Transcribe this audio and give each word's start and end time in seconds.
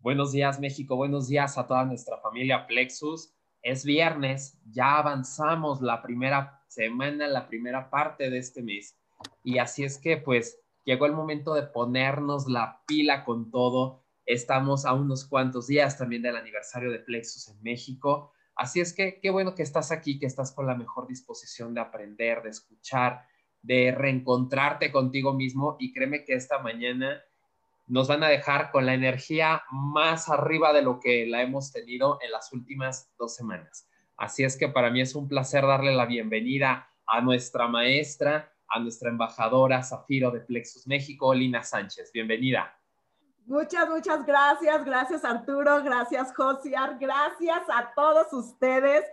Buenos 0.00 0.30
días 0.30 0.60
México, 0.60 0.94
buenos 0.94 1.26
días 1.26 1.58
a 1.58 1.66
toda 1.66 1.84
nuestra 1.84 2.18
familia 2.18 2.68
Plexus. 2.68 3.34
Es 3.62 3.84
viernes, 3.84 4.56
ya 4.70 4.96
avanzamos 4.98 5.82
la 5.82 6.02
primera 6.02 6.62
semana, 6.68 7.26
la 7.26 7.48
primera 7.48 7.90
parte 7.90 8.30
de 8.30 8.38
este 8.38 8.62
mes. 8.62 8.96
Y 9.42 9.58
así 9.58 9.82
es 9.82 9.98
que 9.98 10.16
pues 10.16 10.60
llegó 10.84 11.06
el 11.06 11.14
momento 11.14 11.52
de 11.52 11.64
ponernos 11.64 12.46
la 12.46 12.80
pila 12.86 13.24
con 13.24 13.50
todo. 13.50 14.04
Estamos 14.24 14.86
a 14.86 14.92
unos 14.92 15.26
cuantos 15.26 15.66
días 15.66 15.98
también 15.98 16.22
del 16.22 16.36
aniversario 16.36 16.92
de 16.92 17.00
Plexus 17.00 17.48
en 17.48 17.60
México. 17.60 18.30
Así 18.54 18.78
es 18.78 18.92
que 18.92 19.18
qué 19.20 19.30
bueno 19.30 19.56
que 19.56 19.64
estás 19.64 19.90
aquí, 19.90 20.20
que 20.20 20.26
estás 20.26 20.52
con 20.52 20.68
la 20.68 20.76
mejor 20.76 21.08
disposición 21.08 21.74
de 21.74 21.80
aprender, 21.80 22.42
de 22.42 22.50
escuchar, 22.50 23.22
de 23.62 23.90
reencontrarte 23.90 24.92
contigo 24.92 25.34
mismo. 25.34 25.76
Y 25.80 25.92
créeme 25.92 26.24
que 26.24 26.34
esta 26.34 26.60
mañana 26.60 27.20
nos 27.88 28.06
van 28.06 28.22
a 28.22 28.28
dejar 28.28 28.70
con 28.70 28.86
la 28.86 28.94
energía 28.94 29.62
más 29.70 30.28
arriba 30.28 30.72
de 30.72 30.82
lo 30.82 31.00
que 31.00 31.26
la 31.26 31.42
hemos 31.42 31.72
tenido 31.72 32.18
en 32.22 32.30
las 32.30 32.52
últimas 32.52 33.10
dos 33.18 33.34
semanas. 33.34 33.88
Así 34.16 34.44
es 34.44 34.56
que 34.56 34.68
para 34.68 34.90
mí 34.90 35.00
es 35.00 35.14
un 35.14 35.28
placer 35.28 35.66
darle 35.66 35.94
la 35.94 36.04
bienvenida 36.04 36.90
a 37.06 37.20
nuestra 37.20 37.66
maestra, 37.66 38.52
a 38.68 38.78
nuestra 38.78 39.08
embajadora 39.08 39.82
Zafiro 39.82 40.30
de 40.30 40.40
Plexus 40.40 40.86
México, 40.86 41.32
Lina 41.32 41.62
Sánchez. 41.62 42.12
Bienvenida. 42.12 42.78
Muchas, 43.46 43.88
muchas 43.88 44.26
gracias. 44.26 44.84
Gracias 44.84 45.24
Arturo, 45.24 45.82
gracias 45.82 46.34
Josiar, 46.36 46.98
gracias 46.98 47.62
a 47.72 47.92
todos 47.94 48.30
ustedes. 48.32 49.04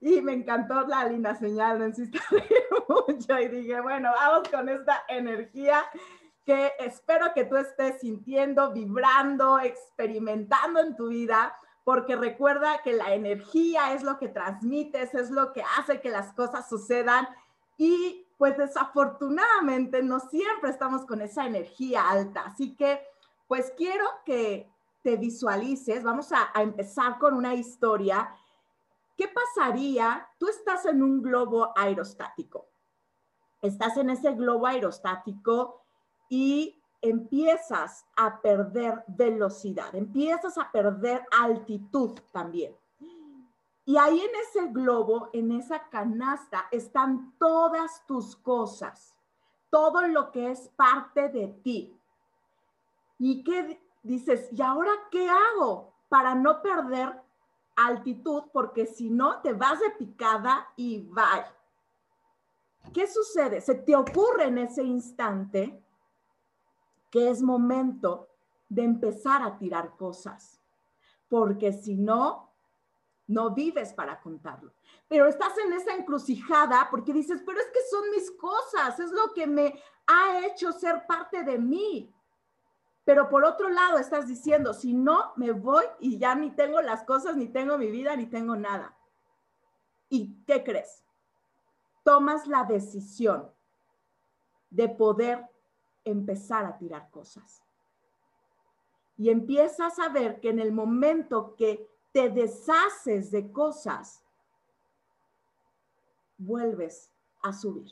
Y 0.00 0.20
me 0.22 0.32
encantó 0.32 0.86
la 0.86 1.04
linda 1.04 1.36
señal, 1.36 1.78
no 1.78 1.86
insistí 1.86 2.18
mucho 2.88 3.38
y 3.38 3.48
dije, 3.48 3.80
bueno, 3.80 4.10
vamos 4.18 4.48
con 4.48 4.68
esta 4.68 5.04
energía 5.08 5.84
que 6.44 6.72
espero 6.78 7.32
que 7.34 7.44
tú 7.44 7.56
estés 7.56 8.00
sintiendo, 8.00 8.72
vibrando, 8.72 9.60
experimentando 9.60 10.80
en 10.80 10.96
tu 10.96 11.08
vida, 11.08 11.56
porque 11.84 12.16
recuerda 12.16 12.82
que 12.82 12.92
la 12.92 13.14
energía 13.14 13.92
es 13.92 14.02
lo 14.02 14.18
que 14.18 14.28
transmites, 14.28 15.14
es 15.14 15.30
lo 15.30 15.52
que 15.52 15.62
hace 15.78 16.00
que 16.00 16.10
las 16.10 16.32
cosas 16.32 16.68
sucedan 16.68 17.28
y 17.76 18.26
pues 18.38 18.56
desafortunadamente 18.56 20.02
no 20.02 20.20
siempre 20.20 20.70
estamos 20.70 21.04
con 21.06 21.20
esa 21.22 21.46
energía 21.46 22.08
alta. 22.08 22.42
Así 22.46 22.76
que 22.76 23.00
pues 23.46 23.72
quiero 23.76 24.04
que 24.24 24.68
te 25.02 25.16
visualices, 25.16 26.02
vamos 26.02 26.32
a, 26.32 26.50
a 26.54 26.62
empezar 26.62 27.18
con 27.18 27.34
una 27.34 27.54
historia. 27.54 28.34
¿Qué 29.16 29.28
pasaría? 29.28 30.28
Tú 30.38 30.48
estás 30.48 30.86
en 30.86 31.02
un 31.02 31.22
globo 31.22 31.72
aerostático. 31.76 32.68
Estás 33.60 33.96
en 33.96 34.10
ese 34.10 34.32
globo 34.32 34.66
aerostático 34.66 35.81
y 36.32 36.82
empiezas 37.02 38.06
a 38.16 38.40
perder 38.40 39.04
velocidad, 39.06 39.94
empiezas 39.94 40.56
a 40.56 40.72
perder 40.72 41.26
altitud 41.30 42.18
también. 42.32 42.74
Y 43.84 43.98
ahí 43.98 44.18
en 44.18 44.30
ese 44.36 44.72
globo, 44.72 45.28
en 45.34 45.52
esa 45.52 45.90
canasta, 45.90 46.68
están 46.70 47.34
todas 47.38 48.02
tus 48.06 48.34
cosas, 48.34 49.14
todo 49.68 50.06
lo 50.06 50.30
que 50.30 50.52
es 50.52 50.70
parte 50.70 51.28
de 51.28 51.48
ti. 51.48 51.94
¿Y 53.18 53.44
qué 53.44 53.78
dices? 54.02 54.48
¿Y 54.52 54.62
ahora 54.62 54.92
qué 55.10 55.28
hago 55.28 55.92
para 56.08 56.34
no 56.34 56.62
perder 56.62 57.20
altitud? 57.76 58.44
Porque 58.54 58.86
si 58.86 59.10
no, 59.10 59.42
te 59.42 59.52
vas 59.52 59.80
de 59.80 59.90
picada 59.90 60.66
y 60.76 61.00
bye. 61.10 61.44
¿Qué 62.94 63.06
sucede? 63.06 63.60
Se 63.60 63.74
te 63.74 63.94
ocurre 63.94 64.44
en 64.44 64.56
ese 64.56 64.82
instante 64.82 65.82
que 67.12 67.28
es 67.28 67.42
momento 67.42 68.30
de 68.70 68.82
empezar 68.82 69.42
a 69.42 69.58
tirar 69.58 69.96
cosas, 69.98 70.58
porque 71.28 71.70
si 71.74 71.94
no, 71.94 72.50
no 73.26 73.50
vives 73.50 73.92
para 73.92 74.18
contarlo. 74.18 74.72
Pero 75.08 75.26
estás 75.26 75.52
en 75.58 75.74
esa 75.74 75.94
encrucijada 75.94 76.88
porque 76.90 77.12
dices, 77.12 77.42
pero 77.44 77.60
es 77.60 77.66
que 77.66 77.80
son 77.90 78.10
mis 78.10 78.30
cosas, 78.30 78.98
es 78.98 79.12
lo 79.12 79.34
que 79.34 79.46
me 79.46 79.78
ha 80.06 80.46
hecho 80.46 80.72
ser 80.72 81.06
parte 81.06 81.44
de 81.44 81.58
mí. 81.58 82.10
Pero 83.04 83.28
por 83.28 83.44
otro 83.44 83.68
lado 83.68 83.98
estás 83.98 84.26
diciendo, 84.26 84.72
si 84.72 84.94
no, 84.94 85.34
me 85.36 85.52
voy 85.52 85.84
y 86.00 86.16
ya 86.16 86.34
ni 86.34 86.50
tengo 86.50 86.80
las 86.80 87.04
cosas, 87.04 87.36
ni 87.36 87.48
tengo 87.48 87.76
mi 87.76 87.90
vida, 87.90 88.16
ni 88.16 88.24
tengo 88.24 88.56
nada. 88.56 88.96
¿Y 90.08 90.42
qué 90.46 90.64
crees? 90.64 91.04
Tomas 92.04 92.46
la 92.46 92.64
decisión 92.64 93.50
de 94.70 94.88
poder 94.88 95.51
empezar 96.04 96.64
a 96.64 96.78
tirar 96.78 97.10
cosas. 97.10 97.62
Y 99.16 99.30
empiezas 99.30 99.98
a 99.98 100.08
ver 100.08 100.40
que 100.40 100.50
en 100.50 100.58
el 100.58 100.72
momento 100.72 101.54
que 101.56 101.88
te 102.12 102.28
deshaces 102.28 103.30
de 103.30 103.52
cosas, 103.52 104.24
vuelves 106.38 107.10
a 107.42 107.52
subir 107.52 107.90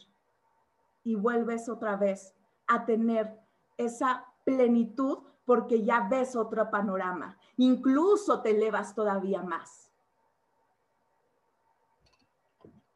y 1.04 1.14
vuelves 1.14 1.68
otra 1.68 1.96
vez 1.96 2.34
a 2.66 2.84
tener 2.84 3.38
esa 3.76 4.26
plenitud 4.44 5.18
porque 5.44 5.82
ya 5.82 6.06
ves 6.08 6.36
otro 6.36 6.70
panorama. 6.70 7.38
Incluso 7.56 8.42
te 8.42 8.50
elevas 8.50 8.94
todavía 8.94 9.42
más. 9.42 9.90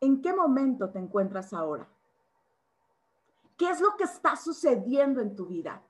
¿En 0.00 0.20
qué 0.20 0.34
momento 0.34 0.90
te 0.90 0.98
encuentras 0.98 1.52
ahora? 1.52 1.88
¿Qué 3.56 3.70
es 3.70 3.80
lo 3.80 3.96
que 3.96 4.04
está 4.04 4.36
sucediendo 4.36 5.20
en 5.20 5.36
tu 5.36 5.46
vida? 5.46 5.82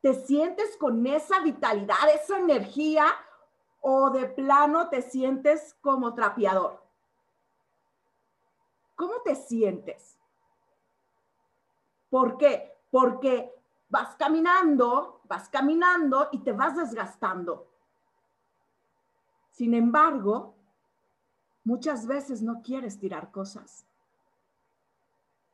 ¿Te 0.00 0.14
sientes 0.14 0.76
con 0.76 1.06
esa 1.06 1.40
vitalidad, 1.40 1.96
esa 2.14 2.38
energía 2.38 3.06
o 3.80 4.10
de 4.10 4.26
plano 4.26 4.88
te 4.88 5.00
sientes 5.02 5.76
como 5.80 6.14
trapeador? 6.14 6.82
¿Cómo 8.94 9.14
te 9.24 9.34
sientes? 9.34 10.18
¿Por 12.10 12.36
qué? 12.36 12.76
Porque 12.90 13.54
vas 13.88 14.14
caminando, 14.16 15.22
vas 15.24 15.48
caminando 15.48 16.28
y 16.32 16.38
te 16.40 16.52
vas 16.52 16.76
desgastando. 16.76 17.68
Sin 19.50 19.74
embargo, 19.74 20.54
muchas 21.64 22.06
veces 22.06 22.42
no 22.42 22.60
quieres 22.62 22.98
tirar 22.98 23.30
cosas. 23.30 23.86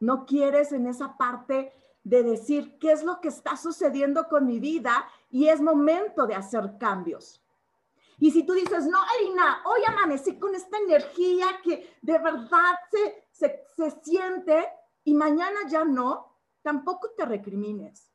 No 0.00 0.26
quieres 0.26 0.72
en 0.72 0.86
esa 0.86 1.16
parte 1.16 1.72
de 2.04 2.22
decir 2.22 2.78
qué 2.78 2.92
es 2.92 3.04
lo 3.04 3.20
que 3.20 3.28
está 3.28 3.56
sucediendo 3.56 4.28
con 4.28 4.46
mi 4.46 4.60
vida 4.60 5.06
y 5.30 5.48
es 5.48 5.60
momento 5.60 6.26
de 6.26 6.34
hacer 6.34 6.78
cambios. 6.78 7.42
Y 8.18 8.30
si 8.30 8.44
tú 8.44 8.52
dices, 8.52 8.86
no, 8.86 8.98
Alina, 9.00 9.62
hoy 9.64 9.80
amanecí 9.86 10.38
con 10.38 10.54
esta 10.54 10.78
energía 10.78 11.46
que 11.62 11.96
de 12.02 12.18
verdad 12.18 12.74
se, 12.90 13.64
se 13.76 13.90
siente 14.02 14.66
y 15.04 15.14
mañana 15.14 15.60
ya 15.68 15.84
no, 15.84 16.36
tampoco 16.62 17.10
te 17.16 17.24
recrimines. 17.24 18.10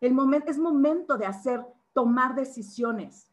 El 0.00 0.14
momento 0.14 0.50
es 0.50 0.58
momento 0.58 1.16
de 1.16 1.26
hacer, 1.26 1.64
tomar 1.92 2.34
decisiones, 2.34 3.28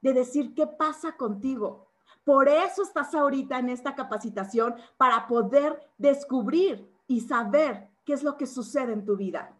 de 0.00 0.12
decir 0.12 0.54
qué 0.54 0.66
pasa 0.66 1.16
contigo. 1.16 1.91
Por 2.24 2.48
eso 2.48 2.82
estás 2.82 3.14
ahorita 3.14 3.58
en 3.58 3.68
esta 3.68 3.94
capacitación 3.94 4.76
para 4.96 5.26
poder 5.26 5.90
descubrir 5.98 6.88
y 7.08 7.20
saber 7.20 7.88
qué 8.04 8.12
es 8.12 8.22
lo 8.22 8.36
que 8.36 8.46
sucede 8.46 8.92
en 8.92 9.04
tu 9.04 9.16
vida. 9.16 9.56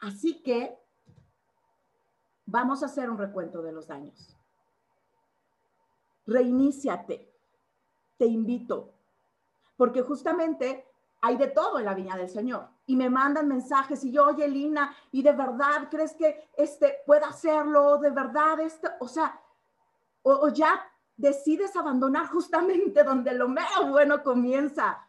Así 0.00 0.42
que 0.42 0.78
vamos 2.46 2.82
a 2.82 2.86
hacer 2.86 3.10
un 3.10 3.18
recuento 3.18 3.60
de 3.60 3.72
los 3.72 3.88
daños. 3.88 4.34
Reiníciate. 6.26 7.28
Te 8.16 8.26
invito. 8.26 8.94
Porque 9.76 10.02
justamente 10.02 10.86
hay 11.20 11.36
de 11.36 11.48
todo 11.48 11.78
en 11.78 11.84
la 11.84 11.94
viña 11.94 12.16
del 12.16 12.30
Señor. 12.30 12.68
Y 12.86 12.96
me 12.96 13.10
mandan 13.10 13.46
mensajes 13.46 14.02
y 14.04 14.10
yo, 14.10 14.26
oye, 14.26 14.48
Lina, 14.48 14.94
¿y 15.12 15.22
de 15.22 15.32
verdad 15.32 15.88
crees 15.90 16.14
que 16.14 16.48
este 16.56 16.98
pueda 17.06 17.28
hacerlo? 17.28 17.98
¿De 17.98 18.10
verdad 18.10 18.58
este? 18.60 18.88
O 19.00 19.08
sea, 19.08 19.38
o 20.22 20.48
ya 20.48 20.89
decides 21.20 21.76
abandonar 21.76 22.28
justamente 22.28 23.04
donde 23.04 23.34
lo 23.34 23.48
mero 23.48 23.88
bueno 23.88 24.22
comienza. 24.22 25.06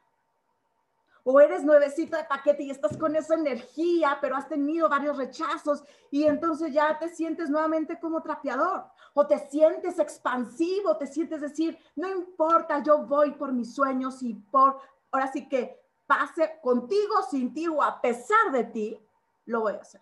O 1.24 1.40
eres 1.40 1.64
nuevecito 1.64 2.18
de 2.18 2.24
paquete 2.24 2.64
y 2.64 2.72
estás 2.72 2.98
con 2.98 3.16
esa 3.16 3.36
energía, 3.36 4.18
pero 4.20 4.36
has 4.36 4.50
tenido 4.50 4.90
varios 4.90 5.18
rechazos 5.18 5.84
y 6.10 6.24
entonces 6.24 6.74
ya 6.74 6.98
te 6.98 7.10
sientes 7.10 7.50
nuevamente 7.50 8.00
como 8.00 8.22
trapeador. 8.22 8.86
O 9.14 9.28
te 9.28 9.38
sientes 9.50 10.00
expansivo, 10.00 10.98
te 10.98 11.06
sientes 11.06 11.42
decir, 11.42 11.78
no 11.96 12.10
importa, 12.10 12.82
yo 12.82 13.06
voy 13.06 13.32
por 13.32 13.54
mis 13.54 13.74
sueños 13.74 14.22
y 14.24 14.34
por, 14.34 14.80
ahora 15.12 15.32
sí 15.32 15.48
que 15.48 15.80
pase 16.08 16.60
contigo, 16.62 17.22
sin 17.30 17.54
ti 17.54 17.68
o 17.68 17.82
a 17.84 18.02
pesar 18.02 18.52
de 18.52 18.64
ti, 18.66 19.00
lo 19.46 19.62
voy 19.62 19.74
a 19.74 19.82
hacer. 19.82 20.02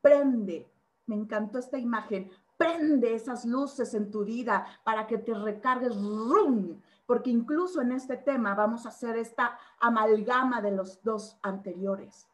Prende, 0.00 0.72
me 1.06 1.16
encantó 1.16 1.58
esta 1.58 1.76
imagen, 1.76 2.30
prende 2.60 3.14
esas 3.14 3.46
luces 3.46 3.94
en 3.94 4.10
tu 4.10 4.22
vida 4.22 4.66
para 4.84 5.06
que 5.06 5.16
te 5.16 5.32
recargues, 5.32 5.96
rum, 5.96 6.78
porque 7.06 7.30
incluso 7.30 7.80
en 7.80 7.92
este 7.92 8.18
tema 8.18 8.54
vamos 8.54 8.84
a 8.84 8.90
hacer 8.90 9.16
esta 9.16 9.58
amalgama 9.78 10.60
de 10.60 10.72
los 10.72 11.02
dos 11.02 11.38
anteriores. 11.40 12.28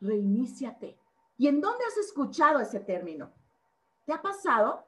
Reiníciate, 0.00 0.98
¿Y 1.36 1.48
en 1.48 1.60
dónde 1.60 1.84
has 1.84 1.98
escuchado 1.98 2.60
ese 2.60 2.80
término? 2.80 3.30
¿Te 4.06 4.14
ha 4.14 4.22
pasado? 4.22 4.86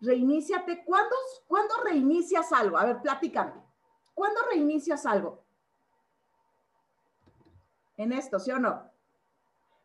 Reiníciate. 0.00 0.84
¿Cuándo, 0.84 1.16
¿Cuándo 1.48 1.74
reinicias 1.84 2.52
algo? 2.52 2.78
A 2.78 2.84
ver, 2.84 3.02
platícame. 3.02 3.60
¿Cuándo 4.14 4.40
reinicias 4.52 5.04
algo? 5.04 5.42
En 7.96 8.12
esto, 8.12 8.38
¿sí 8.38 8.52
o 8.52 8.58
no? 8.60 8.91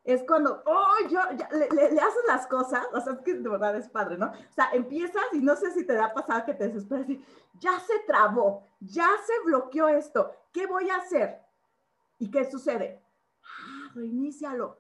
Es 0.07 0.23
cuando, 0.23 0.63
oh, 0.65 1.07
yo, 1.09 1.19
le, 1.51 1.99
haces 1.99 2.23
las 2.27 2.47
cosas, 2.47 2.87
o 2.93 3.01
sea, 3.01 3.11
es 3.11 3.19
que 3.19 3.33
de 3.33 3.49
verdad 3.49 3.75
es 3.75 3.89
padre, 3.89 4.17
¿no? 4.17 4.27
O 4.27 4.53
sea, 4.53 4.69
empiezas 4.71 5.21
y 5.33 5.39
no 5.39 5.53
sé 5.57 5.69
si 5.71 5.85
te 5.85 5.95
da 5.95 6.13
pasado 6.13 6.45
que 6.45 6.53
te 6.53 6.69
desesperas 6.69 7.09
y 7.09 7.21
ya 7.59 7.77
se 7.81 7.99
trabó, 8.07 8.63
ya 8.79 9.09
se 9.25 9.33
bloqueó 9.43 9.89
esto, 9.89 10.31
¿qué 10.53 10.65
voy 10.65 10.89
a 10.89 10.95
hacer? 10.95 11.41
¿Y 12.19 12.31
qué 12.31 12.49
sucede? 12.49 13.03
Ah, 13.43 13.91
reinícialo. 13.95 14.79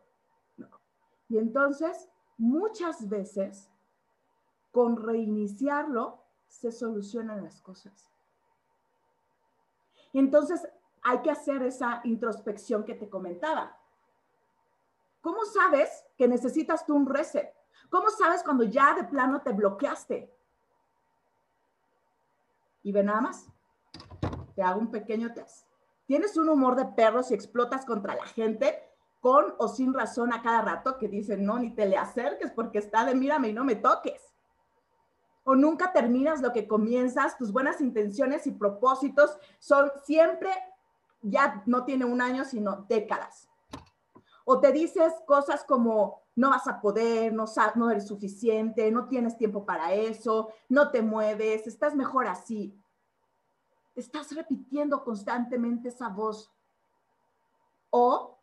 Y 1.27 1.37
entonces, 1.37 2.07
muchas 2.37 3.09
veces, 3.09 3.69
con 4.71 4.95
reiniciarlo, 4.95 6.23
se 6.47 6.71
solucionan 6.71 7.43
las 7.43 7.59
cosas. 7.59 8.09
Entonces, 10.13 10.65
hay 11.03 11.21
que 11.21 11.31
hacer 11.31 11.63
esa 11.63 11.99
introspección 12.05 12.85
que 12.85 12.95
te 12.95 13.09
comentaba. 13.09 13.76
¿Cómo 15.21 15.45
sabes 15.45 16.05
que 16.17 16.27
necesitas 16.27 16.85
tú 16.85 16.95
un 16.95 17.07
reset? 17.07 17.53
¿Cómo 17.89 18.09
sabes 18.09 18.43
cuando 18.43 18.63
ya 18.63 18.93
de 18.95 19.03
plano 19.03 19.41
te 19.41 19.51
bloqueaste? 19.51 20.33
Y 22.83 22.91
ve 22.91 23.03
nada 23.03 23.21
más, 23.21 23.47
te 24.55 24.63
hago 24.63 24.79
un 24.79 24.91
pequeño 24.91 25.33
test. 25.33 25.67
¿Tienes 26.05 26.37
un 26.37 26.49
humor 26.49 26.75
de 26.75 26.85
perro 26.85 27.23
si 27.23 27.33
explotas 27.33 27.85
contra 27.85 28.15
la 28.15 28.25
gente 28.25 28.81
con 29.19 29.55
o 29.57 29.67
sin 29.67 29.93
razón 29.93 30.31
a 30.31 30.41
cada 30.41 30.61
rato 30.61 30.97
que 30.97 31.07
dicen, 31.07 31.45
no, 31.45 31.59
ni 31.59 31.73
te 31.73 31.85
le 31.85 31.97
acerques 31.97 32.51
porque 32.51 32.77
está 32.77 33.03
de 33.03 33.15
mírame 33.15 33.49
y 33.49 33.53
no 33.53 33.65
me 33.65 33.75
toques? 33.75 34.27
o 35.49 35.55
nunca 35.55 35.93
terminas 35.93 36.41
lo 36.41 36.51
que 36.51 36.67
comienzas, 36.67 37.37
tus 37.37 37.53
buenas 37.53 37.79
intenciones 37.79 38.45
y 38.47 38.51
propósitos 38.51 39.37
son 39.59 39.89
siempre, 40.03 40.49
ya 41.21 41.63
no 41.65 41.85
tiene 41.85 42.03
un 42.03 42.21
año, 42.21 42.43
sino 42.43 42.85
décadas. 42.89 43.47
O 44.49 44.61
te 44.61 44.71
dices 44.71 45.13
cosas 45.25 45.65
como, 45.65 46.21
no 46.37 46.51
vas 46.51 46.65
a 46.69 46.79
poder, 46.79 47.33
no, 47.33 47.43
no 47.75 47.91
eres 47.91 48.07
suficiente, 48.07 48.89
no 48.91 49.09
tienes 49.09 49.37
tiempo 49.37 49.65
para 49.65 49.91
eso, 49.91 50.53
no 50.69 50.89
te 50.89 51.01
mueves, 51.01 51.67
estás 51.67 51.93
mejor 51.95 52.27
así. 52.27 52.73
Estás 53.93 54.33
repitiendo 54.33 55.03
constantemente 55.03 55.89
esa 55.89 56.07
voz. 56.07 56.49
O, 57.89 58.39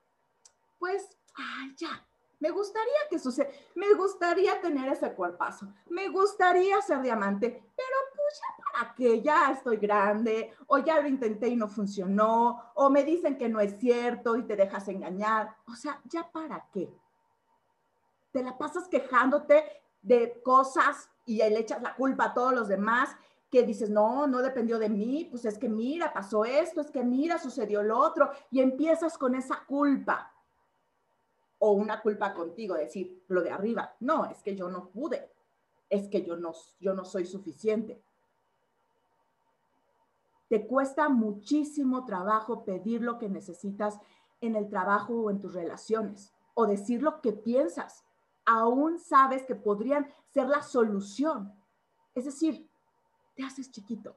pues, 0.79 1.09
ay, 1.37 1.75
ya, 1.79 2.07
me 2.39 2.51
gustaría 2.51 3.09
que 3.09 3.19
suceda, 3.19 3.49
me 3.75 3.95
gustaría 3.95 4.61
tener 4.61 4.93
ese 4.93 5.11
cuerpazo, 5.15 5.73
me 5.89 6.11
gustaría 6.11 6.83
ser 6.83 7.01
diamante, 7.01 7.65
pero 7.75 7.97
pues 8.25 8.41
ya 8.41 8.65
para 8.73 8.95
qué, 8.95 9.23
ya 9.23 9.53
estoy 9.53 9.77
grande, 9.77 10.53
o 10.67 10.79
ya 10.79 11.01
lo 11.01 11.09
intenté 11.09 11.49
y 11.49 11.57
no 11.57 11.69
funcionó, 11.69 12.71
o 12.75 12.89
me 12.89 13.05
dicen 13.05 13.37
que 13.37 13.49
no 13.49 13.61
es 13.61 13.79
cierto 13.79 14.37
y 14.37 14.45
te 14.45 14.57
dejas 14.57 14.89
engañar, 14.89 15.55
o 15.69 15.75
sea, 15.75 16.01
ya 16.05 16.31
para 16.31 16.67
qué. 16.73 16.91
Te 18.33 18.43
la 18.43 18.57
pasas 18.57 18.89
quejándote 18.89 19.63
de 20.01 20.41
cosas 20.43 21.11
y 21.27 21.37
le 21.37 21.59
echas 21.59 21.83
la 21.83 21.95
culpa 21.95 22.27
a 22.27 22.35
todos 22.35 22.55
los 22.55 22.69
demás 22.69 23.15
que 23.51 23.63
dices, 23.63 23.91
no, 23.91 24.27
no 24.27 24.41
dependió 24.41 24.79
de 24.79 24.89
mí, 24.89 25.29
pues 25.31 25.45
es 25.45 25.59
que 25.59 25.69
mira, 25.69 26.13
pasó 26.13 26.45
esto, 26.45 26.81
es 26.81 26.91
que 26.91 27.05
mira, 27.05 27.39
sucedió 27.39 27.83
lo 27.83 27.99
otro, 27.99 28.31
y 28.51 28.61
empiezas 28.61 29.19
con 29.19 29.35
esa 29.35 29.65
culpa 29.67 30.33
o 31.59 31.73
una 31.73 32.01
culpa 32.01 32.35
contigo, 32.35 32.75
decir 32.75 33.23
lo 33.29 33.43
de 33.43 33.51
arriba, 33.51 33.95
no, 34.01 34.27
es 34.27 34.43
que 34.43 34.57
yo 34.57 34.69
no 34.69 34.89
pude, 34.89 35.31
es 35.89 36.09
que 36.09 36.25
yo 36.25 36.37
no, 36.37 36.53
yo 36.81 36.95
no 36.95 37.05
soy 37.05 37.27
suficiente. 37.27 38.03
Te 40.55 40.69
cuesta 40.69 41.09
muchísimo 41.09 42.05
trabajo 42.05 42.65
pedir 42.65 43.03
lo 43.03 43.19
que 43.19 43.29
necesitas 43.29 43.99
en 44.41 44.55
el 44.55 44.69
trabajo 44.69 45.13
o 45.15 45.29
en 45.29 45.41
tus 45.41 45.53
relaciones, 45.53 46.33
o 46.55 46.65
decir 46.65 47.03
lo 47.03 47.21
que 47.21 47.33
piensas. 47.33 48.05
Aún 48.45 49.01
sabes 49.01 49.43
que 49.47 49.57
podrían 49.57 50.07
ser 50.29 50.47
la 50.47 50.63
solución. 50.63 51.53
Es 52.15 52.27
decir, 52.27 52.71
te 53.35 53.43
haces 53.43 53.73
chiquito. 53.73 54.17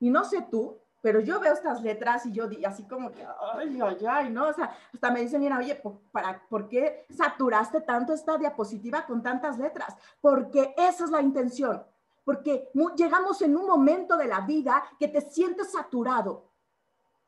Y 0.00 0.08
no 0.08 0.24
sé 0.24 0.40
tú, 0.50 0.78
pero 1.02 1.20
yo 1.20 1.38
veo 1.38 1.52
estas 1.52 1.82
letras 1.82 2.24
y 2.24 2.32
yo 2.32 2.48
así 2.66 2.84
como 2.84 3.12
que, 3.12 3.22
ay, 3.54 3.78
ay, 3.82 3.98
ay, 4.08 4.30
¿no? 4.30 4.48
O 4.48 4.52
sea, 4.54 4.74
hasta 4.94 5.10
me 5.10 5.20
dicen, 5.20 5.42
mira, 5.42 5.58
oye, 5.58 5.78
¿para, 6.10 6.42
¿por 6.48 6.70
qué 6.70 7.04
saturaste 7.10 7.82
tanto 7.82 8.14
esta 8.14 8.38
diapositiva 8.38 9.04
con 9.04 9.22
tantas 9.22 9.58
letras? 9.58 9.94
Porque 10.22 10.74
esa 10.78 11.04
es 11.04 11.10
la 11.10 11.20
intención, 11.20 11.84
porque 12.24 12.70
llegamos 12.96 13.42
en 13.42 13.56
un 13.56 13.66
momento 13.66 14.16
de 14.16 14.26
la 14.26 14.40
vida 14.40 14.82
que 14.98 15.08
te 15.08 15.20
sientes 15.20 15.72
saturado. 15.72 16.50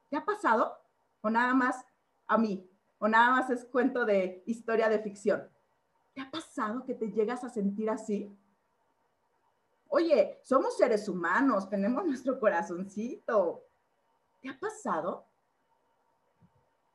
¿Te 0.08 0.16
ha 0.16 0.24
pasado? 0.24 0.76
¿O 1.20 1.30
nada 1.30 1.54
más 1.54 1.84
a 2.26 2.38
mí? 2.38 2.68
¿O 2.98 3.06
nada 3.06 3.30
más 3.30 3.50
es 3.50 3.64
cuento 3.66 4.04
de 4.04 4.42
historia 4.46 4.88
de 4.88 5.00
ficción? 5.00 5.48
¿Te 6.14 6.22
ha 6.22 6.30
pasado 6.30 6.84
que 6.84 6.94
te 6.94 7.10
llegas 7.10 7.44
a 7.44 7.50
sentir 7.50 7.90
así? 7.90 8.34
Oye, 9.88 10.40
somos 10.42 10.76
seres 10.76 11.08
humanos, 11.08 11.68
tenemos 11.68 12.04
nuestro 12.06 12.40
corazoncito. 12.40 13.64
¿Te 14.40 14.48
ha 14.48 14.58
pasado? 14.58 15.26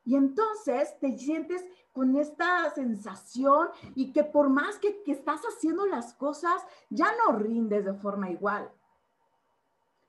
Y 0.04 0.16
entonces 0.16 0.98
te 1.00 1.18
sientes 1.18 1.66
con 1.94 2.16
esta 2.16 2.70
sensación 2.72 3.70
y 3.96 4.12
que 4.14 4.24
por 4.24 4.50
más 4.50 4.80
que, 4.80 5.04
estás 5.08 5.42
haciendo 5.42 5.86
las 5.86 6.14
cosas, 6.14 6.62
ya 6.90 7.12
no 7.26 7.38
rindes 7.38 7.86
de 7.86 7.94
forma 7.94 8.30
igual. 8.30 8.72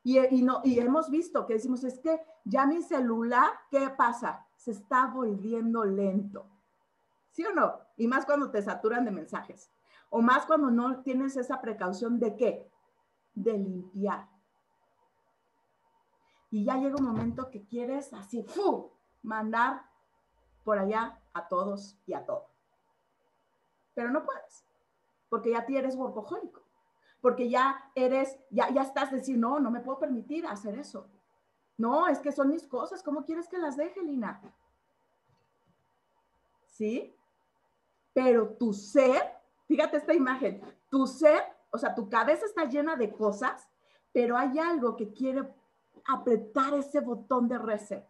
Y, 0.05 0.19
y, 0.19 0.43
no, 0.43 0.61
y 0.65 0.79
hemos 0.79 1.11
visto 1.11 1.47
que 1.47 1.55
decimos, 1.55 1.85
es 1.85 1.99
que 1.99 2.21
ya 2.45 2.67
mi 2.67 2.83
celular, 2.83 3.51
¿qué 3.71 3.91
pasa? 3.91 4.47
Se 4.57 4.73
está 4.73 5.07
volviendo 5.07 5.85
lento. 5.85 6.47
¿Sí 7.31 7.45
o 7.45 7.53
no? 7.55 7.81
Y 7.97 8.09
más 8.09 8.27
cuando 8.27 8.51
te 8.51 8.63
saturan 8.63 9.05
de 9.05 9.11
mensajes. 9.11 9.71
O 10.11 10.21
más 10.21 10.45
cuando 10.47 10.71
no 10.71 11.03
tienes 11.03 11.37
esa 11.37 11.61
precaución 11.61 12.19
de 12.19 12.37
qué? 12.37 12.73
de 13.35 13.59
limpiar. 13.59 14.29
Y 16.51 16.65
ya 16.65 16.77
llega 16.77 16.97
un 16.97 17.07
momento 17.07 17.51
que 17.51 17.65
quieres 17.65 18.13
así, 18.13 18.43
¡fu! 18.43 18.92
Mandar 19.23 19.85
por 20.65 20.79
allá 20.79 21.19
a 21.33 21.49
todos 21.49 21.97
y 22.07 22.15
a 22.15 22.25
todo. 22.25 22.47
Pero 23.95 24.11
no 24.11 24.25
puedes, 24.25 24.65
porque 25.29 25.51
ya 25.51 25.65
eres 25.69 25.97
workahólico, 25.97 26.63
porque 27.21 27.49
ya 27.49 27.91
eres, 27.95 28.39
ya, 28.51 28.71
ya 28.71 28.83
estás 28.83 29.11
decir, 29.11 29.39
no, 29.39 29.61
no 29.61 29.71
me 29.71 29.81
puedo 29.81 29.99
permitir 29.99 30.47
hacer 30.47 30.79
eso. 30.79 31.09
No, 31.79 32.09
es 32.09 32.19
que 32.19 32.33
son 32.33 32.49
mis 32.49 32.67
cosas, 32.67 33.03
¿cómo 33.03 33.25
quieres 33.25 33.49
que 33.49 33.59
las 33.59 33.77
deje, 33.77 34.03
Lina? 34.03 34.41
¿Sí? 36.67 37.15
Pero 38.13 38.51
tu 38.51 38.73
ser, 38.73 39.23
fíjate 39.67 39.97
esta 39.97 40.15
imagen, 40.15 40.63
tu 40.91 41.07
ser 41.07 41.43
o 41.73 41.79
sea, 41.79 41.95
tu 41.95 42.09
cabeza 42.09 42.45
está 42.45 42.67
llena 42.67 42.97
de 42.97 43.11
cosas, 43.11 43.67
pero 44.13 44.37
hay 44.37 44.59
algo 44.59 44.95
que 44.95 45.13
quiere 45.13 45.49
apretar 46.07 46.75
ese 46.75 47.01
botón 47.01 47.49
de 47.49 47.59
reset. 47.59 48.05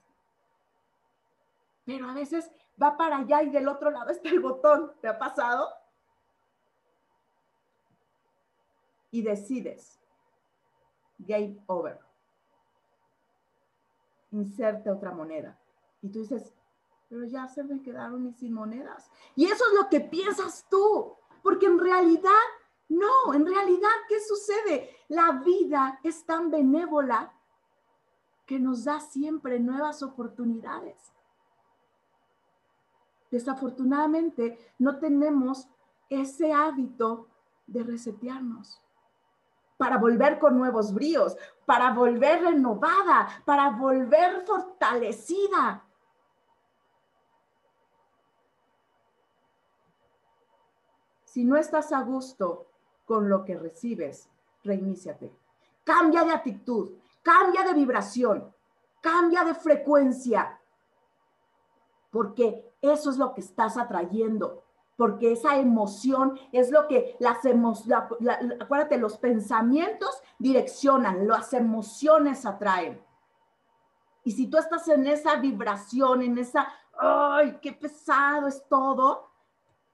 Pero 1.85 2.09
a 2.09 2.15
veces 2.15 2.51
va 2.81 2.97
para 2.97 3.19
allá 3.19 3.43
y 3.43 3.51
del 3.51 3.69
otro 3.69 3.91
lado 3.91 4.11
está 4.11 4.29
el 4.29 4.41
botón. 4.41 4.93
¿Te 5.01 5.09
ha 5.09 5.19
pasado? 5.19 5.69
Y 9.11 9.23
decides. 9.23 10.01
Game 11.19 11.63
over. 11.67 11.99
Inserte 14.31 14.91
otra 14.91 15.13
moneda. 15.13 15.59
Y 16.01 16.09
tú 16.09 16.21
dices, 16.21 16.55
pero 17.09 17.25
ya 17.25 17.47
se 17.49 17.63
me 17.63 17.83
quedaron 17.83 18.25
mis 18.25 18.37
sin 18.37 18.55
monedas. 18.55 19.11
Y 19.37 19.45
eso 19.45 19.65
es 19.69 19.75
lo 19.75 19.89
que 19.89 20.01
piensas 20.01 20.67
tú, 20.71 21.17
porque 21.43 21.67
en 21.67 21.79
realidad 21.79 22.31
no, 22.93 23.33
en 23.33 23.47
realidad, 23.47 23.91
¿qué 24.07 24.21
sucede? 24.21 24.97
La 25.09 25.43
vida 25.45 25.99
es 26.03 26.27
tan 26.27 26.51
benévola 26.51 27.33
que 28.45 28.59
nos 28.59 28.85
da 28.85 29.01
siempre 29.01 29.59
nuevas 29.61 30.03
oportunidades. 30.03 31.13
Desafortunadamente, 33.33 34.59
no 34.79 34.99
tenemos 34.99 35.67
ese 36.11 36.53
hábito 36.53 37.29
de 37.67 37.83
resetearnos 37.83 38.79
para 39.79 39.97
volver 39.97 40.39
con 40.39 40.59
nuevos 40.59 40.93
bríos, 40.93 41.35
para 41.65 41.95
volver 41.95 42.43
renovada, 42.43 43.43
para 43.47 43.71
volver 43.71 44.45
fortalecida. 44.47 45.83
Si 51.25 51.43
no 51.43 51.57
estás 51.57 51.91
a 51.91 52.03
gusto 52.03 52.67
con 53.07 53.31
lo 53.31 53.47
que 53.47 53.57
recibes, 53.57 54.29
reiníciate. 54.63 55.33
Cambia 55.85 56.23
de 56.25 56.33
actitud, 56.33 56.99
cambia 57.23 57.65
de 57.65 57.73
vibración, 57.73 58.55
cambia 59.01 59.43
de 59.43 59.55
frecuencia. 59.55 60.59
porque 62.11 62.72
eso 62.83 63.11
es 63.11 63.17
lo 63.17 63.33
que 63.33 63.41
estás 63.41 63.79
atrayendo, 63.79 64.65
porque 64.97 65.33
esa 65.33 65.57
emoción 65.57 66.39
es 66.53 66.71
lo 66.71 66.87
que 66.89 67.17
las 67.21 67.45
emociones, 67.45 68.59
acuérdate, 68.61 68.99
los 68.99 69.17
pensamientos 69.17 70.23
direccionan, 70.39 71.27
las 71.27 71.55
emociones 71.55 72.45
atraen. 72.45 73.01
Y 74.25 74.33
si 74.33 74.49
tú 74.49 74.59
estás 74.59 74.87
en 74.89 75.07
esa 75.07 75.37
vibración, 75.37 76.23
en 76.23 76.37
esa, 76.39 76.69
ay, 76.99 77.59
qué 77.63 77.73
pesado 77.73 78.49
es 78.49 78.63
todo, 78.69 79.31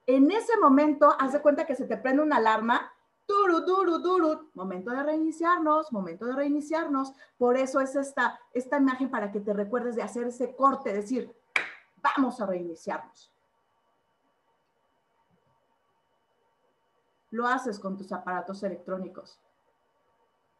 en 0.07 0.30
ese 0.30 0.57
momento, 0.59 1.14
haz 1.18 1.38
cuenta 1.40 1.66
que 1.66 1.75
se 1.75 1.85
te 1.85 1.99
prende 1.99 2.23
una 2.23 2.37
alarma, 2.37 2.90
duru, 3.26 3.61
duru, 3.61 3.99
duru, 3.99 4.50
momento 4.54 4.90
de 4.90 5.02
reiniciarnos, 5.02 5.92
momento 5.92 6.25
de 6.25 6.33
reiniciarnos. 6.33 7.12
Por 7.37 7.59
eso 7.59 7.78
es 7.80 7.95
esta, 7.95 8.40
esta 8.54 8.78
imagen 8.78 9.11
para 9.11 9.30
que 9.30 9.40
te 9.40 9.52
recuerdes 9.52 9.97
de 9.97 10.02
hacer 10.02 10.28
ese 10.28 10.57
corte, 10.57 10.95
decir, 10.95 11.38
vamos 12.02 12.40
a 12.40 12.47
reiniciarnos. 12.47 13.33
Lo 17.31 17.47
haces 17.47 17.78
con 17.78 17.97
tus 17.97 18.11
aparatos 18.12 18.62
electrónicos. 18.62 19.38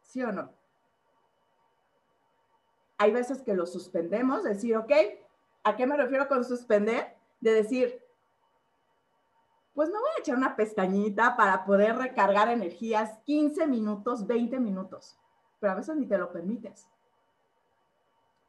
¿Sí 0.01 0.21
o 0.23 0.31
no? 0.31 0.51
Hay 2.97 3.11
veces 3.11 3.41
que 3.41 3.53
lo 3.53 3.65
suspendemos, 3.65 4.43
decir, 4.43 4.75
ok, 4.75 4.91
¿a 5.63 5.75
qué 5.75 5.87
me 5.87 5.97
refiero 5.97 6.27
con 6.27 6.43
suspender? 6.43 7.15
De 7.39 7.53
decir, 7.53 8.03
pues 9.73 9.89
me 9.89 9.97
voy 9.97 10.09
a 10.17 10.19
echar 10.19 10.35
una 10.35 10.55
pestañita 10.55 11.37
para 11.37 11.63
poder 11.63 11.95
recargar 11.95 12.49
energías 12.49 13.17
15 13.19 13.65
minutos, 13.67 14.27
20 14.27 14.59
minutos, 14.59 15.17
pero 15.59 15.71
a 15.71 15.75
veces 15.75 15.95
ni 15.95 16.05
te 16.05 16.17
lo 16.17 16.31
permites. 16.31 16.89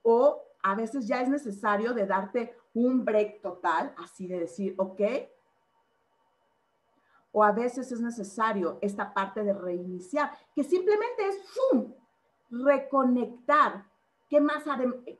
O 0.02 0.42
a 0.62 0.74
veces 0.74 1.06
ya 1.06 1.22
es 1.22 1.28
necesario 1.28 1.94
de 1.94 2.06
darte 2.06 2.56
un 2.74 3.04
break 3.04 3.42
total, 3.42 3.94
así 3.98 4.26
de 4.26 4.40
decir, 4.40 4.74
ok. 4.78 5.00
O 7.32 7.44
a 7.44 7.52
veces 7.52 7.90
es 7.92 8.00
necesario 8.00 8.78
esta 8.80 9.12
parte 9.14 9.42
de 9.42 9.52
reiniciar, 9.52 10.36
que 10.54 10.64
simplemente 10.64 11.28
es 11.28 11.42
¡fum! 11.50 11.94
reconectar 12.50 13.90
¿Qué 14.30 14.40
más? 14.40 14.62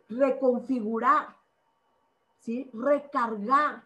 Reconfigurar, 0.09 1.37
¿sí? 2.39 2.71
Recargar. 2.73 3.83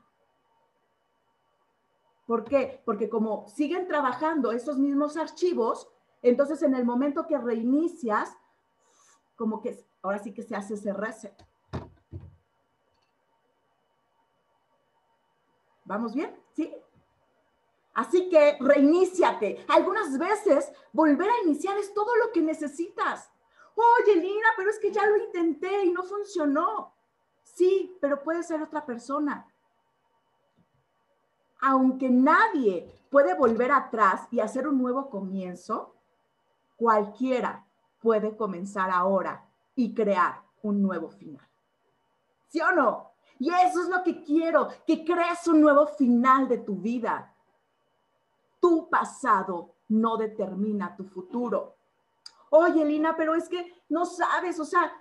¿Por 2.26 2.44
qué? 2.44 2.82
Porque 2.84 3.08
como 3.08 3.48
siguen 3.48 3.88
trabajando 3.88 4.52
esos 4.52 4.76
mismos 4.76 5.16
archivos, 5.16 5.90
entonces 6.20 6.62
en 6.62 6.74
el 6.74 6.84
momento 6.84 7.26
que 7.26 7.38
reinicias, 7.38 8.36
como 9.34 9.62
que 9.62 9.82
ahora 10.02 10.18
sí 10.18 10.34
que 10.34 10.42
se 10.42 10.54
hace 10.54 10.74
ese 10.74 10.92
reset. 10.92 11.34
¿Vamos 15.94 16.12
bien? 16.12 16.34
¿Sí? 16.54 16.74
Así 17.94 18.28
que 18.28 18.56
reiníciate. 18.58 19.64
Algunas 19.68 20.18
veces 20.18 20.72
volver 20.92 21.30
a 21.30 21.42
iniciar 21.44 21.78
es 21.78 21.94
todo 21.94 22.16
lo 22.16 22.32
que 22.32 22.42
necesitas. 22.42 23.30
Oye, 23.76 24.16
Lina, 24.16 24.48
pero 24.56 24.70
es 24.70 24.80
que 24.80 24.90
ya 24.90 25.06
lo 25.06 25.16
intenté 25.18 25.84
y 25.84 25.92
no 25.92 26.02
funcionó. 26.02 26.96
Sí, 27.44 27.96
pero 28.00 28.24
puede 28.24 28.42
ser 28.42 28.60
otra 28.60 28.84
persona. 28.84 29.46
Aunque 31.60 32.10
nadie 32.10 32.92
puede 33.08 33.34
volver 33.34 33.70
atrás 33.70 34.26
y 34.32 34.40
hacer 34.40 34.66
un 34.66 34.78
nuevo 34.78 35.08
comienzo, 35.08 35.94
cualquiera 36.74 37.64
puede 38.00 38.36
comenzar 38.36 38.90
ahora 38.90 39.46
y 39.76 39.94
crear 39.94 40.42
un 40.60 40.82
nuevo 40.82 41.08
final. 41.08 41.48
¿Sí 42.48 42.60
o 42.60 42.72
no? 42.72 43.13
Y 43.38 43.50
eso 43.50 43.82
es 43.82 43.88
lo 43.88 44.02
que 44.02 44.22
quiero, 44.22 44.68
que 44.86 45.04
crees 45.04 45.46
un 45.48 45.60
nuevo 45.60 45.86
final 45.86 46.48
de 46.48 46.58
tu 46.58 46.76
vida. 46.76 47.34
Tu 48.60 48.88
pasado 48.88 49.74
no 49.88 50.16
determina 50.16 50.96
tu 50.96 51.04
futuro 51.04 51.74
oye, 52.54 52.84
Lina, 52.84 53.16
pero 53.16 53.34
es 53.34 53.48
que 53.48 53.74
no 53.88 54.06
sabes, 54.06 54.60
o 54.60 54.64
sea, 54.64 54.92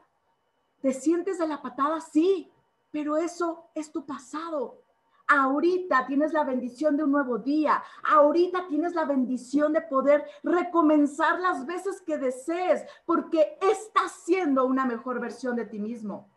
te 0.82 0.92
sientes 0.92 1.38
de 1.38 1.48
la 1.48 1.62
patada, 1.62 2.02
sí, 2.02 2.52
pero 2.92 3.16
eso 3.16 3.70
es 3.76 3.92
tu 3.92 4.06
pasado. 4.06 4.80
Ahorita 5.28 6.06
tienes 6.06 6.34
la 6.34 6.44
bendición 6.44 6.98
de 6.98 7.04
un 7.04 7.12
nuevo 7.12 7.38
día. 7.38 7.82
Ahorita 8.12 8.68
tienes 8.68 8.94
la 8.94 9.06
bendición 9.06 9.72
de 9.72 9.82
poder 9.82 10.26
recomenzar 10.44 11.40
las 11.40 11.66
veces 11.66 12.02
que 12.02 12.18
desees, 12.18 12.84
porque 13.06 13.58
estás 13.62 14.12
siendo 14.26 14.66
una 14.66 14.86
mejor 14.86 15.20
versión 15.22 15.56
de 15.56 15.66
ti 15.66 15.80
mismo. 15.80 16.30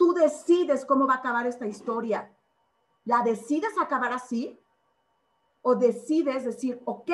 Tú 0.00 0.14
decides 0.14 0.86
cómo 0.86 1.06
va 1.06 1.16
a 1.16 1.16
acabar 1.18 1.46
esta 1.46 1.66
historia. 1.66 2.32
¿La 3.04 3.20
decides 3.22 3.74
acabar 3.78 4.14
así? 4.14 4.58
¿O 5.60 5.74
decides 5.74 6.46
decir, 6.46 6.80
ok, 6.86 7.10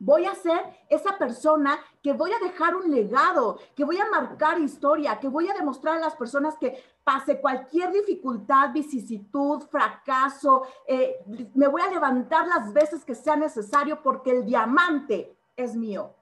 Voy 0.00 0.26
a 0.26 0.34
ser 0.36 0.60
esa 0.88 1.18
persona 1.18 1.76
que 2.00 2.12
voy 2.12 2.30
a 2.32 2.38
dejar 2.38 2.76
un 2.76 2.88
legado, 2.88 3.58
que 3.74 3.84
voy 3.84 3.98
a 3.98 4.08
marcar 4.08 4.60
historia, 4.60 5.18
que 5.18 5.26
voy 5.26 5.48
a 5.48 5.54
demostrar 5.54 5.96
a 5.96 6.00
las 6.00 6.14
personas 6.14 6.56
que 6.56 6.80
pase 7.02 7.40
cualquier 7.40 7.90
dificultad, 7.90 8.72
vicisitud, 8.72 9.62
fracaso, 9.62 10.62
eh, 10.86 11.16
me 11.52 11.66
voy 11.66 11.82
a 11.82 11.90
levantar 11.90 12.46
las 12.46 12.72
veces 12.72 13.04
que 13.04 13.16
sea 13.16 13.34
necesario 13.34 14.00
porque 14.00 14.30
el 14.30 14.44
diamante 14.44 15.36
es 15.56 15.74
mío. 15.74 16.14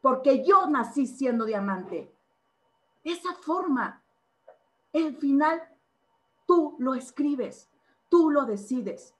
Porque 0.00 0.44
yo 0.44 0.68
nací 0.68 1.08
siendo 1.08 1.46
diamante. 1.46 2.14
Esa 3.02 3.34
forma, 3.34 4.04
el 4.96 5.16
final, 5.16 5.62
tú 6.46 6.76
lo 6.78 6.94
escribes, 6.94 7.68
tú 8.08 8.30
lo 8.30 8.44
decides. 8.44 9.14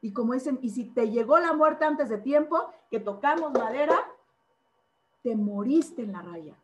Y 0.00 0.12
como 0.12 0.34
dicen, 0.34 0.58
y 0.62 0.70
si 0.70 0.84
te 0.84 1.10
llegó 1.10 1.38
la 1.38 1.52
muerte 1.52 1.84
antes 1.84 2.08
de 2.08 2.18
tiempo, 2.18 2.72
que 2.90 3.00
tocamos 3.00 3.52
madera, 3.52 4.06
te 5.22 5.34
moriste 5.34 6.02
en 6.02 6.12
la 6.12 6.22
raya. 6.22 6.56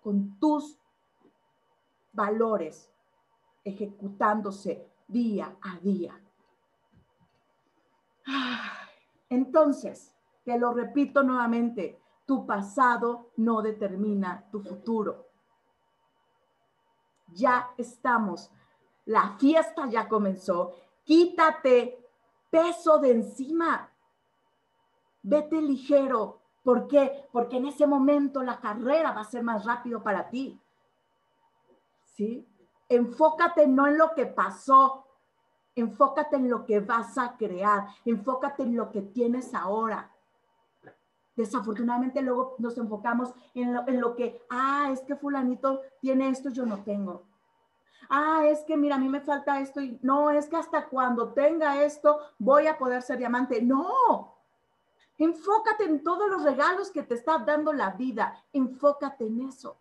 Con 0.00 0.38
tus 0.38 0.78
valores 2.12 2.88
ejecutándose 3.64 4.88
día 5.08 5.56
a 5.60 5.76
día. 5.80 6.20
Entonces, 9.28 10.14
te 10.44 10.56
lo 10.56 10.72
repito 10.72 11.24
nuevamente, 11.24 12.00
tu 12.24 12.46
pasado 12.46 13.32
no 13.36 13.60
determina 13.60 14.48
tu 14.52 14.60
futuro. 14.60 15.25
Ya 17.28 17.70
estamos, 17.76 18.50
la 19.04 19.36
fiesta 19.38 19.86
ya 19.86 20.08
comenzó 20.08 20.74
Quítate 21.06 22.04
peso 22.50 22.98
de 22.98 23.12
encima. 23.12 23.88
Vete 25.22 25.62
ligero. 25.62 26.40
¿Por 26.64 26.88
qué? 26.88 27.28
Porque 27.30 27.58
en 27.58 27.66
ese 27.66 27.86
momento 27.86 28.42
la 28.42 28.58
carrera 28.58 29.12
va 29.12 29.20
a 29.20 29.24
ser 29.24 29.44
más 29.44 29.64
rápido 29.64 30.02
para 30.02 30.28
ti. 30.28 30.60
¿Sí? 32.16 32.44
Enfócate 32.88 33.68
no 33.68 33.86
en 33.86 33.98
lo 33.98 34.14
que 34.14 34.26
pasó, 34.26 35.06
enfócate 35.76 36.36
en 36.36 36.50
lo 36.50 36.64
que 36.64 36.80
vas 36.80 37.16
a 37.18 37.36
crear, 37.36 37.86
enfócate 38.04 38.64
en 38.64 38.76
lo 38.76 38.90
que 38.90 39.02
tienes 39.02 39.54
ahora. 39.54 40.10
Desafortunadamente 41.36 42.22
luego 42.22 42.56
nos 42.58 42.76
enfocamos 42.78 43.32
en 43.54 43.74
lo, 43.74 43.86
en 43.86 44.00
lo 44.00 44.16
que, 44.16 44.42
ah, 44.50 44.88
es 44.90 45.02
que 45.02 45.16
fulanito 45.16 45.82
tiene 46.00 46.30
esto, 46.30 46.48
yo 46.50 46.64
no 46.66 46.82
tengo 46.82 47.22
ah, 48.08 48.44
es 48.46 48.60
que 48.64 48.76
mira, 48.76 48.96
a 48.96 48.98
mí 48.98 49.08
me 49.08 49.20
falta 49.20 49.60
esto 49.60 49.80
y 49.80 49.98
no, 50.02 50.30
es 50.30 50.46
que 50.48 50.56
hasta 50.56 50.86
cuando 50.88 51.32
tenga 51.32 51.82
esto 51.82 52.18
voy 52.38 52.66
a 52.66 52.78
poder 52.78 53.02
ser 53.02 53.18
diamante. 53.18 53.62
No, 53.62 54.34
enfócate 55.18 55.84
en 55.84 56.02
todos 56.02 56.28
los 56.28 56.42
regalos 56.42 56.90
que 56.90 57.02
te 57.02 57.14
está 57.14 57.38
dando 57.38 57.72
la 57.72 57.90
vida, 57.90 58.42
enfócate 58.52 59.26
en 59.26 59.48
eso. 59.48 59.76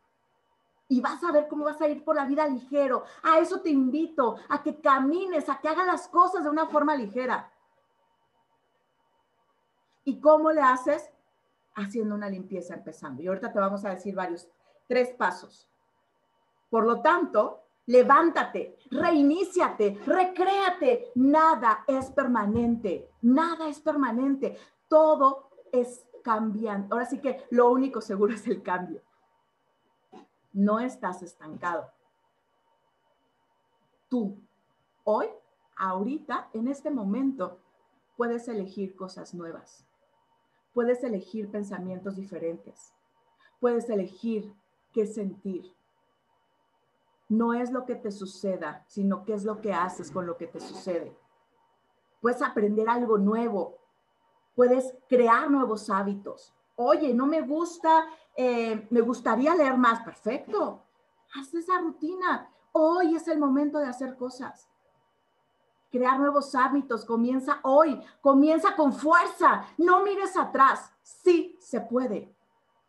Y 0.88 1.02
vas 1.02 1.24
a 1.24 1.32
ver 1.32 1.48
cómo 1.48 1.66
vas 1.66 1.82
a 1.82 1.88
ir 1.88 2.04
por 2.04 2.16
la 2.16 2.26
vida 2.26 2.48
ligero. 2.48 3.06
A 3.24 3.40
eso 3.40 3.60
te 3.62 3.72
invito, 3.72 4.38
a 4.50 4.62
que 4.62 4.80
camines, 4.80 5.50
a 5.50 5.60
que 5.60 5.68
hagas 5.68 5.88
las 5.88 6.08
cosas 6.08 6.44
de 6.44 6.50
una 6.50 6.68
forma 6.68 6.96
ligera. 6.96 7.52
¿Y 10.04 10.20
cómo 10.20 10.52
le 10.52 10.62
haces? 10.62 11.10
Haciendo 11.76 12.16
una 12.16 12.30
limpieza 12.30 12.74
empezando. 12.74 13.22
Y 13.22 13.28
ahorita 13.28 13.52
te 13.52 13.60
vamos 13.60 13.84
a 13.86 13.90
decir 13.90 14.16
varios, 14.16 14.48
tres 14.88 15.10
pasos. 15.14 15.70
Por 16.70 16.86
lo 16.86 17.02
tanto, 17.02 17.64
levántate, 17.86 18.78
reiníciate, 18.92 20.00
recréate. 20.06 21.12
Nada 21.16 21.84
es 21.88 22.10
permanente, 22.12 23.10
nada 23.22 23.68
es 23.68 23.80
permanente. 23.80 24.58
Todo 24.88 25.50
es 25.72 26.06
cambiante. 26.24 26.88
Ahora 26.92 27.06
sí 27.06 27.20
que 27.20 27.46
lo 27.52 27.70
único 27.70 28.02
seguro 28.02 28.34
es 28.34 28.48
el 28.48 28.64
cambio. 28.64 29.02
No 30.54 30.80
estás 30.80 31.22
estancado. 31.22 31.92
Tú, 34.10 34.40
hoy, 35.04 35.28
ahorita, 35.76 36.50
en 36.54 36.68
este 36.68 36.90
momento, 36.90 37.60
puedes 38.16 38.48
elegir 38.48 38.96
cosas 38.96 39.34
nuevas. 39.34 39.85
Puedes 40.76 41.04
elegir 41.04 41.50
pensamientos 41.50 42.16
diferentes. 42.16 42.94
Puedes 43.60 43.90
elegir 43.90 44.54
qué 44.94 45.08
sentir 45.08 45.76
no 47.30 47.54
es 47.54 47.72
lo 47.72 47.86
que 47.86 47.96
te 47.96 48.12
suceda, 48.12 48.84
sino 48.88 49.24
qué 49.24 49.34
es 49.34 49.44
lo 49.44 49.62
que 49.62 49.74
haces 49.74 50.12
con 50.12 50.26
lo 50.26 50.38
que 50.38 50.48
te 50.48 50.60
sucede. 50.60 51.18
Puedes 52.22 52.42
aprender 52.42 52.88
algo 52.90 53.18
nuevo, 53.18 53.78
puedes 54.56 54.94
crear 55.08 55.50
nuevos 55.50 55.90
hábitos. 55.90 56.54
Oye, 56.76 57.14
no 57.14 57.26
me 57.26 57.42
gusta, 57.42 58.06
eh, 58.36 58.88
me 58.90 59.02
gustaría 59.02 59.56
leer 59.56 59.78
más, 59.78 60.04
perfecto. 60.04 60.84
Haz 61.36 61.54
esa 61.54 61.80
rutina. 61.80 62.52
Hoy 62.72 63.16
es 63.16 63.28
el 63.28 63.40
momento 63.40 63.80
de 63.80 63.88
hacer 63.88 64.16
cosas. 64.16 64.70
Crear 65.96 66.20
nuevos 66.20 66.54
hábitos, 66.56 67.06
comienza 67.06 67.62
hoy, 67.64 67.98
comienza 68.20 68.76
con 68.76 68.92
fuerza, 68.92 69.66
no 69.78 70.04
mires 70.04 70.36
atrás. 70.36 70.92
Sí 71.02 71.56
se 71.62 71.80
puede. 71.80 72.36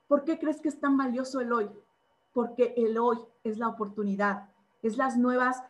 ¿Por 0.08 0.24
qué 0.24 0.40
crees 0.40 0.60
que 0.60 0.68
es 0.68 0.80
tan 0.80 0.96
valioso 0.96 1.38
el 1.38 1.52
hoy? 1.52 1.70
Porque 2.32 2.74
el 2.76 2.98
hoy 2.98 3.20
es 3.44 3.58
la 3.58 3.68
oportunidad, 3.68 4.48
es 4.82 4.96
las 4.96 5.16
nuevas 5.16 5.62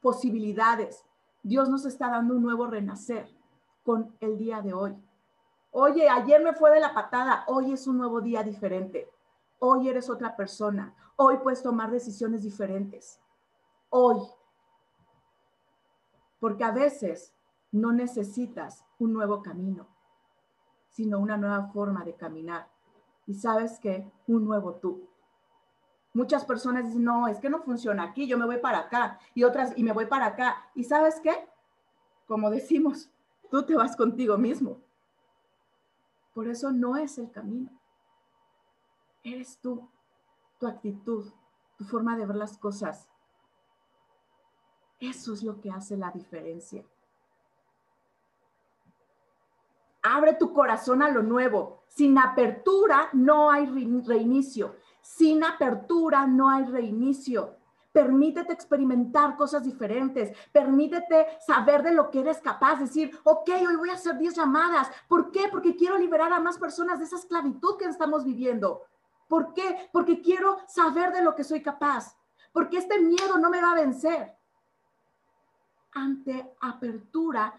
posibilidades. 0.00 1.04
Dios 1.44 1.68
nos 1.68 1.86
está 1.86 2.10
dando 2.10 2.34
un 2.34 2.42
nuevo 2.42 2.66
renacer 2.66 3.30
con 3.84 4.16
el 4.18 4.36
día 4.36 4.60
de 4.60 4.74
hoy. 4.74 5.00
Oye, 5.70 6.08
ayer 6.08 6.42
me 6.42 6.54
fue 6.54 6.72
de 6.72 6.80
la 6.80 6.92
patada, 6.92 7.44
hoy 7.46 7.70
es 7.70 7.86
un 7.86 7.98
nuevo 7.98 8.20
día 8.20 8.42
diferente. 8.42 9.08
Hoy 9.60 9.88
eres 9.88 10.10
otra 10.10 10.34
persona. 10.34 10.92
Hoy 11.14 11.36
puedes 11.36 11.62
tomar 11.62 11.92
decisiones 11.92 12.42
diferentes. 12.42 13.20
Hoy. 13.90 14.18
Porque 16.40 16.64
a 16.64 16.72
veces 16.72 17.34
no 17.70 17.92
necesitas 17.92 18.84
un 18.98 19.12
nuevo 19.12 19.42
camino, 19.42 19.86
sino 20.88 21.20
una 21.20 21.36
nueva 21.36 21.68
forma 21.68 22.04
de 22.04 22.14
caminar. 22.14 22.68
Y 23.26 23.34
sabes 23.34 23.78
que 23.78 24.10
un 24.26 24.44
nuevo 24.44 24.74
tú. 24.74 25.08
Muchas 26.12 26.44
personas 26.44 26.86
dicen, 26.86 27.04
no, 27.04 27.28
es 27.28 27.38
que 27.38 27.50
no 27.50 27.62
funciona 27.62 28.02
aquí, 28.02 28.26
yo 28.26 28.36
me 28.36 28.46
voy 28.46 28.58
para 28.58 28.80
acá. 28.80 29.20
Y 29.34 29.44
otras, 29.44 29.72
y 29.76 29.84
me 29.84 29.92
voy 29.92 30.06
para 30.06 30.26
acá. 30.26 30.70
¿Y 30.74 30.84
sabes 30.84 31.20
qué? 31.20 31.48
Como 32.26 32.50
decimos, 32.50 33.10
tú 33.50 33.64
te 33.64 33.76
vas 33.76 33.96
contigo 33.96 34.36
mismo. 34.36 34.78
Por 36.34 36.48
eso 36.48 36.72
no 36.72 36.96
es 36.96 37.18
el 37.18 37.30
camino. 37.30 37.70
Eres 39.22 39.58
tú, 39.58 39.88
tu 40.58 40.66
actitud, 40.66 41.26
tu 41.76 41.84
forma 41.84 42.16
de 42.16 42.26
ver 42.26 42.36
las 42.36 42.56
cosas. 42.56 43.09
Eso 45.00 45.32
es 45.32 45.42
lo 45.42 45.60
que 45.60 45.70
hace 45.70 45.96
la 45.96 46.10
diferencia. 46.10 46.84
Abre 50.02 50.34
tu 50.34 50.52
corazón 50.52 51.02
a 51.02 51.10
lo 51.10 51.22
nuevo. 51.22 51.84
Sin 51.88 52.18
apertura 52.18 53.08
no 53.14 53.50
hay 53.50 53.66
reinicio. 53.66 54.76
Sin 55.00 55.42
apertura 55.42 56.26
no 56.26 56.50
hay 56.50 56.64
reinicio. 56.64 57.56
Permítete 57.92 58.52
experimentar 58.52 59.36
cosas 59.36 59.64
diferentes. 59.64 60.36
Permítete 60.52 61.26
saber 61.44 61.82
de 61.82 61.92
lo 61.92 62.10
que 62.10 62.20
eres 62.20 62.38
capaz. 62.38 62.78
Decir, 62.78 63.18
ok, 63.24 63.50
hoy 63.66 63.76
voy 63.76 63.90
a 63.90 63.94
hacer 63.94 64.16
10 64.16 64.36
llamadas. 64.36 64.90
¿Por 65.08 65.30
qué? 65.30 65.48
Porque 65.50 65.74
quiero 65.74 65.98
liberar 65.98 66.32
a 66.32 66.40
más 66.40 66.58
personas 66.58 66.98
de 66.98 67.06
esa 67.06 67.16
esclavitud 67.16 67.76
que 67.76 67.86
estamos 67.86 68.24
viviendo. 68.24 68.82
¿Por 69.28 69.52
qué? 69.54 69.88
Porque 69.92 70.20
quiero 70.20 70.58
saber 70.66 71.12
de 71.12 71.22
lo 71.22 71.34
que 71.34 71.44
soy 71.44 71.62
capaz. 71.62 72.16
Porque 72.52 72.78
este 72.78 73.00
miedo 73.00 73.38
no 73.38 73.50
me 73.50 73.60
va 73.60 73.72
a 73.72 73.76
vencer. 73.76 74.39
Ante 75.92 76.54
apertura, 76.60 77.52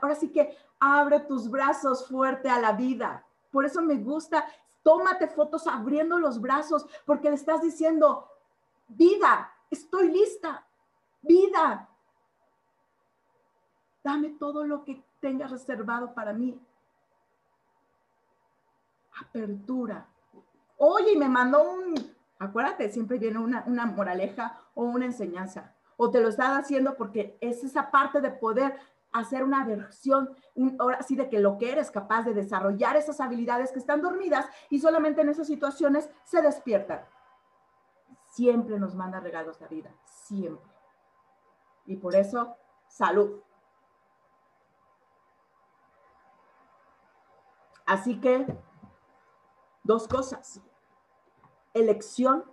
ahora 0.00 0.14
sí 0.14 0.30
que 0.30 0.56
abre 0.78 1.20
tus 1.20 1.50
brazos 1.50 2.06
fuerte 2.06 2.48
a 2.48 2.60
la 2.60 2.72
vida. 2.72 3.24
Por 3.50 3.64
eso 3.64 3.82
me 3.82 3.96
gusta, 3.96 4.46
tómate 4.82 5.26
fotos 5.28 5.66
abriendo 5.66 6.18
los 6.18 6.40
brazos, 6.40 6.86
porque 7.04 7.28
le 7.28 7.34
estás 7.34 7.60
diciendo, 7.62 8.28
vida, 8.88 9.52
estoy 9.70 10.10
lista, 10.10 10.64
vida, 11.22 11.88
dame 14.04 14.30
todo 14.30 14.64
lo 14.64 14.84
que 14.84 15.02
tengas 15.20 15.50
reservado 15.50 16.14
para 16.14 16.32
mí. 16.32 16.58
Apertura. 19.20 20.06
Oye, 20.76 21.16
me 21.16 21.28
mandó 21.28 21.70
un, 21.70 21.94
acuérdate, 22.38 22.88
siempre 22.90 23.18
viene 23.18 23.38
una, 23.38 23.64
una 23.66 23.86
moraleja 23.86 24.60
o 24.74 24.84
una 24.84 25.06
enseñanza. 25.06 25.74
O 25.98 26.10
te 26.10 26.22
lo 26.22 26.30
están 26.30 26.56
haciendo 26.56 26.96
porque 26.96 27.36
es 27.42 27.62
esa 27.62 27.90
parte 27.90 28.22
de 28.22 28.30
poder 28.30 28.74
hacer 29.12 29.44
una 29.44 29.66
versión, 29.66 30.34
ahora 30.78 31.02
sí, 31.02 31.16
de 31.16 31.28
que 31.28 31.38
lo 31.38 31.58
que 31.58 31.72
eres 31.72 31.90
capaz 31.90 32.22
de 32.22 32.32
desarrollar 32.32 32.96
esas 32.96 33.20
habilidades 33.20 33.72
que 33.72 33.78
están 33.78 34.00
dormidas 34.00 34.46
y 34.70 34.78
solamente 34.78 35.20
en 35.20 35.28
esas 35.28 35.46
situaciones 35.46 36.08
se 36.24 36.40
despiertan 36.40 37.02
siempre 38.38 38.78
nos 38.78 38.94
manda 38.94 39.18
regalos 39.18 39.60
la 39.60 39.66
vida, 39.66 39.92
siempre. 40.04 40.72
Y 41.86 41.96
por 41.96 42.14
eso, 42.14 42.56
salud. 42.86 43.40
Así 47.84 48.20
que, 48.20 48.46
dos 49.82 50.06
cosas. 50.06 50.60
Elección, 51.74 52.44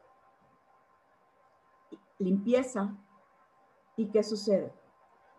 limpieza. 2.18 2.96
¿Y 3.98 4.08
qué 4.08 4.24
sucede? 4.24 4.74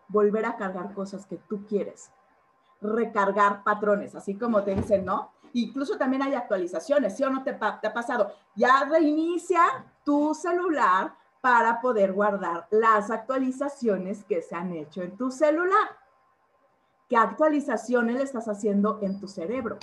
Volver 0.07 0.45
a 0.45 0.55
cargar 0.55 0.93
cosas 0.93 1.25
que 1.25 1.37
tú 1.37 1.65
quieres. 1.65 2.11
Recargar 2.81 3.63
patrones, 3.63 4.15
así 4.15 4.35
como 4.35 4.63
te 4.63 4.75
dicen, 4.75 5.05
¿no? 5.05 5.31
Incluso 5.53 5.97
también 5.97 6.21
hay 6.21 6.33
actualizaciones, 6.33 7.15
¿sí 7.15 7.23
o 7.23 7.29
no 7.29 7.43
te, 7.43 7.53
te 7.53 7.87
ha 7.87 7.93
pasado? 7.93 8.31
Ya 8.55 8.85
reinicia 8.85 9.61
tu 10.03 10.33
celular 10.35 11.15
para 11.41 11.81
poder 11.81 12.13
guardar 12.13 12.67
las 12.71 13.09
actualizaciones 13.09 14.23
que 14.25 14.41
se 14.41 14.55
han 14.55 14.73
hecho 14.73 15.01
en 15.01 15.17
tu 15.17 15.31
celular. 15.31 15.87
¿Qué 17.07 17.15
actualizaciones 17.15 18.17
le 18.17 18.23
estás 18.23 18.47
haciendo 18.47 18.99
en 19.01 19.19
tu 19.19 19.27
cerebro? 19.27 19.77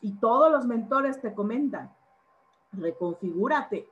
Y 0.00 0.12
todos 0.18 0.50
los 0.50 0.66
mentores 0.66 1.20
te 1.20 1.34
comentan, 1.34 1.94
reconfigúrate. 2.72 3.88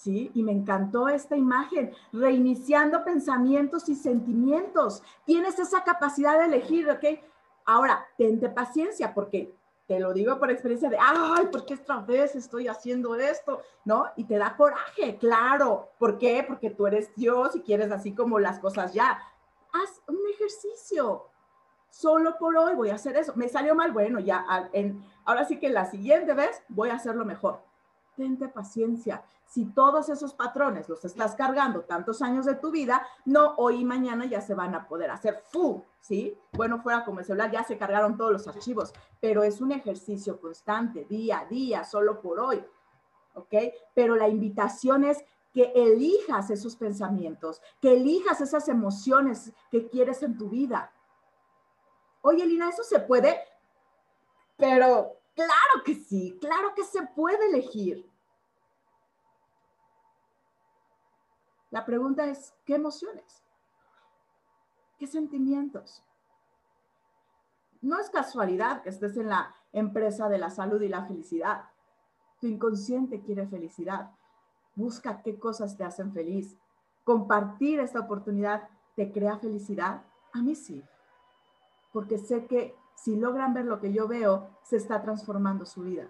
¿Sí? 0.00 0.30
Y 0.32 0.42
me 0.42 0.52
encantó 0.52 1.10
esta 1.10 1.36
imagen, 1.36 1.92
reiniciando 2.10 3.04
pensamientos 3.04 3.86
y 3.90 3.94
sentimientos. 3.94 5.02
Tienes 5.26 5.58
esa 5.58 5.84
capacidad 5.84 6.38
de 6.38 6.46
elegir, 6.46 6.88
¿ok? 6.88 7.04
Ahora, 7.66 8.06
tente 8.16 8.48
paciencia 8.48 9.12
porque 9.12 9.54
te 9.86 10.00
lo 10.00 10.14
digo 10.14 10.38
por 10.38 10.50
experiencia 10.50 10.88
de, 10.88 10.96
ay, 10.98 11.48
¿por 11.52 11.66
qué 11.66 11.74
esta 11.74 11.98
vez 11.98 12.34
estoy 12.34 12.66
haciendo 12.66 13.14
esto? 13.14 13.60
¿No? 13.84 14.06
Y 14.16 14.24
te 14.24 14.38
da 14.38 14.56
coraje, 14.56 15.18
claro. 15.18 15.90
¿Por 15.98 16.16
qué? 16.16 16.46
Porque 16.48 16.70
tú 16.70 16.86
eres 16.86 17.14
Dios 17.14 17.54
y 17.54 17.60
quieres 17.60 17.92
así 17.92 18.14
como 18.14 18.38
las 18.38 18.58
cosas 18.58 18.94
ya. 18.94 19.20
Haz 19.70 20.00
un 20.08 20.20
ejercicio. 20.32 21.26
Solo 21.90 22.38
por 22.38 22.56
hoy 22.56 22.74
voy 22.74 22.88
a 22.88 22.94
hacer 22.94 23.18
eso. 23.18 23.34
Me 23.36 23.50
salió 23.50 23.74
mal, 23.74 23.92
bueno, 23.92 24.18
ya, 24.18 24.70
en, 24.72 25.04
ahora 25.26 25.44
sí 25.44 25.58
que 25.58 25.68
la 25.68 25.84
siguiente 25.84 26.32
vez 26.32 26.62
voy 26.68 26.88
a 26.88 26.94
hacerlo 26.94 27.26
mejor. 27.26 27.60
Tente 28.16 28.48
paciencia 28.48 29.22
si 29.50 29.66
todos 29.66 30.08
esos 30.08 30.32
patrones 30.32 30.88
los 30.88 31.04
estás 31.04 31.34
cargando 31.34 31.80
tantos 31.80 32.22
años 32.22 32.46
de 32.46 32.54
tu 32.54 32.70
vida, 32.70 33.04
no 33.24 33.56
hoy 33.56 33.80
y 33.80 33.84
mañana 33.84 34.24
ya 34.24 34.40
se 34.40 34.54
van 34.54 34.76
a 34.76 34.86
poder 34.86 35.10
hacer 35.10 35.42
full, 35.48 35.80
¿sí? 36.00 36.38
Bueno, 36.52 36.80
fuera 36.80 37.04
como 37.04 37.18
el 37.18 37.26
celular, 37.26 37.50
ya 37.50 37.64
se 37.64 37.76
cargaron 37.76 38.16
todos 38.16 38.30
los 38.30 38.46
archivos, 38.46 38.92
pero 39.20 39.42
es 39.42 39.60
un 39.60 39.72
ejercicio 39.72 40.40
constante, 40.40 41.04
día 41.04 41.40
a 41.40 41.46
día, 41.46 41.82
solo 41.82 42.20
por 42.20 42.38
hoy, 42.38 42.64
¿ok? 43.34 43.54
Pero 43.92 44.14
la 44.14 44.28
invitación 44.28 45.02
es 45.02 45.24
que 45.52 45.72
elijas 45.74 46.50
esos 46.50 46.76
pensamientos, 46.76 47.60
que 47.80 47.94
elijas 47.94 48.40
esas 48.40 48.68
emociones 48.68 49.52
que 49.68 49.88
quieres 49.88 50.22
en 50.22 50.38
tu 50.38 50.48
vida. 50.48 50.92
Oye, 52.20 52.46
Lina, 52.46 52.68
¿eso 52.68 52.84
se 52.84 53.00
puede? 53.00 53.36
Pero 54.56 55.16
claro 55.34 55.84
que 55.84 55.96
sí, 55.96 56.38
claro 56.40 56.72
que 56.76 56.84
se 56.84 57.02
puede 57.16 57.48
elegir. 57.48 58.09
La 61.70 61.86
pregunta 61.86 62.26
es, 62.26 62.52
¿qué 62.64 62.74
emociones? 62.74 63.42
¿Qué 64.98 65.06
sentimientos? 65.06 66.02
No 67.80 67.98
es 67.98 68.10
casualidad 68.10 68.82
que 68.82 68.90
estés 68.90 69.16
en 69.16 69.28
la 69.28 69.54
empresa 69.72 70.28
de 70.28 70.38
la 70.38 70.50
salud 70.50 70.82
y 70.82 70.88
la 70.88 71.06
felicidad. 71.06 71.70
Tu 72.40 72.48
inconsciente 72.48 73.22
quiere 73.22 73.46
felicidad. 73.46 74.10
Busca 74.74 75.22
qué 75.22 75.38
cosas 75.38 75.76
te 75.76 75.84
hacen 75.84 76.12
feliz. 76.12 76.56
Compartir 77.04 77.78
esta 77.78 78.00
oportunidad 78.00 78.68
te 78.96 79.12
crea 79.12 79.38
felicidad. 79.38 80.02
A 80.32 80.42
mí 80.42 80.56
sí. 80.56 80.84
Porque 81.92 82.18
sé 82.18 82.46
que 82.46 82.74
si 82.94 83.16
logran 83.16 83.54
ver 83.54 83.64
lo 83.64 83.80
que 83.80 83.92
yo 83.92 84.08
veo, 84.08 84.50
se 84.62 84.76
está 84.76 85.00
transformando 85.02 85.64
su 85.64 85.82
vida. 85.82 86.08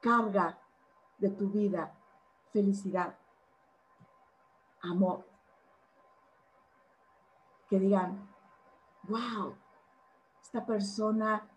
Carga 0.00 0.58
de 1.18 1.30
tu 1.30 1.48
vida 1.48 1.94
felicidad 2.52 3.16
amor. 4.84 5.24
Que 7.68 7.78
digan, 7.78 8.28
wow, 9.04 9.54
esta 10.42 10.64
persona 10.64 11.48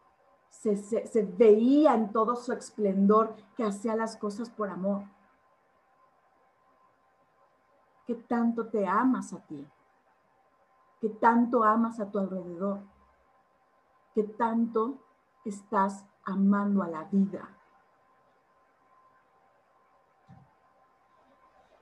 se, 0.50 0.76
se, 0.78 1.22
veía 1.24 1.94
en 1.94 2.12
todo 2.12 2.36
su 2.36 2.54
esplendor 2.54 3.36
que 3.56 3.64
hacía 3.64 3.96
las 3.96 4.18
cosas 4.18 4.50
por 4.50 4.70
amor. 4.70 5.04
¿Qué 8.06 8.16
tanto 8.16 8.68
te 8.68 8.88
amas 8.88 9.34
a 9.34 9.40
ti? 9.40 9.68
¿Qué 11.02 11.10
tanto 11.10 11.64
amas 11.64 12.00
a 12.00 12.10
tu 12.10 12.18
alrededor? 12.18 12.80
¿Qué 14.16 14.24
tanto 14.24 14.98
estás 15.46 16.06
amando 16.24 16.82
a 16.82 16.88
la 16.88 17.04
vida? 17.04 17.57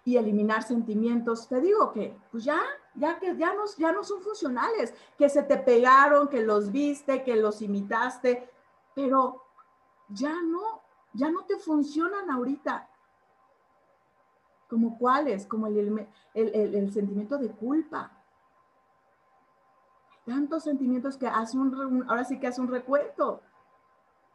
Y 0.05 0.17
eliminar 0.17 0.63
sentimientos, 0.63 1.49
te 1.49 1.59
digo 1.59 1.91
que 1.91 2.15
pues 2.31 2.45
ya, 2.45 2.61
ya 2.93 3.19
que 3.19 3.35
ya 3.35 3.53
no, 3.53 3.63
ya 3.77 3.91
no 3.91 4.03
son 4.03 4.21
funcionales, 4.21 4.93
que 5.17 5.27
se 5.27 5.43
te 5.43 5.57
pegaron, 5.57 6.29
que 6.29 6.41
los 6.41 6.71
viste, 6.71 7.23
que 7.23 7.35
los 7.35 7.61
imitaste, 7.61 8.47
pero 8.93 9.41
ya 10.09 10.33
no, 10.41 10.81
ya 11.13 11.29
no 11.29 11.43
te 11.45 11.57
funcionan 11.57 12.29
ahorita. 12.29 12.87
¿Como 14.69 14.97
cuáles? 14.97 15.45
Como 15.45 15.67
el, 15.67 16.07
el, 16.33 16.91
sentimiento 16.91 17.37
de 17.37 17.49
culpa. 17.51 18.11
Tantos 20.25 20.63
sentimientos 20.63 21.17
que 21.17 21.27
haz 21.27 21.53
un, 21.53 22.05
ahora 22.09 22.23
sí 22.23 22.39
que 22.39 22.47
haz 22.47 22.57
un 22.57 22.67
recuento. 22.67 23.41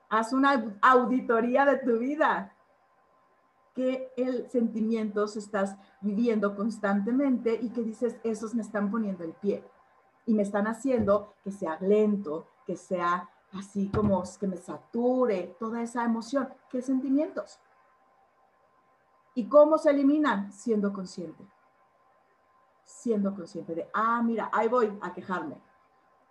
Haz 0.09 0.33
una 0.33 0.78
auditoría 0.83 1.64
de 1.64 1.78
tu 1.78 1.98
vida. 1.98 2.54
¿Qué 3.81 4.12
el 4.19 4.51
sentimientos 4.51 5.38
estás 5.38 5.75
viviendo 6.03 6.55
constantemente 6.55 7.59
y 7.62 7.71
que 7.71 7.81
dices, 7.81 8.21
esos 8.25 8.55
me 8.55 8.61
están 8.61 8.90
poniendo 8.90 9.25
el 9.25 9.33
pie 9.33 9.64
y 10.27 10.35
me 10.35 10.43
están 10.43 10.66
haciendo 10.66 11.33
que 11.43 11.51
sea 11.51 11.79
lento, 11.81 12.47
que 12.66 12.77
sea 12.77 13.31
así 13.55 13.88
como 13.88 14.23
que 14.38 14.47
me 14.47 14.59
sature 14.59 15.57
toda 15.59 15.81
esa 15.81 16.05
emoción. 16.05 16.51
¿Qué 16.69 16.83
sentimientos? 16.83 17.59
¿Y 19.35 19.49
cómo 19.49 19.79
se 19.79 19.88
eliminan? 19.88 20.53
Siendo 20.53 20.93
consciente. 20.93 21.43
Siendo 22.85 23.35
consciente 23.35 23.75
de, 23.75 23.88
ah, 23.95 24.21
mira, 24.23 24.51
ahí 24.53 24.69
voy 24.69 24.93
a 25.01 25.14
quejarme. 25.14 25.57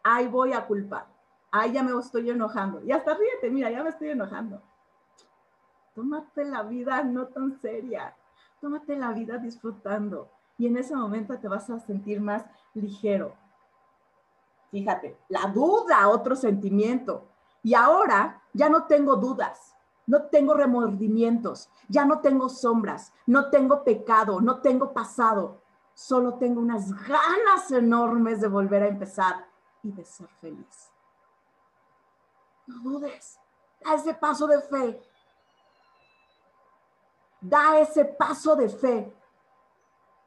Ahí 0.03 0.27
voy 0.27 0.53
a 0.53 0.67
culpar. 0.67 1.07
Ahí 1.49 1.71
ya 1.71 1.81
me 1.81 1.99
estoy 1.99 2.29
enojando. 2.29 2.83
Y 2.83 2.91
hasta 2.91 3.15
ríete, 3.15 3.49
mira, 3.49 3.71
ya 3.71 3.81
me 3.81 3.89
estoy 3.89 4.09
enojando. 4.09 4.61
Tómate 5.99 6.45
la 6.45 6.63
vida 6.63 7.03
no 7.03 7.27
tan 7.27 7.59
seria. 7.59 8.15
Tómate 8.61 8.95
la 8.95 9.11
vida 9.11 9.37
disfrutando. 9.37 10.29
Y 10.57 10.67
en 10.67 10.77
ese 10.77 10.95
momento 10.95 11.37
te 11.37 11.49
vas 11.49 11.69
a 11.69 11.79
sentir 11.81 12.21
más 12.21 12.45
ligero. 12.73 13.33
Fíjate, 14.71 15.17
la 15.27 15.47
duda, 15.47 16.07
otro 16.07 16.37
sentimiento. 16.37 17.27
Y 17.63 17.73
ahora 17.73 18.41
ya 18.53 18.69
no 18.69 18.85
tengo 18.85 19.17
dudas 19.17 19.75
no 20.09 20.23
tengo 20.23 20.55
remordimientos, 20.55 21.69
ya 21.87 22.03
no 22.03 22.19
tengo 22.19 22.49
sombras, 22.49 23.13
no 23.27 23.51
tengo 23.51 23.83
pecado, 23.83 24.41
no 24.41 24.59
tengo 24.59 24.91
pasado, 24.91 25.61
solo 25.93 26.33
tengo 26.39 26.61
unas 26.61 26.91
ganas 27.07 27.69
enormes 27.69 28.41
de 28.41 28.47
volver 28.47 28.81
a 28.81 28.87
empezar 28.87 29.45
y 29.83 29.91
de 29.91 30.03
ser 30.03 30.27
feliz. 30.41 30.89
No 32.65 32.81
dudes, 32.81 33.39
da 33.85 33.93
ese 33.93 34.15
paso 34.15 34.47
de 34.47 34.59
fe. 34.61 34.99
Da 37.41 37.79
ese 37.79 38.05
paso 38.05 38.55
de 38.55 38.69
fe, 38.69 39.13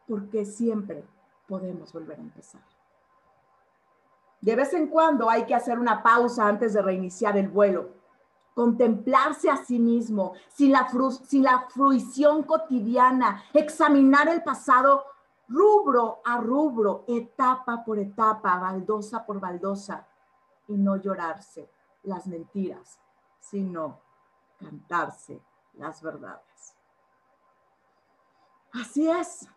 porque 0.07 0.45
siempre 0.45 1.05
podemos 1.47 1.93
volver 1.93 2.19
a 2.19 2.23
empezar. 2.23 2.63
De 4.41 4.57
vez 4.57 4.73
en 4.73 4.89
cuando 4.89 5.31
hay 5.31 5.45
que 5.45 5.55
hacer 5.55 5.79
una 5.79 6.03
pausa 6.03 6.47
antes 6.47 6.73
de 6.73 6.83
reiniciar 6.83 7.37
el 7.37 7.49
vuelo 7.49 8.03
contemplarse 8.55 9.51
a 9.51 9.57
sí 9.57 9.79
mismo, 9.79 10.35
sin 10.49 10.73
la, 10.73 10.89
la 11.33 11.67
fruición 11.69 12.43
cotidiana, 12.43 13.43
examinar 13.53 14.29
el 14.29 14.43
pasado 14.43 15.05
rubro 15.49 16.21
a 16.25 16.39
rubro, 16.39 17.05
etapa 17.09 17.85
por 17.85 17.99
etapa, 17.99 18.59
baldosa 18.59 19.25
por 19.25 19.41
baldosa, 19.41 20.07
y 20.69 20.77
no 20.77 20.97
llorarse 20.97 21.71
las 22.05 22.27
mentiras, 22.27 22.99
sino 23.41 24.01
cantarse 24.59 25.41
las 25.75 26.03
verdades. 26.03 26.77
Así 28.73 29.09
es, 29.09 29.49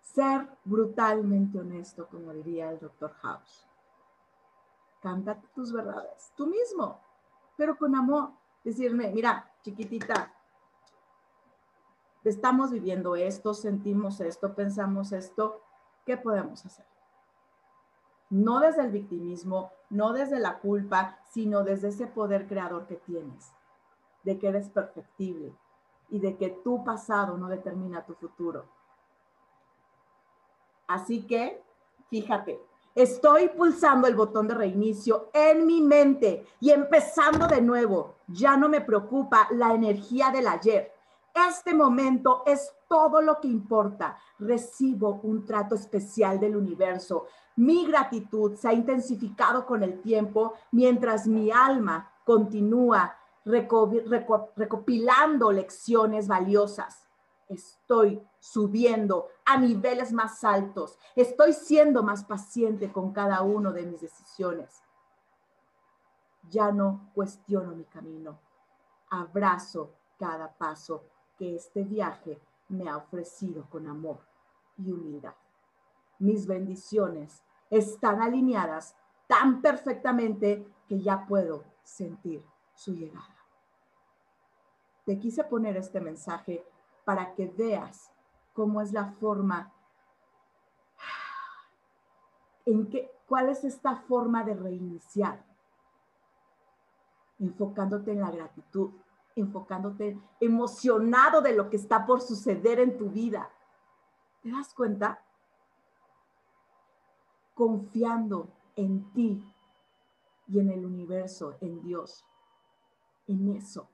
ser 0.00 0.48
brutalmente 0.64 1.58
honesto, 1.58 2.08
como 2.08 2.32
diría 2.32 2.70
el 2.70 2.78
doctor 2.78 3.12
House. 3.20 3.66
Cántate 5.02 5.46
tus 5.54 5.72
verdades, 5.72 6.32
tú 6.36 6.46
mismo, 6.46 7.00
pero 7.56 7.76
con 7.76 7.94
amor. 7.94 8.30
Decirme, 8.64 9.10
mira, 9.10 9.50
chiquitita, 9.62 10.32
estamos 12.24 12.70
viviendo 12.70 13.14
esto, 13.16 13.52
sentimos 13.54 14.20
esto, 14.20 14.54
pensamos 14.54 15.12
esto, 15.12 15.62
¿qué 16.04 16.16
podemos 16.16 16.64
hacer? 16.64 16.86
No 18.30 18.60
desde 18.60 18.82
el 18.82 18.90
victimismo, 18.90 19.72
no 19.90 20.12
desde 20.12 20.38
la 20.38 20.60
culpa, 20.60 21.18
sino 21.30 21.62
desde 21.62 21.88
ese 21.88 22.06
poder 22.06 22.46
creador 22.46 22.86
que 22.86 22.96
tienes, 22.96 23.52
de 24.22 24.38
que 24.38 24.48
eres 24.48 24.70
perfectible 24.70 25.54
y 26.10 26.18
de 26.18 26.36
que 26.36 26.50
tu 26.50 26.84
pasado 26.84 27.36
no 27.36 27.48
determina 27.48 28.04
tu 28.04 28.14
futuro. 28.14 28.64
Así 30.86 31.26
que, 31.26 31.62
fíjate, 32.08 32.60
Estoy 32.94 33.48
pulsando 33.50 34.08
el 34.08 34.16
botón 34.16 34.48
de 34.48 34.54
reinicio 34.54 35.30
en 35.32 35.64
mi 35.64 35.80
mente 35.80 36.44
y 36.58 36.70
empezando 36.70 37.46
de 37.46 37.62
nuevo. 37.62 38.16
Ya 38.26 38.56
no 38.56 38.68
me 38.68 38.80
preocupa 38.80 39.46
la 39.52 39.72
energía 39.72 40.30
del 40.30 40.48
ayer. 40.48 40.92
Este 41.48 41.72
momento 41.72 42.42
es 42.46 42.74
todo 42.88 43.22
lo 43.22 43.38
que 43.40 43.46
importa. 43.46 44.18
Recibo 44.40 45.20
un 45.22 45.46
trato 45.46 45.76
especial 45.76 46.40
del 46.40 46.56
universo. 46.56 47.26
Mi 47.54 47.86
gratitud 47.86 48.56
se 48.56 48.68
ha 48.68 48.72
intensificado 48.72 49.64
con 49.64 49.84
el 49.84 50.00
tiempo 50.00 50.54
mientras 50.72 51.28
mi 51.28 51.52
alma 51.52 52.10
continúa 52.24 53.16
recopilando 53.44 55.52
lecciones 55.52 56.28
valiosas 56.28 57.10
estoy 57.50 58.22
subiendo 58.38 59.28
a 59.44 59.58
niveles 59.58 60.12
más 60.12 60.44
altos, 60.44 60.96
estoy 61.16 61.52
siendo 61.52 62.02
más 62.02 62.24
paciente 62.24 62.92
con 62.92 63.12
cada 63.12 63.42
uno 63.42 63.72
de 63.72 63.84
mis 63.84 64.00
decisiones. 64.00 64.82
Ya 66.48 66.70
no 66.70 67.10
cuestiono 67.12 67.74
mi 67.74 67.84
camino, 67.84 68.38
abrazo 69.10 69.90
cada 70.18 70.52
paso 70.52 71.04
que 71.36 71.56
este 71.56 71.82
viaje 71.82 72.40
me 72.68 72.88
ha 72.88 72.96
ofrecido 72.96 73.68
con 73.68 73.88
amor 73.88 74.20
y 74.78 74.92
humildad. 74.92 75.34
Mis 76.20 76.46
bendiciones 76.46 77.42
están 77.68 78.22
alineadas 78.22 78.94
tan 79.26 79.60
perfectamente 79.60 80.66
que 80.88 81.00
ya 81.00 81.26
puedo 81.26 81.64
sentir 81.82 82.44
su 82.80 82.94
llegada. 82.94 83.36
Te 85.04 85.18
quise 85.18 85.44
poner 85.44 85.76
este 85.76 86.00
mensaje 86.00 86.64
para 87.04 87.34
que 87.34 87.46
veas 87.46 88.10
cómo 88.54 88.80
es 88.80 88.92
la 88.92 89.12
forma, 89.20 89.70
en 92.64 92.88
qué, 92.88 93.10
cuál 93.26 93.50
es 93.50 93.64
esta 93.64 93.96
forma 93.96 94.44
de 94.44 94.54
reiniciar, 94.54 95.44
enfocándote 97.38 98.12
en 98.12 98.20
la 98.20 98.30
gratitud, 98.30 98.92
enfocándote 99.36 100.18
emocionado 100.40 101.42
de 101.42 101.54
lo 101.54 101.68
que 101.68 101.76
está 101.76 102.06
por 102.06 102.22
suceder 102.22 102.80
en 102.80 102.96
tu 102.96 103.10
vida. 103.10 103.50
¿Te 104.42 104.50
das 104.50 104.72
cuenta? 104.72 105.22
Confiando 107.52 108.48
en 108.74 109.12
ti 109.12 109.54
y 110.48 110.60
en 110.60 110.70
el 110.70 110.86
universo, 110.86 111.58
en 111.60 111.82
Dios, 111.82 112.24
en 113.30 113.56
eso 113.56 113.88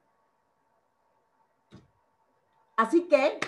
Así 2.76 3.08
que 3.08 3.40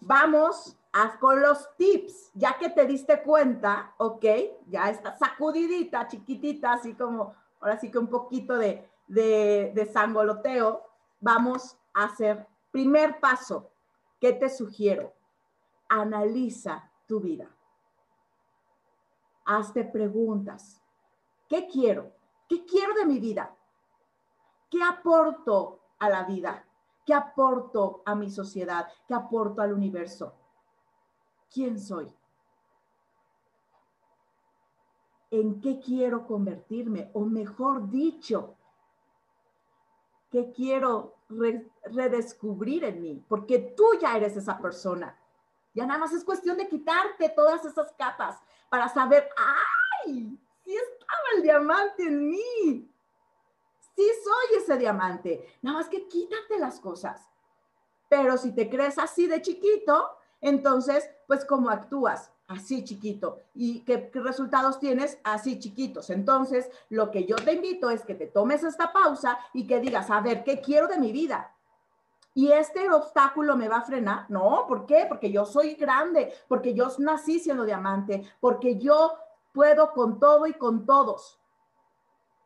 vamos 0.00 0.74
a, 0.92 1.18
con 1.18 1.42
los 1.42 1.68
tips, 1.76 2.30
ya 2.32 2.56
que 2.58 2.70
te 2.70 2.86
diste 2.86 3.22
cuenta, 3.22 3.94
ok, 3.98 4.24
ya 4.68 4.88
está 4.88 5.16
sacudidita, 5.18 6.08
chiquitita, 6.08 6.72
así 6.72 6.94
como, 6.94 7.34
ahora 7.60 7.78
sí 7.78 7.90
que 7.90 7.98
un 7.98 8.08
poquito 8.08 8.56
de, 8.56 8.88
de, 9.06 9.72
de 9.74 9.86
sangoloteo, 9.92 10.82
vamos 11.20 11.76
a 11.92 12.04
hacer 12.04 12.46
primer 12.70 13.20
paso. 13.20 13.70
¿Qué 14.18 14.32
te 14.32 14.48
sugiero? 14.48 15.12
Analiza 15.90 16.90
tu 17.06 17.20
vida. 17.20 17.54
Hazte 19.44 19.84
preguntas. 19.84 20.80
¿Qué 21.50 21.68
quiero? 21.68 22.12
¿Qué 22.48 22.64
quiero 22.64 22.94
de 22.94 23.04
mi 23.04 23.20
vida? 23.20 23.54
¿Qué 24.70 24.82
aporto 24.82 25.80
a 25.98 26.08
la 26.08 26.24
vida? 26.24 26.64
¿Qué 27.04 27.14
aporto 27.14 28.02
a 28.04 28.14
mi 28.14 28.30
sociedad? 28.30 28.88
¿Qué 29.06 29.14
aporto 29.14 29.62
al 29.62 29.72
universo? 29.72 30.34
¿Quién 31.52 31.78
soy? 31.78 32.12
¿En 35.30 35.60
qué 35.60 35.78
quiero 35.78 36.26
convertirme? 36.26 37.10
O 37.14 37.20
mejor 37.20 37.88
dicho, 37.90 38.56
¿qué 40.30 40.50
quiero 40.52 41.14
redescubrir 41.84 42.84
en 42.84 43.02
mí? 43.02 43.24
Porque 43.28 43.58
tú 43.76 43.84
ya 44.00 44.16
eres 44.16 44.36
esa 44.36 44.58
persona. 44.58 45.16
Ya 45.74 45.86
nada 45.86 46.00
más 46.00 46.12
es 46.12 46.24
cuestión 46.24 46.56
de 46.56 46.68
quitarte 46.68 47.28
todas 47.28 47.64
esas 47.64 47.92
capas 47.92 48.40
para 48.68 48.88
saber, 48.88 49.28
¡ay! 50.06 50.38
Sí 50.64 50.74
estaba 50.74 51.22
el 51.36 51.42
diamante 51.42 52.02
en 52.02 52.30
mí. 52.30 52.90
Sí 53.96 54.06
soy 54.22 54.58
ese 54.58 54.76
diamante. 54.76 55.58
Nada 55.62 55.78
más 55.78 55.88
que 55.88 56.06
quítate 56.06 56.58
las 56.58 56.78
cosas. 56.80 57.30
Pero 58.10 58.36
si 58.36 58.52
te 58.52 58.68
crees 58.68 58.98
así 58.98 59.26
de 59.26 59.40
chiquito, 59.40 60.10
entonces, 60.42 61.08
pues, 61.26 61.46
¿cómo 61.46 61.70
actúas? 61.70 62.30
Así 62.46 62.84
chiquito. 62.84 63.40
¿Y 63.54 63.80
qué, 63.80 64.10
resultados 64.12 64.78
tienes? 64.78 65.18
Así 65.24 65.58
chiquitos. 65.58 66.10
Entonces, 66.10 66.70
lo 66.90 67.10
que 67.10 67.24
yo 67.24 67.36
te 67.36 67.54
invito 67.54 67.90
es 67.90 68.04
que 68.04 68.14
te 68.14 68.26
tomes 68.26 68.62
esta 68.62 68.92
pausa 68.92 69.38
y 69.54 69.66
que 69.66 69.80
digas, 69.80 70.10
a 70.10 70.20
ver, 70.20 70.44
¿qué 70.44 70.60
quiero 70.60 70.86
de 70.88 70.98
mi 70.98 71.10
vida? 71.10 71.52
¿Y 72.34 72.52
este 72.52 72.90
obstáculo 72.90 73.56
me 73.56 73.68
va 73.68 73.78
a 73.78 73.82
frenar? 73.82 74.26
No, 74.28 74.66
¿por 74.68 74.84
qué? 74.84 75.06
Porque 75.08 75.32
yo 75.32 75.46
soy 75.46 75.74
grande, 75.74 76.34
porque 76.48 76.74
yo 76.74 76.88
nací 76.98 77.40
siendo 77.40 77.64
diamante, 77.64 78.30
porque 78.40 78.78
yo 78.78 79.14
puedo 79.52 79.92
con 79.92 80.20
todo 80.20 80.46
y 80.46 80.52
con 80.52 80.84
todos. 80.84 81.40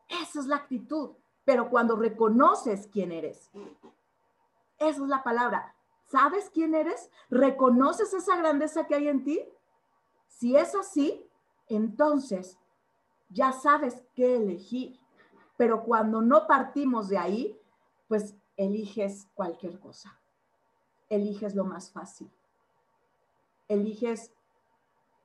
Esa 0.08 0.40
es 0.40 0.46
la 0.46 0.56
actitud. 0.56 1.10
Pero 1.44 1.70
cuando 1.70 1.96
reconoces 1.96 2.87
quién 2.87 3.12
eres, 3.12 3.50
esa 4.79 5.03
es 5.03 5.09
la 5.09 5.22
palabra. 5.22 5.74
¿Sabes 6.07 6.50
quién 6.50 6.74
eres? 6.74 7.11
¿Reconoces 7.29 8.12
esa 8.14 8.37
grandeza 8.37 8.87
que 8.87 8.96
hay 8.96 9.09
en 9.09 9.24
ti? 9.24 9.40
Si 10.26 10.57
es 10.57 10.74
así, 10.74 11.29
entonces 11.68 12.59
ya 13.29 13.53
sabes 13.53 14.03
qué 14.14 14.37
elegir. 14.37 14.98
Pero 15.57 15.85
cuando 15.85 16.22
no 16.22 16.46
partimos 16.46 17.09
de 17.09 17.18
ahí, 17.18 17.61
pues 18.09 18.35
eliges 18.57 19.29
cualquier 19.35 19.79
cosa. 19.79 20.18
Eliges 21.09 21.55
lo 21.55 21.64
más 21.64 21.92
fácil. 21.92 22.31
Eliges 23.68 24.33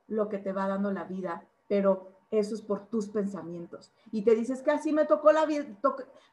lo 0.07 0.29
que 0.29 0.37
te 0.37 0.53
va 0.53 0.67
dando 0.67 0.91
la 0.91 1.05
vida, 1.05 1.47
pero 1.67 2.14
eso 2.39 2.55
es 2.55 2.61
por 2.61 2.87
tus 2.87 3.07
pensamientos. 3.07 3.91
Y 4.11 4.23
te 4.23 4.35
dices 4.35 4.61
que 4.61 4.71
así 4.71 4.91
me 4.91 5.05
tocó 5.05 5.31
la 5.31 5.45
vida, 5.45 5.65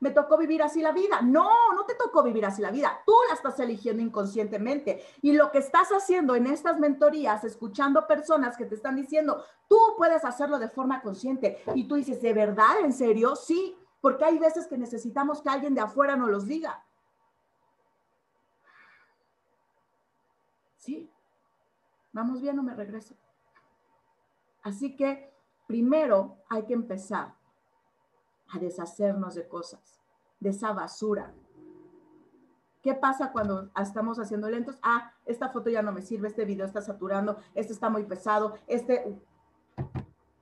me 0.01 0.11
tocó 0.11 0.37
vivir 0.37 0.63
así 0.63 0.83
la 0.83 0.93
vida. 0.93 1.21
No, 1.23 1.73
no 1.75 1.85
te 1.85 1.95
tocó 1.95 2.23
vivir 2.23 2.45
así 2.45 2.63
la 2.63 2.71
vida. 2.71 3.01
Tú 3.07 3.15
la 3.29 3.35
estás 3.35 3.59
eligiendo 3.61 4.03
inconscientemente. 4.03 5.05
Y 5.23 5.33
lo 5.33 5.51
que 5.51 5.59
estás 5.59 5.89
haciendo 5.91 6.35
en 6.35 6.47
estas 6.47 6.79
mentorías, 6.79 7.45
escuchando 7.45 8.07
personas 8.07 8.57
que 8.57 8.67
te 8.67 8.75
están 8.75 8.97
diciendo, 8.97 9.45
tú 9.69 9.79
puedes 9.97 10.25
hacerlo 10.25 10.59
de 10.59 10.69
forma 10.69 11.03
consciente. 11.03 11.63
Y 11.75 11.89
tú 11.89 11.95
dices, 11.95 12.21
¿de 12.21 12.33
verdad? 12.33 12.81
¿En 12.83 12.93
serio? 12.93 13.37
Sí, 13.37 13.77
porque 14.01 14.25
hay 14.25 14.39
veces 14.39 14.67
que 14.67 14.77
necesitamos 14.77 15.41
que 15.41 15.49
alguien 15.49 15.75
de 15.75 15.81
afuera 15.81 16.17
nos 16.17 16.31
los 16.31 16.47
diga. 16.47 16.85
Sí. 20.77 21.09
¿Vamos 22.13 22.43
bien 22.43 22.59
o 22.59 22.63
me 22.63 22.75
regreso? 22.75 23.15
Así 24.63 24.97
que 24.97 25.32
primero 25.67 26.37
hay 26.49 26.65
que 26.65 26.75
empezar 26.75 27.35
a 28.49 28.59
deshacernos 28.59 29.35
de 29.35 29.49
cosas, 29.49 30.01
de 30.41 30.51
esa 30.51 30.73
basura. 30.73 31.33
¿Qué 32.83 32.95
pasa 32.95 33.31
cuando 33.31 33.71
estamos 33.81 34.19
haciendo 34.19 34.51
lentos? 34.51 34.79
Ah, 34.83 35.13
esta 35.25 35.49
foto 35.51 35.71
ya 35.71 35.83
no 35.83 35.93
me 35.93 36.03
sirve, 36.03 36.29
este 36.29 36.45
video 36.45 36.67
está 36.67 36.81
saturando, 36.83 37.39
este 37.55 37.73
está 37.73 37.89
muy 37.89 38.05
pesado, 38.05 38.55
este... 38.67 39.21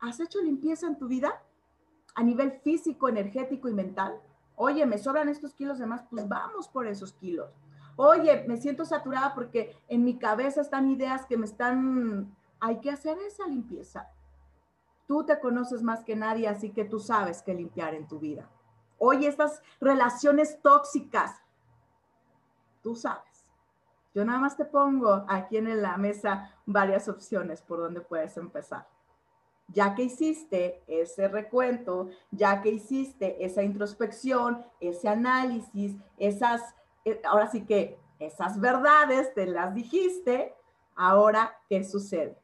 ¿Has 0.00 0.18
hecho 0.18 0.40
limpieza 0.40 0.86
en 0.86 0.96
tu 0.96 1.08
vida 1.08 1.42
a 2.14 2.22
nivel 2.22 2.52
físico, 2.52 3.10
energético 3.10 3.68
y 3.68 3.74
mental? 3.74 4.18
Oye, 4.56 4.86
me 4.86 4.96
sobran 4.96 5.28
estos 5.28 5.54
kilos 5.54 5.78
de 5.78 5.86
más, 5.86 6.02
pues 6.08 6.26
vamos 6.26 6.68
por 6.68 6.86
esos 6.86 7.12
kilos. 7.12 7.50
Oye, 7.96 8.44
me 8.48 8.56
siento 8.56 8.86
saturada 8.86 9.34
porque 9.34 9.76
en 9.88 10.04
mi 10.04 10.18
cabeza 10.18 10.62
están 10.62 10.88
ideas 10.88 11.26
que 11.26 11.36
me 11.36 11.44
están... 11.44 12.34
Hay 12.60 12.80
que 12.80 12.90
hacer 12.90 13.18
esa 13.18 13.46
limpieza. 13.46 14.08
Tú 15.10 15.24
te 15.24 15.40
conoces 15.40 15.82
más 15.82 16.04
que 16.04 16.14
nadie, 16.14 16.46
así 16.46 16.70
que 16.70 16.84
tú 16.84 17.00
sabes 17.00 17.42
qué 17.42 17.52
limpiar 17.52 17.96
en 17.96 18.06
tu 18.06 18.20
vida. 18.20 18.48
Oye, 18.96 19.26
estas 19.26 19.60
relaciones 19.80 20.62
tóxicas, 20.62 21.42
tú 22.80 22.94
sabes. 22.94 23.44
Yo 24.14 24.24
nada 24.24 24.38
más 24.38 24.56
te 24.56 24.64
pongo 24.64 25.24
aquí 25.26 25.56
en 25.56 25.82
la 25.82 25.96
mesa 25.96 26.54
varias 26.64 27.08
opciones 27.08 27.60
por 27.60 27.80
donde 27.80 28.02
puedes 28.02 28.36
empezar. 28.36 28.86
Ya 29.66 29.96
que 29.96 30.04
hiciste 30.04 30.84
ese 30.86 31.26
recuento, 31.26 32.10
ya 32.30 32.62
que 32.62 32.68
hiciste 32.68 33.44
esa 33.44 33.64
introspección, 33.64 34.64
ese 34.78 35.08
análisis, 35.08 35.96
esas, 36.18 36.62
eh, 37.04 37.20
ahora 37.24 37.48
sí 37.48 37.66
que 37.66 37.98
esas 38.20 38.60
verdades 38.60 39.34
te 39.34 39.46
las 39.46 39.74
dijiste, 39.74 40.54
ahora, 40.94 41.58
¿qué 41.68 41.82
sucede? 41.82 42.38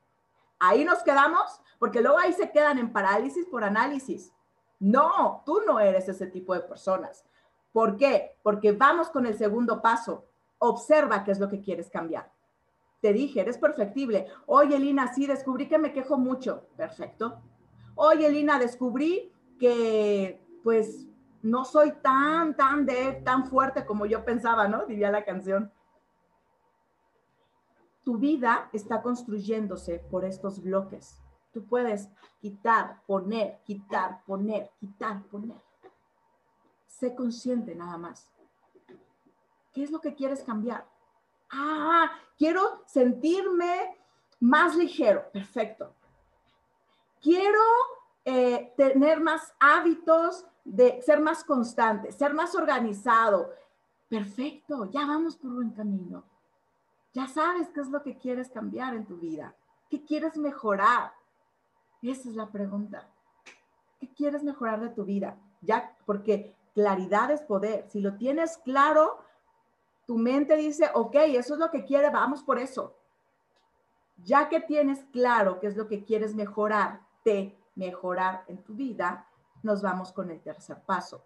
Ahí 0.58 0.84
nos 0.84 1.02
quedamos 1.02 1.60
porque 1.78 2.00
luego 2.00 2.18
ahí 2.18 2.32
se 2.32 2.50
quedan 2.50 2.78
en 2.78 2.92
parálisis 2.92 3.46
por 3.46 3.64
análisis. 3.64 4.32
No, 4.78 5.42
tú 5.44 5.60
no 5.66 5.80
eres 5.80 6.08
ese 6.08 6.26
tipo 6.26 6.54
de 6.54 6.60
personas. 6.60 7.24
¿Por 7.72 7.96
qué? 7.96 8.36
Porque 8.42 8.72
vamos 8.72 9.10
con 9.10 9.26
el 9.26 9.36
segundo 9.36 9.82
paso. 9.82 10.26
Observa 10.58 11.24
qué 11.24 11.32
es 11.32 11.40
lo 11.40 11.48
que 11.48 11.60
quieres 11.60 11.90
cambiar. 11.90 12.30
Te 13.00 13.12
dije, 13.12 13.40
eres 13.40 13.58
perfectible. 13.58 14.26
Oye, 14.46 14.78
Lina, 14.78 15.12
sí, 15.12 15.26
descubrí 15.26 15.68
que 15.68 15.78
me 15.78 15.92
quejo 15.92 16.16
mucho. 16.16 16.66
Perfecto. 16.76 17.42
Oye, 17.94 18.30
Lina, 18.30 18.58
descubrí 18.58 19.32
que 19.58 20.42
pues 20.62 21.06
no 21.42 21.64
soy 21.64 21.92
tan, 22.02 22.56
tan 22.56 22.86
de, 22.86 23.20
tan 23.24 23.46
fuerte 23.46 23.84
como 23.84 24.06
yo 24.06 24.24
pensaba, 24.24 24.68
¿no? 24.68 24.86
Diría 24.86 25.10
la 25.10 25.24
canción. 25.24 25.70
Tu 28.06 28.16
vida 28.18 28.70
está 28.72 29.02
construyéndose 29.02 29.98
por 29.98 30.24
estos 30.24 30.62
bloques. 30.62 31.18
Tú 31.52 31.66
puedes 31.66 32.08
quitar, 32.40 33.02
poner, 33.04 33.58
quitar, 33.64 34.22
poner, 34.24 34.70
quitar, 34.78 35.24
poner. 35.24 35.60
Sé 36.86 37.16
consciente 37.16 37.74
nada 37.74 37.98
más. 37.98 38.30
¿Qué 39.72 39.82
es 39.82 39.90
lo 39.90 40.00
que 40.00 40.14
quieres 40.14 40.44
cambiar? 40.44 40.86
Ah, 41.50 42.12
quiero 42.38 42.84
sentirme 42.86 43.98
más 44.38 44.76
ligero. 44.76 45.28
Perfecto. 45.32 45.92
Quiero 47.20 47.64
eh, 48.24 48.72
tener 48.76 49.20
más 49.20 49.52
hábitos 49.58 50.46
de 50.62 51.02
ser 51.02 51.20
más 51.20 51.42
constante, 51.42 52.12
ser 52.12 52.34
más 52.34 52.54
organizado. 52.54 53.50
Perfecto, 54.08 54.88
ya 54.92 55.04
vamos 55.04 55.34
por 55.34 55.54
buen 55.54 55.70
camino. 55.70 56.35
Ya 57.16 57.26
sabes 57.28 57.70
qué 57.70 57.80
es 57.80 57.88
lo 57.88 58.02
que 58.02 58.18
quieres 58.18 58.50
cambiar 58.50 58.94
en 58.94 59.06
tu 59.06 59.16
vida, 59.16 59.56
qué 59.88 60.04
quieres 60.04 60.36
mejorar. 60.36 61.14
Esa 62.02 62.28
es 62.28 62.34
la 62.34 62.52
pregunta. 62.52 63.08
¿Qué 63.98 64.12
quieres 64.12 64.42
mejorar 64.44 64.82
de 64.82 64.90
tu 64.90 65.06
vida? 65.06 65.38
Ya, 65.62 65.96
porque 66.04 66.54
claridad 66.74 67.30
es 67.30 67.40
poder. 67.40 67.88
Si 67.88 68.02
lo 68.02 68.18
tienes 68.18 68.58
claro, 68.58 69.24
tu 70.06 70.18
mente 70.18 70.56
dice, 70.56 70.90
ok, 70.92 71.14
eso 71.28 71.54
es 71.54 71.58
lo 71.58 71.70
que 71.70 71.86
quiere, 71.86 72.10
vamos 72.10 72.42
por 72.42 72.58
eso. 72.58 72.98
Ya 74.18 74.50
que 74.50 74.60
tienes 74.60 75.02
claro 75.06 75.58
qué 75.58 75.68
es 75.68 75.76
lo 75.78 75.88
que 75.88 76.04
quieres 76.04 76.34
mejorar, 76.34 77.00
te 77.24 77.56
mejorar 77.76 78.44
en 78.46 78.62
tu 78.62 78.74
vida, 78.74 79.26
nos 79.62 79.80
vamos 79.80 80.12
con 80.12 80.30
el 80.30 80.42
tercer 80.42 80.82
paso. 80.82 81.24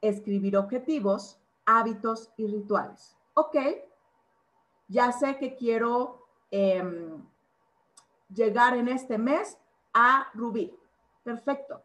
Escribir 0.00 0.56
objetivos, 0.56 1.40
hábitos 1.64 2.30
y 2.36 2.46
rituales. 2.46 3.18
Ok, 3.34 3.56
ya 4.88 5.12
sé 5.12 5.36
que 5.38 5.54
quiero 5.56 6.26
em, 6.50 7.22
llegar 8.32 8.76
en 8.76 8.88
este 8.88 9.18
mes 9.18 9.58
a 9.92 10.28
Rubí. 10.34 10.72
Perfecto. 11.22 11.82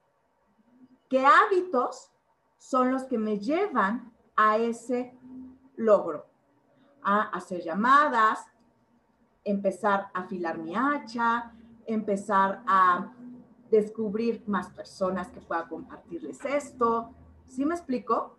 ¿Qué 1.09 1.25
hábitos 1.25 2.11
son 2.57 2.91
los 2.91 3.03
que 3.03 3.17
me 3.17 3.39
llevan 3.39 4.13
a 4.35 4.57
ese 4.57 5.17
logro? 5.75 6.25
A 7.03 7.23
hacer 7.29 7.61
llamadas, 7.61 8.45
empezar 9.43 10.09
a 10.13 10.21
afilar 10.21 10.57
mi 10.57 10.75
hacha, 10.75 11.51
empezar 11.85 12.63
a 12.67 13.11
descubrir 13.71 14.43
más 14.47 14.69
personas 14.69 15.29
que 15.29 15.41
pueda 15.41 15.67
compartirles 15.67 16.43
esto. 16.45 17.13
¿Sí 17.47 17.65
me 17.65 17.73
explico? 17.73 18.37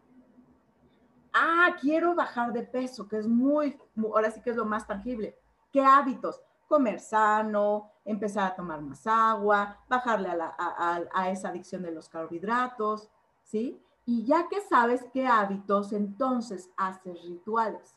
Ah, 1.32 1.76
quiero 1.80 2.14
bajar 2.14 2.52
de 2.52 2.62
peso, 2.62 3.08
que 3.08 3.16
es 3.16 3.26
muy, 3.26 3.78
ahora 3.96 4.30
sí 4.30 4.40
que 4.42 4.50
es 4.50 4.56
lo 4.56 4.64
más 4.64 4.86
tangible. 4.86 5.38
¿Qué 5.72 5.80
hábitos? 5.80 6.42
Comer 6.68 7.00
sano, 7.00 7.90
empezar 8.04 8.52
a 8.52 8.54
tomar 8.54 8.80
más 8.82 9.06
agua, 9.06 9.78
bajarle 9.88 10.28
a, 10.30 11.30
esa 11.30 11.48
adicción 11.48 11.82
de 11.82 11.92
los 11.92 12.08
carbohidratos, 12.08 13.10
¿sí? 13.42 13.82
Y 14.04 14.24
ya 14.24 14.48
que 14.48 14.60
sabes 14.60 15.04
qué 15.12 15.26
hábitos, 15.26 15.92
entonces 15.92 16.70
haces 16.76 17.22
rituales. 17.22 17.96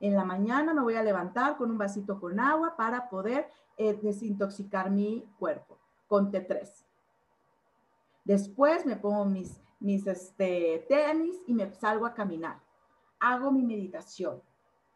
En 0.00 0.14
la 0.14 0.24
mañana 0.24 0.74
me 0.74 0.82
voy 0.82 0.96
a 0.96 1.02
levantar 1.02 1.56
con 1.56 1.70
un 1.70 1.78
vasito 1.78 2.18
con 2.18 2.40
agua 2.40 2.76
para 2.76 3.08
poder 3.08 3.48
eh, 3.76 3.98
desintoxicar 4.02 4.90
mi 4.90 5.26
cuerpo 5.38 5.78
con 6.08 6.32
T3. 6.32 6.68
Después 8.24 8.84
me 8.86 8.96
pongo 8.96 9.24
mis 9.24 9.60
mis 9.80 10.06
este, 10.06 10.84
tenis 10.88 11.36
y 11.46 11.54
me 11.54 11.70
salgo 11.74 12.06
a 12.06 12.14
caminar. 12.14 12.60
Hago 13.18 13.50
mi 13.50 13.62
meditación, 13.62 14.40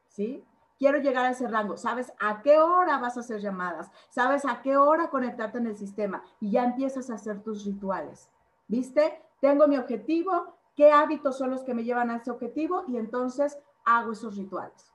¿sí? 0.08 0.44
quiero 0.78 0.98
llegar 0.98 1.24
a 1.24 1.30
ese 1.30 1.48
rango. 1.48 1.76
Sabes 1.76 2.12
a 2.20 2.42
qué 2.42 2.58
hora 2.58 2.98
vas 2.98 3.16
a 3.16 3.20
hacer 3.20 3.40
llamadas, 3.40 3.90
sabes 4.10 4.44
a 4.44 4.60
qué 4.62 4.76
hora 4.76 5.10
conectarte 5.10 5.58
en 5.58 5.66
el 5.66 5.76
sistema 5.76 6.22
y 6.40 6.50
ya 6.50 6.64
empiezas 6.64 7.10
a 7.10 7.14
hacer 7.14 7.42
tus 7.42 7.64
rituales. 7.64 8.30
¿Viste? 8.68 9.22
Tengo 9.40 9.66
mi 9.66 9.76
objetivo, 9.76 10.54
qué 10.74 10.92
hábitos 10.92 11.38
son 11.38 11.50
los 11.50 11.62
que 11.62 11.74
me 11.74 11.84
llevan 11.84 12.10
a 12.10 12.16
ese 12.16 12.30
objetivo 12.30 12.84
y 12.88 12.96
entonces 12.96 13.58
hago 13.84 14.12
esos 14.12 14.36
rituales. 14.36 14.92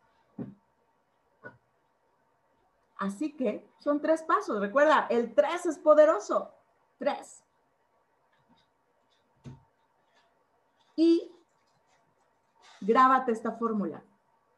Así 2.98 3.36
que 3.36 3.66
son 3.80 4.02
tres 4.02 4.24
pasos. 4.24 4.60
Recuerda, 4.60 5.08
el 5.10 5.34
tres 5.34 5.66
es 5.66 5.80
poderoso. 5.80 6.52
Tres. 6.98 7.44
Y 11.00 11.32
grábate 12.82 13.32
esta 13.32 13.54
fórmula. 13.54 14.04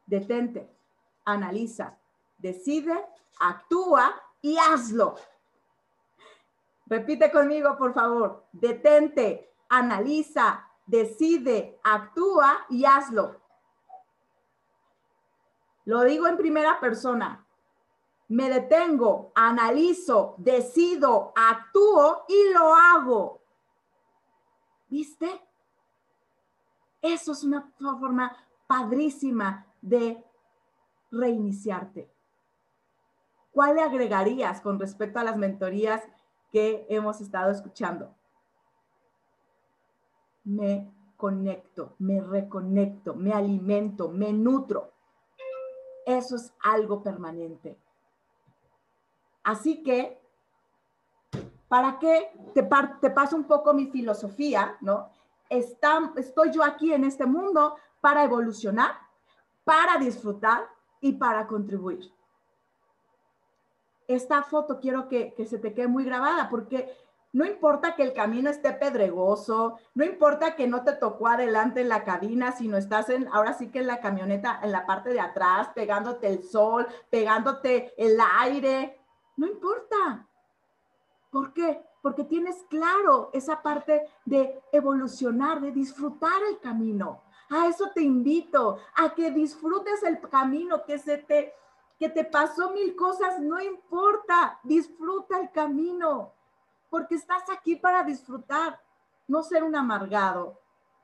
Detente, 0.04 0.76
analiza, 1.24 1.96
decide, 2.36 3.06
actúa 3.38 4.20
y 4.40 4.58
hazlo. 4.58 5.14
Repite 6.86 7.30
conmigo, 7.30 7.78
por 7.78 7.94
favor. 7.94 8.44
Detente, 8.50 9.54
analiza, 9.68 10.68
decide, 10.84 11.78
actúa 11.84 12.66
y 12.68 12.86
hazlo. 12.86 13.40
Lo 15.84 16.02
digo 16.02 16.26
en 16.26 16.36
primera 16.36 16.80
persona. 16.80 17.46
Me 18.26 18.50
detengo, 18.50 19.30
analizo, 19.36 20.34
decido, 20.38 21.32
actúo 21.36 22.24
y 22.26 22.52
lo 22.52 22.74
hago. 22.74 23.42
¿Viste? 24.88 25.51
Eso 27.02 27.32
es 27.32 27.42
una 27.42 27.72
forma 27.78 28.36
padrísima 28.68 29.66
de 29.82 30.24
reiniciarte. 31.10 32.08
¿Cuál 33.50 33.74
le 33.74 33.82
agregarías 33.82 34.60
con 34.60 34.80
respecto 34.80 35.18
a 35.18 35.24
las 35.24 35.36
mentorías 35.36 36.02
que 36.50 36.86
hemos 36.88 37.20
estado 37.20 37.50
escuchando? 37.50 38.14
Me 40.44 40.90
conecto, 41.16 41.94
me 41.98 42.20
reconecto, 42.20 43.14
me 43.14 43.32
alimento, 43.32 44.08
me 44.08 44.32
nutro. 44.32 44.92
Eso 46.06 46.36
es 46.36 46.54
algo 46.62 47.02
permanente. 47.02 47.78
Así 49.42 49.82
que, 49.82 50.20
¿para 51.68 51.98
qué 51.98 52.32
te, 52.54 52.68
te 53.00 53.10
paso 53.10 53.36
un 53.36 53.44
poco 53.44 53.74
mi 53.74 53.86
filosofía, 53.86 54.78
no? 54.80 55.10
Estoy 55.52 56.50
yo 56.50 56.64
aquí 56.64 56.92
en 56.92 57.04
este 57.04 57.26
mundo 57.26 57.76
para 58.00 58.24
evolucionar, 58.24 58.92
para 59.64 59.98
disfrutar 59.98 60.68
y 61.00 61.12
para 61.12 61.46
contribuir. 61.46 62.12
Esta 64.08 64.42
foto 64.42 64.80
quiero 64.80 65.08
que, 65.08 65.34
se 65.46 65.58
te 65.58 65.74
quede 65.74 65.88
muy 65.88 66.04
grabada 66.04 66.48
porque 66.48 66.96
no 67.32 67.46
importa 67.46 67.94
que 67.94 68.02
el 68.02 68.12
camino 68.12 68.50
esté 68.50 68.72
pedregoso, 68.72 69.78
no 69.94 70.04
importa 70.04 70.54
que 70.54 70.66
no 70.66 70.84
te 70.84 70.92
tocó 70.92 71.28
adelante 71.28 71.80
en 71.80 71.88
la 71.88 72.04
cabina, 72.04 72.52
sino 72.52 72.76
estás 72.76 73.08
en, 73.08 73.28
ahora 73.28 73.54
sí 73.54 73.70
que 73.70 73.78
en 73.78 73.86
la 73.86 74.00
camioneta, 74.00 74.60
en 74.62 74.72
la 74.72 74.84
parte 74.84 75.10
de 75.10 75.20
atrás, 75.20 75.68
pegándote 75.74 76.28
el 76.28 76.42
sol, 76.42 76.86
pegándote 77.08 77.94
el 77.96 78.18
aire, 78.40 79.00
no 79.36 79.46
importa. 79.46 80.26
¿Por 81.30 81.54
qué? 81.54 81.82
Porque 82.02 82.24
tienes 82.24 82.62
claro 82.68 83.30
esa 83.32 83.62
parte 83.62 84.06
de 84.26 84.60
evolucionar, 84.72 85.60
de 85.60 85.72
disfrutar 85.72 86.42
el 86.50 86.58
camino. 86.58 87.22
A 87.48 87.68
eso 87.68 87.90
te 87.94 88.02
invito, 88.02 88.78
a 88.96 89.14
que 89.14 89.30
disfrutes 89.30 90.02
el 90.02 90.20
camino, 90.20 90.84
que 90.84 90.98
se 90.98 91.18
te 91.18 91.54
que 92.02 92.08
te 92.08 92.24
pasó 92.24 92.72
mil 92.72 92.96
cosas, 92.96 93.38
no 93.38 93.60
importa, 93.60 94.58
disfruta 94.64 95.38
el 95.38 95.52
camino, 95.52 96.32
porque 96.90 97.14
estás 97.14 97.48
aquí 97.48 97.76
para 97.76 98.02
disfrutar, 98.02 98.80
no 99.28 99.44
ser 99.44 99.62
un 99.62 99.76
amargado, 99.76 100.58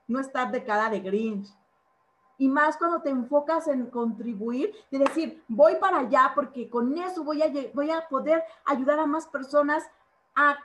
no 0.08 0.18
estar 0.18 0.50
de 0.50 0.64
cara 0.64 0.90
de 0.90 0.98
Grinch. 0.98 1.48
Y 2.36 2.48
más 2.48 2.76
cuando 2.76 3.00
te 3.00 3.10
enfocas 3.10 3.68
en 3.68 3.86
contribuir 3.90 4.74
y 4.90 4.98
decir, 4.98 5.44
voy 5.46 5.76
para 5.76 6.00
allá 6.00 6.32
porque 6.34 6.68
con 6.68 6.98
eso 6.98 7.22
voy 7.22 7.42
a, 7.42 7.52
voy 7.74 7.92
a 7.92 8.08
poder 8.08 8.42
ayudar 8.64 8.98
a 8.98 9.06
más 9.06 9.28
personas 9.28 9.88
a 10.34 10.58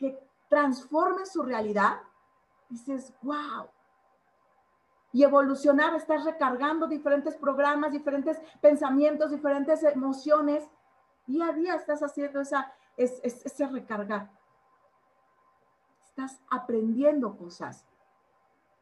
que 0.00 0.18
transformen 0.48 1.26
su 1.26 1.42
realidad, 1.42 2.00
dices, 2.70 3.12
wow. 3.20 3.68
Y 5.12 5.22
evolucionar, 5.24 5.94
estás 5.94 6.24
recargando 6.24 6.86
diferentes 6.86 7.36
programas, 7.36 7.92
diferentes 7.92 8.40
pensamientos, 8.62 9.30
diferentes 9.30 9.82
emociones. 9.82 10.66
Día 11.26 11.48
a 11.48 11.52
día 11.52 11.74
estás 11.74 12.02
haciendo 12.02 12.40
esa, 12.40 12.72
ese 12.96 13.66
recargar. 13.66 14.30
Estás 16.06 16.40
aprendiendo 16.48 17.36
cosas. 17.36 17.84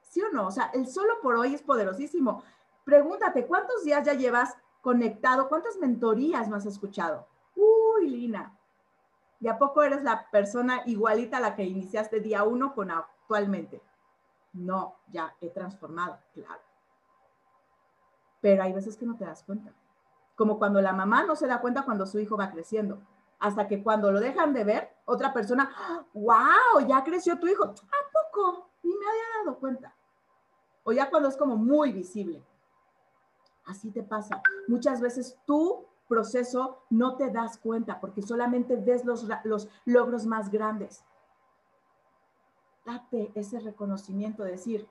¿Sí 0.03 0.23
o 0.23 0.31
no? 0.31 0.47
O 0.47 0.51
sea, 0.53 0.71
el 0.73 0.87
solo 0.87 1.21
por 1.21 1.35
hoy 1.35 1.53
es 1.55 1.63
poderosísimo. 1.63 2.45
Pregúntate, 2.85 3.45
¿cuántos 3.45 3.83
días 3.83 4.07
ya 4.07 4.15
llevas 4.15 4.57
conectado? 4.83 5.49
¿Cuántas 5.49 5.79
mentorías 5.79 6.49
no 6.49 6.55
has 6.55 6.67
escuchado? 6.67 7.27
Uy, 7.57 8.09
Lina, 8.09 8.58
¿De 9.41 9.49
a 9.49 9.59
poco 9.59 9.83
eres 9.83 10.03
la 10.03 10.29
persona 10.31 10.83
igualita 10.87 11.37
a 11.37 11.41
la 11.41 11.55
que 11.55 11.63
iniciaste 11.63 12.21
día 12.21 12.43
uno 12.43 12.75
con 12.75 12.91
actualmente? 12.91 13.81
No, 14.53 14.97
ya 15.09 15.35
he 15.41 15.51
transformado, 15.51 16.19
claro. 16.35 16.61
Pero 18.41 18.63
hay 18.63 18.73
veces 18.73 18.97
que 18.97 19.07
no 19.07 19.17
te 19.17 19.25
das 19.25 19.43
cuenta. 19.45 19.73
Como 20.35 20.59
cuando 20.59 20.81
la 20.81 20.93
mamá 20.93 21.25
no 21.25 21.37
se 21.37 21.47
da 21.47 21.61
cuenta 21.61 21.85
cuando 21.85 22.07
su 22.07 22.19
hijo 22.19 22.37
va 22.37 22.51
creciendo. 22.51 23.01
Hasta 23.39 23.69
que 23.69 23.83
cuando 23.83 24.11
lo 24.11 24.21
dejan 24.21 24.53
de 24.53 24.65
ver, 24.65 24.97
otra 25.05 25.33
persona, 25.33 25.71
wow, 26.13 26.87
ya 26.87 27.05
creció 27.05 27.39
tu 27.39 27.47
hijo. 27.47 27.65
¿A 27.65 27.73
poco? 27.73 28.71
Ni 28.83 28.91
me 28.91 29.07
había 29.07 29.45
dado 29.45 29.59
cuenta. 29.59 29.95
O 30.83 30.93
ya 30.93 31.11
cuando 31.11 31.29
es 31.29 31.37
como 31.37 31.57
muy 31.57 31.93
visible. 31.93 32.45
Así 33.67 33.91
te 33.91 34.03
pasa. 34.03 34.43
Muchas 34.67 35.01
veces 35.01 35.39
tú 35.45 35.87
proceso 36.09 36.83
no 36.91 37.17
te 37.17 37.31
das 37.31 37.59
cuenta 37.59 38.01
porque 38.01 38.23
solamente 38.23 38.77
ves 38.77 39.05
los, 39.05 39.27
los 39.45 39.69
logros 39.85 40.27
más 40.27 40.51
grandes. 40.51 41.05
Date 42.85 43.31
ese 43.35 43.61
reconocimiento 43.61 44.43
de 44.43 44.53
decir, 44.53 44.89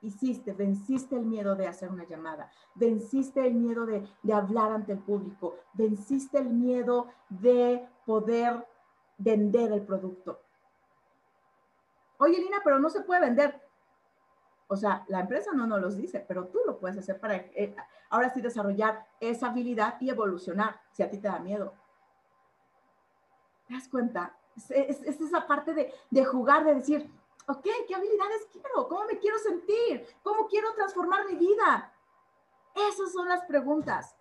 hiciste, 0.00 0.52
venciste 0.52 1.16
el 1.16 1.26
miedo 1.26 1.54
de 1.54 1.68
hacer 1.68 1.90
una 1.90 2.04
llamada, 2.04 2.50
venciste 2.74 3.46
el 3.46 3.54
miedo 3.54 3.86
de, 3.86 4.08
de 4.22 4.32
hablar 4.32 4.72
ante 4.72 4.92
el 4.92 4.98
público, 4.98 5.56
venciste 5.74 6.38
el 6.38 6.48
miedo 6.48 7.08
de 7.28 7.86
poder 8.06 8.66
vender 9.18 9.72
el 9.72 9.82
producto. 9.82 10.40
Oye, 12.18 12.38
Lina, 12.38 12.58
pero 12.64 12.78
no 12.78 12.88
se 12.88 13.02
puede 13.02 13.20
vender. 13.20 13.60
O 14.72 14.76
sea, 14.76 15.04
la 15.08 15.20
empresa 15.20 15.50
no 15.52 15.66
nos 15.66 15.82
los 15.82 15.96
dice, 15.98 16.24
pero 16.26 16.46
tú 16.46 16.58
lo 16.64 16.78
puedes 16.78 16.96
hacer 16.96 17.20
para 17.20 17.36
eh, 17.36 17.76
ahora 18.08 18.32
sí 18.32 18.40
desarrollar 18.40 19.06
esa 19.20 19.48
habilidad 19.48 20.00
y 20.00 20.08
evolucionar 20.08 20.80
si 20.92 21.02
a 21.02 21.10
ti 21.10 21.18
te 21.18 21.28
da 21.28 21.38
miedo. 21.40 21.74
¿Te 23.68 23.74
das 23.74 23.86
cuenta? 23.86 24.34
Es, 24.70 25.02
esa 25.02 25.46
parte 25.46 25.74
de, 25.74 25.92
de 26.08 26.24
jugar, 26.24 26.64
de 26.64 26.76
decir, 26.76 27.06
ok, 27.46 27.66
¿qué 27.86 27.94
habilidades 27.94 28.48
quiero? 28.50 28.88
¿Cómo 28.88 29.04
me 29.04 29.18
quiero 29.18 29.38
sentir? 29.40 30.06
¿Cómo 30.22 30.46
quiero 30.48 30.72
transformar 30.72 31.26
mi 31.26 31.34
vida? 31.34 31.92
Esas 32.74 33.12
son 33.12 33.28
las 33.28 33.44
preguntas. 33.44 34.16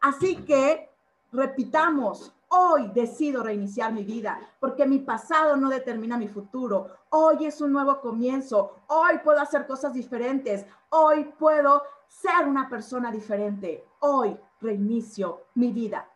Así 0.00 0.46
que 0.46 0.90
repitamos, 1.30 2.34
Hoy 2.50 2.88
decido 2.94 3.42
reiniciar 3.42 3.92
mi 3.92 4.04
vida 4.04 4.40
porque 4.58 4.86
mi 4.86 5.00
pasado 5.00 5.56
no 5.56 5.68
determina 5.68 6.16
mi 6.16 6.28
futuro. 6.28 6.88
Hoy 7.10 7.44
es 7.44 7.60
un 7.60 7.72
nuevo 7.72 8.00
comienzo. 8.00 8.80
Hoy 8.86 9.18
puedo 9.22 9.40
hacer 9.40 9.66
cosas 9.66 9.92
diferentes. 9.92 10.64
Hoy 10.88 11.24
puedo 11.38 11.82
ser 12.06 12.46
una 12.46 12.70
persona 12.70 13.12
diferente. 13.12 13.84
Hoy 14.00 14.38
reinicio 14.62 15.42
mi 15.56 15.72
vida. 15.72 16.08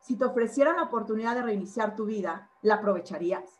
Si 0.00 0.16
te 0.16 0.26
ofrecieran 0.26 0.76
la 0.76 0.82
oportunidad 0.84 1.34
de 1.34 1.42
reiniciar 1.42 1.96
tu 1.96 2.04
vida, 2.04 2.50
¿la 2.60 2.74
aprovecharías? 2.74 3.58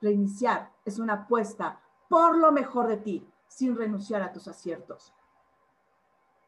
Reiniciar 0.00 0.72
es 0.86 0.98
una 0.98 1.14
apuesta 1.14 1.80
por 2.08 2.38
lo 2.38 2.52
mejor 2.52 2.86
de 2.86 2.96
ti, 2.96 3.30
sin 3.48 3.76
renunciar 3.76 4.22
a 4.22 4.32
tus 4.32 4.48
aciertos. 4.48 5.12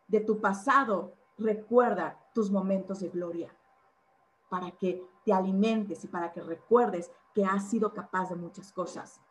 De 0.09 0.21
tu 0.21 0.41
pasado, 0.41 1.13
recuerda 1.37 2.19
tus 2.33 2.51
momentos 2.51 3.01
de 3.01 3.11
gloria 3.11 3.55
para 4.51 4.73
que 4.73 5.03
te 5.25 5.33
alimentes 5.33 6.05
y 6.05 6.09
para 6.09 6.31
que 6.31 6.43
recuerdes 6.43 7.11
que 7.35 7.47
has 7.47 7.71
sido 7.71 7.95
capaz 7.95 8.29
de 8.29 8.37
muchas 8.37 8.71
cosas. 8.73 9.23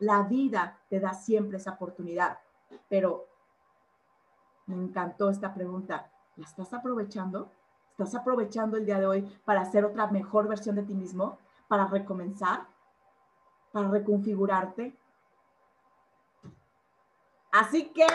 La 0.00 0.22
vida 0.22 0.80
te 0.88 0.98
da 0.98 1.14
siempre 1.14 1.58
esa 1.58 1.74
oportunidad, 1.74 2.40
pero 2.88 3.28
me 4.66 4.74
encantó 4.74 5.30
esta 5.30 5.54
pregunta. 5.54 6.10
¿La 6.34 6.44
estás 6.44 6.74
aprovechando? 6.74 7.52
¿Estás 7.92 8.16
aprovechando 8.16 8.76
el 8.76 8.86
día 8.86 8.98
de 8.98 9.06
hoy 9.06 9.22
para 9.44 9.60
hacer 9.60 9.84
otra 9.84 10.08
mejor 10.08 10.48
versión 10.48 10.74
de 10.74 10.82
ti 10.82 10.94
mismo? 10.94 11.38
¿Para 11.68 11.86
recomenzar? 11.86 12.66
¿Para 13.70 13.88
reconfigurarte? 13.88 14.98
Así 17.52 17.92
que 17.92 18.06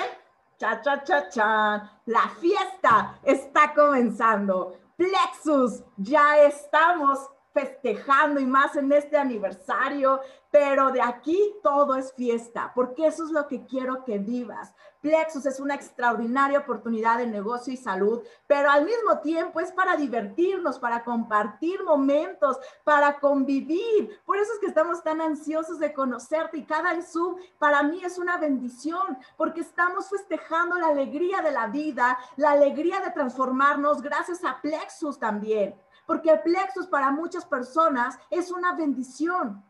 Cha, 0.59 0.81
cha, 0.81 1.01
cha, 1.05 1.29
cha. 1.29 2.01
La 2.07 2.27
fiesta 2.41 3.17
está 3.23 3.73
comenzando. 3.73 4.75
Plexus, 4.99 5.81
ya 5.97 6.43
estamos 6.43 7.17
festejando 7.59 8.39
y 8.39 8.45
más 8.45 8.75
en 8.75 8.91
este 8.91 9.17
aniversario, 9.17 10.21
pero 10.51 10.91
de 10.91 11.01
aquí 11.01 11.55
todo 11.61 11.95
es 11.95 12.13
fiesta, 12.13 12.71
porque 12.73 13.07
eso 13.07 13.25
es 13.25 13.31
lo 13.31 13.47
que 13.47 13.65
quiero 13.65 14.03
que 14.05 14.17
vivas. 14.17 14.73
Plexus 15.01 15.45
es 15.45 15.59
una 15.59 15.75
extraordinaria 15.75 16.59
oportunidad 16.59 17.19
de 17.19 17.27
negocio 17.27 17.71
y 17.71 17.77
salud, 17.77 18.21
pero 18.47 18.69
al 18.69 18.83
mismo 18.85 19.19
tiempo 19.19 19.59
es 19.59 19.71
para 19.71 19.95
divertirnos, 19.95 20.79
para 20.79 21.03
compartir 21.03 21.83
momentos, 21.83 22.57
para 22.83 23.17
convivir. 23.19 24.19
Por 24.25 24.37
eso 24.37 24.51
es 24.53 24.59
que 24.59 24.67
estamos 24.67 25.03
tan 25.03 25.21
ansiosos 25.21 25.79
de 25.79 25.93
conocerte 25.93 26.57
y 26.57 26.65
cada 26.65 27.01
Zoom 27.01 27.35
para 27.57 27.83
mí 27.83 28.01
es 28.03 28.17
una 28.17 28.37
bendición, 28.37 29.17
porque 29.37 29.61
estamos 29.61 30.09
festejando 30.09 30.77
la 30.77 30.87
alegría 30.87 31.41
de 31.41 31.51
la 31.51 31.67
vida, 31.67 32.17
la 32.35 32.51
alegría 32.51 32.99
de 32.99 33.11
transformarnos 33.11 34.01
gracias 34.01 34.43
a 34.43 34.59
Plexus 34.61 35.17
también 35.19 35.75
porque 36.09 36.31
el 36.31 36.41
plexus 36.41 36.87
para 36.87 37.11
muchas 37.11 37.45
personas 37.45 38.17
es 38.31 38.49
una 38.49 38.73
bendición. 38.73 39.63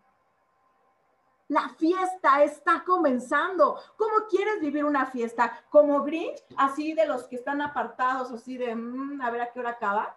La 1.49 1.67
fiesta 1.67 2.41
está 2.45 2.81
comenzando. 2.85 3.77
¿Cómo 3.97 4.25
quieres 4.29 4.61
vivir 4.61 4.85
una 4.85 5.05
fiesta? 5.07 5.65
¿Como 5.69 6.01
Grinch? 6.01 6.41
Así 6.55 6.93
de 6.93 7.05
los 7.05 7.25
que 7.25 7.35
están 7.35 7.61
apartados, 7.61 8.31
así 8.31 8.57
de, 8.57 8.73
mm, 8.73 9.21
a 9.21 9.29
ver 9.31 9.41
a 9.41 9.51
qué 9.51 9.59
hora 9.59 9.71
acaba. 9.71 10.15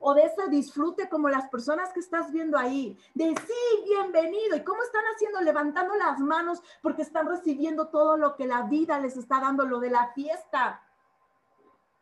O 0.00 0.12
de 0.12 0.24
ese 0.24 0.48
disfrute 0.48 1.08
como 1.08 1.28
las 1.28 1.48
personas 1.50 1.92
que 1.92 2.00
estás 2.00 2.32
viendo 2.32 2.58
ahí. 2.58 2.98
De 3.14 3.28
sí, 3.28 3.84
bienvenido. 3.84 4.56
¿Y 4.56 4.64
cómo 4.64 4.82
están 4.82 5.04
haciendo? 5.14 5.40
Levantando 5.42 5.94
las 5.94 6.18
manos 6.18 6.60
porque 6.82 7.02
están 7.02 7.28
recibiendo 7.28 7.90
todo 7.90 8.16
lo 8.16 8.34
que 8.34 8.48
la 8.48 8.62
vida 8.62 8.98
les 8.98 9.16
está 9.16 9.38
dando, 9.38 9.64
lo 9.64 9.78
de 9.78 9.90
la 9.90 10.08
fiesta. 10.14 10.82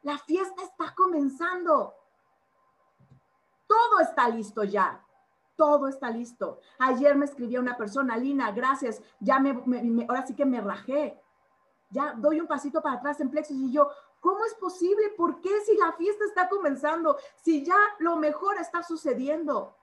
La 0.04 0.16
fiesta 0.16 0.62
está 0.62 0.94
comenzando. 0.94 1.96
Todo 3.66 4.00
está 4.00 4.28
listo 4.28 4.64
ya. 4.64 5.02
Todo 5.56 5.88
está 5.88 6.10
listo. 6.10 6.60
Ayer 6.78 7.16
me 7.16 7.24
escribió 7.24 7.60
una 7.60 7.76
persona, 7.76 8.16
Lina, 8.16 8.52
gracias. 8.52 9.02
Ya 9.20 9.38
me, 9.38 10.04
ahora 10.08 10.26
sí 10.26 10.34
que 10.34 10.44
me 10.44 10.60
rajé. 10.60 11.20
Ya 11.90 12.12
doy 12.16 12.40
un 12.40 12.46
pasito 12.46 12.82
para 12.82 12.96
atrás 12.96 13.20
en 13.20 13.30
Plexus 13.30 13.56
y 13.56 13.72
yo, 13.72 13.88
¿cómo 14.20 14.44
es 14.44 14.54
posible? 14.54 15.10
¿Por 15.16 15.40
qué 15.40 15.60
si 15.60 15.76
la 15.76 15.92
fiesta 15.92 16.24
está 16.24 16.48
comenzando? 16.48 17.16
Si 17.36 17.64
ya 17.64 17.78
lo 18.00 18.16
mejor 18.16 18.58
está 18.58 18.82
sucediendo. 18.82 19.74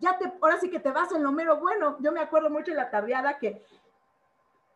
Ya 0.00 0.18
te, 0.18 0.32
ahora 0.40 0.60
sí 0.60 0.70
que 0.70 0.80
te 0.80 0.92
vas 0.92 1.12
en 1.12 1.22
lo 1.22 1.32
mero 1.32 1.58
bueno. 1.58 1.96
Yo 2.00 2.12
me 2.12 2.20
acuerdo 2.20 2.50
mucho 2.50 2.70
de 2.70 2.76
la 2.76 2.90
tardeada 2.90 3.38
que 3.38 3.64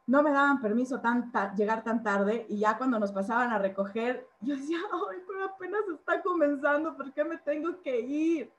no 0.08 0.22
me 0.22 0.32
daban 0.32 0.62
permiso 0.62 1.00
tan 1.00 1.30
llegar 1.54 1.84
tan 1.84 2.02
tarde 2.02 2.46
y 2.48 2.60
ya 2.60 2.78
cuando 2.78 2.98
nos 2.98 3.12
pasaban 3.12 3.52
a 3.52 3.58
recoger, 3.58 4.26
yo 4.40 4.56
decía, 4.56 4.78
ay, 4.90 5.18
pero 5.26 5.44
apenas 5.44 5.82
está 5.86 6.22
comenzando, 6.22 6.96
¿por 6.96 7.12
qué 7.12 7.24
me 7.24 7.36
tengo 7.36 7.82
que 7.82 8.00
ir? 8.00 8.50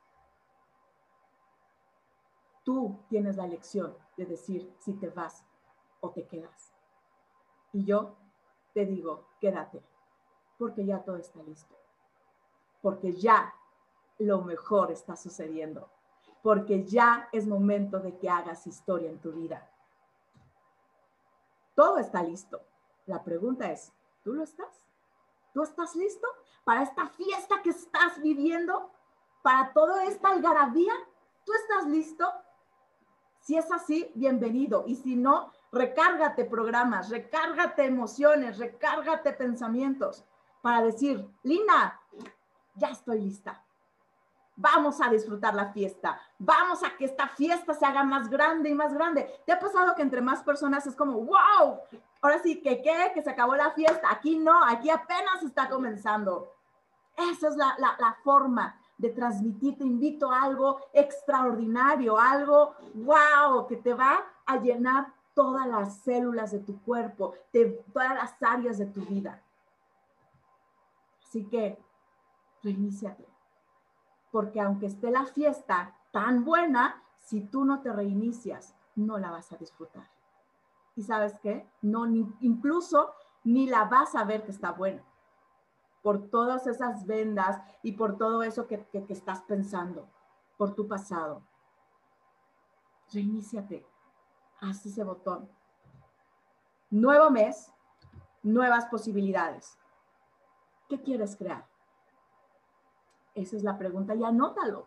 Tú 2.64 3.00
tienes 3.10 3.36
la 3.36 3.46
elección 3.46 3.96
de 4.16 4.28
decir 4.28 4.72
si 4.78 4.94
te 4.94 5.10
vas 5.10 5.44
o 6.02 6.12
te 6.12 6.28
quedas. 6.28 6.72
Y 7.74 7.84
yo 7.84 8.16
te 8.76 8.86
digo, 8.86 9.26
quédate, 9.42 9.82
porque 10.60 10.86
ya 10.86 11.00
todo 11.00 11.18
está 11.18 11.42
listo, 11.42 11.76
porque 12.80 13.14
ya 13.14 13.56
lo 14.20 14.44
mejor 14.44 14.92
está 14.92 15.16
sucediendo, 15.16 15.90
porque 16.44 16.84
ya 16.84 17.28
es 17.32 17.48
momento 17.48 18.00
de 18.00 18.20
que 18.20 18.30
hagas 18.30 18.68
historia 18.68 19.10
en 19.10 19.18
tu 19.18 19.32
vida 19.32 19.68
todo 21.80 21.98
está 21.98 22.22
listo. 22.22 22.60
La 23.06 23.24
pregunta 23.24 23.72
es, 23.72 23.94
¿tú 24.22 24.34
lo 24.34 24.44
estás? 24.44 24.86
¿Tú 25.54 25.64
estás 25.64 25.96
listo 25.96 26.28
para 26.66 26.84
esta 26.84 27.08
fiesta 27.08 27.62
que 27.64 27.70
estás 27.70 28.22
viviendo? 28.22 28.92
¿Para 29.42 29.72
toda 29.72 30.04
esta 30.04 30.28
algarabía? 30.28 30.92
¿Tú 31.46 31.54
estás 31.54 31.88
listo? 31.88 32.30
Si 33.40 33.56
es 33.58 33.72
así, 33.72 34.12
bienvenido. 34.14 34.84
Y 34.88 34.98
si 34.98 35.16
no, 35.16 35.54
recárgate 35.72 36.44
programas, 36.44 37.10
recárgate 37.10 37.86
emociones, 37.86 38.58
recárgate 38.58 39.32
pensamientos 39.32 40.26
para 40.62 40.82
decir, 40.82 41.26
Lina, 41.44 41.98
ya 42.76 42.90
estoy 42.90 43.22
lista 43.22 43.64
vamos 44.60 45.00
a 45.02 45.10
disfrutar 45.10 45.56
la 45.56 45.72
fiesta, 45.72 46.20
vamos 46.38 46.84
a 46.84 46.96
que 46.98 47.06
esta 47.06 47.28
fiesta 47.30 47.74
se 47.74 47.86
haga 47.86 48.04
más 48.04 48.30
grande 48.30 48.70
y 48.70 48.74
más 48.74 48.94
grande. 48.94 49.42
¿Te 49.46 49.54
ha 49.54 49.60
pasado 49.60 49.96
que 49.96 50.02
entre 50.02 50.22
más 50.22 50.44
personas 50.44 50.86
es 50.86 50.96
como, 50.96 51.14
wow, 51.14 51.80
ahora 52.22 52.40
sí, 52.44 52.62
que 52.62 52.82
qué, 52.82 53.12
que 53.14 53.24
se 53.24 53.30
acabó 53.30 53.56
la 53.56 53.72
fiesta? 53.72 54.12
Aquí 54.12 54.38
no, 54.38 54.64
aquí 54.66 54.90
apenas 54.90 55.44
está 55.44 55.70
comenzando. 55.70 56.54
Esa 57.32 57.48
es 57.48 57.56
la, 57.56 58.18
forma 58.24 58.80
de 58.98 59.10
transmitir, 59.10 59.78
te 59.78 59.86
invito 59.86 60.30
a 60.30 60.44
algo 60.44 60.80
extraordinario, 60.94 62.20
algo, 62.20 62.76
wow, 62.96 63.66
que 63.66 63.78
te 63.78 63.94
va 63.94 64.26
a 64.46 64.58
llenar 64.58 65.14
todas 65.34 65.68
las 65.68 66.00
células 66.02 66.52
de 66.52 66.60
tu 66.60 66.82
cuerpo, 66.82 67.34
de 67.54 67.82
todas 67.94 68.16
las 68.16 68.36
áreas 68.42 68.78
de 68.78 68.88
tu 68.88 69.02
vida. 69.02 69.42
Así 71.24 71.46
que, 71.46 71.78
reiníciate 72.62 73.29
porque 74.32 74.62
aunque 74.62 74.88
esté 74.88 75.12
la 75.12 75.26
fiesta 75.26 75.96
tan 76.12 76.44
buena, 76.44 77.04
si 77.20 77.42
tú 77.42 77.66
no 77.66 77.82
te 77.82 77.92
reinicias, 77.92 78.76
no 78.96 79.18
la 79.18 79.32
vas 79.32 79.52
a 79.52 79.58
disfrutar. 79.58 80.10
¿Y 80.96 81.04
sabes 81.04 81.38
qué? 81.42 81.70
No, 81.82 82.06
ni, 82.06 82.28
incluso 82.42 83.14
ni 83.44 83.68
la 83.68 83.86
vas 83.86 84.16
a 84.16 84.24
ver 84.24 84.44
que 84.44 84.52
está 84.52 84.72
buena, 84.72 85.04
por 86.02 86.30
todas 86.30 86.68
esas 86.68 87.06
vendas 87.06 87.62
y 87.84 87.94
por 87.94 88.18
todo 88.18 88.44
eso 88.44 88.68
que, 88.68 88.86
que, 88.88 89.06
estás 89.10 89.42
pensando, 89.44 90.10
por 90.58 90.76
tu 90.76 90.88
pasado. 90.88 91.42
Reiníciate, 93.14 93.86
haz 94.60 94.86
ese 94.86 95.04
botón. 95.04 95.50
Nuevo 96.90 97.30
mes, 97.30 97.72
nuevas 98.44 98.86
posibilidades. 98.88 99.78
¿Qué 100.88 101.02
quieres 101.02 101.36
crear? 101.36 101.69
Esa 103.40 103.56
es 103.56 103.64
la 103.64 103.78
pregunta 103.78 104.14
y 104.16 104.24
anótalo. 104.24 104.86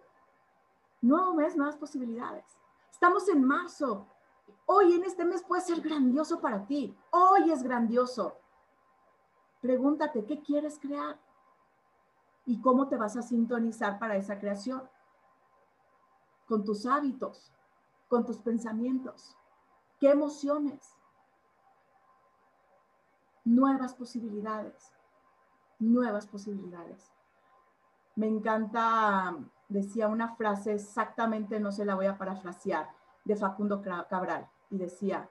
Nuevo 1.01 1.33
mes, 1.33 1.57
nuevas 1.57 1.77
posibilidades. 1.77 2.45
Estamos 2.91 3.27
en 3.31 3.43
marzo. 3.43 4.07
Hoy 4.67 4.93
en 4.93 5.05
este 5.05 5.25
mes 5.25 5.43
puede 5.43 5.63
ser 5.63 5.81
grandioso 5.81 6.39
para 6.39 6.67
ti. 6.67 6.95
Hoy 7.11 7.51
es 7.51 7.63
grandioso. 7.63 8.37
Pregúntate, 9.63 10.27
¿qué 10.27 10.43
quieres 10.43 10.79
crear? 10.79 11.19
¿Y 12.45 12.61
cómo 12.61 12.89
te 12.89 12.97
vas 12.97 13.17
a 13.17 13.23
sintonizar 13.23 13.99
para 13.99 14.17
esa 14.17 14.39
creación? 14.39 14.83
Con 16.47 16.63
tus 16.63 16.85
hábitos, 16.85 17.51
con 18.09 18.27
tus 18.27 18.37
pensamientos. 18.37 19.35
¿Qué 19.99 20.11
emociones? 20.11 20.95
Nuevas 23.45 23.95
posibilidades. 23.95 24.93
Nuevas 25.79 26.27
posibilidades. 26.27 27.11
Me 28.15 28.27
encanta, 28.27 29.37
decía 29.69 30.09
una 30.09 30.35
frase 30.37 30.75
exactamente, 30.75 31.61
no 31.61 31.73
se 31.73 31.85
la 31.85 31.95
voy 31.95 32.07
a 32.07 32.19
parafrasear, 32.19 32.91
de 33.25 33.37
Facundo 33.37 33.83
Cabral, 33.83 34.49
y 34.71 34.79
decía, 34.79 35.29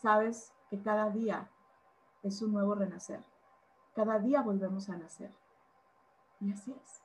sabes 0.00 0.52
que 0.70 0.80
cada 0.80 1.10
día 1.10 1.48
es 2.22 2.42
un 2.42 2.52
nuevo 2.52 2.74
renacer, 2.74 3.24
cada 3.94 4.18
día 4.18 4.42
volvemos 4.42 4.88
a 4.88 4.96
nacer. 4.96 5.30
Y 6.40 6.52
así 6.52 6.72
es. 6.72 7.02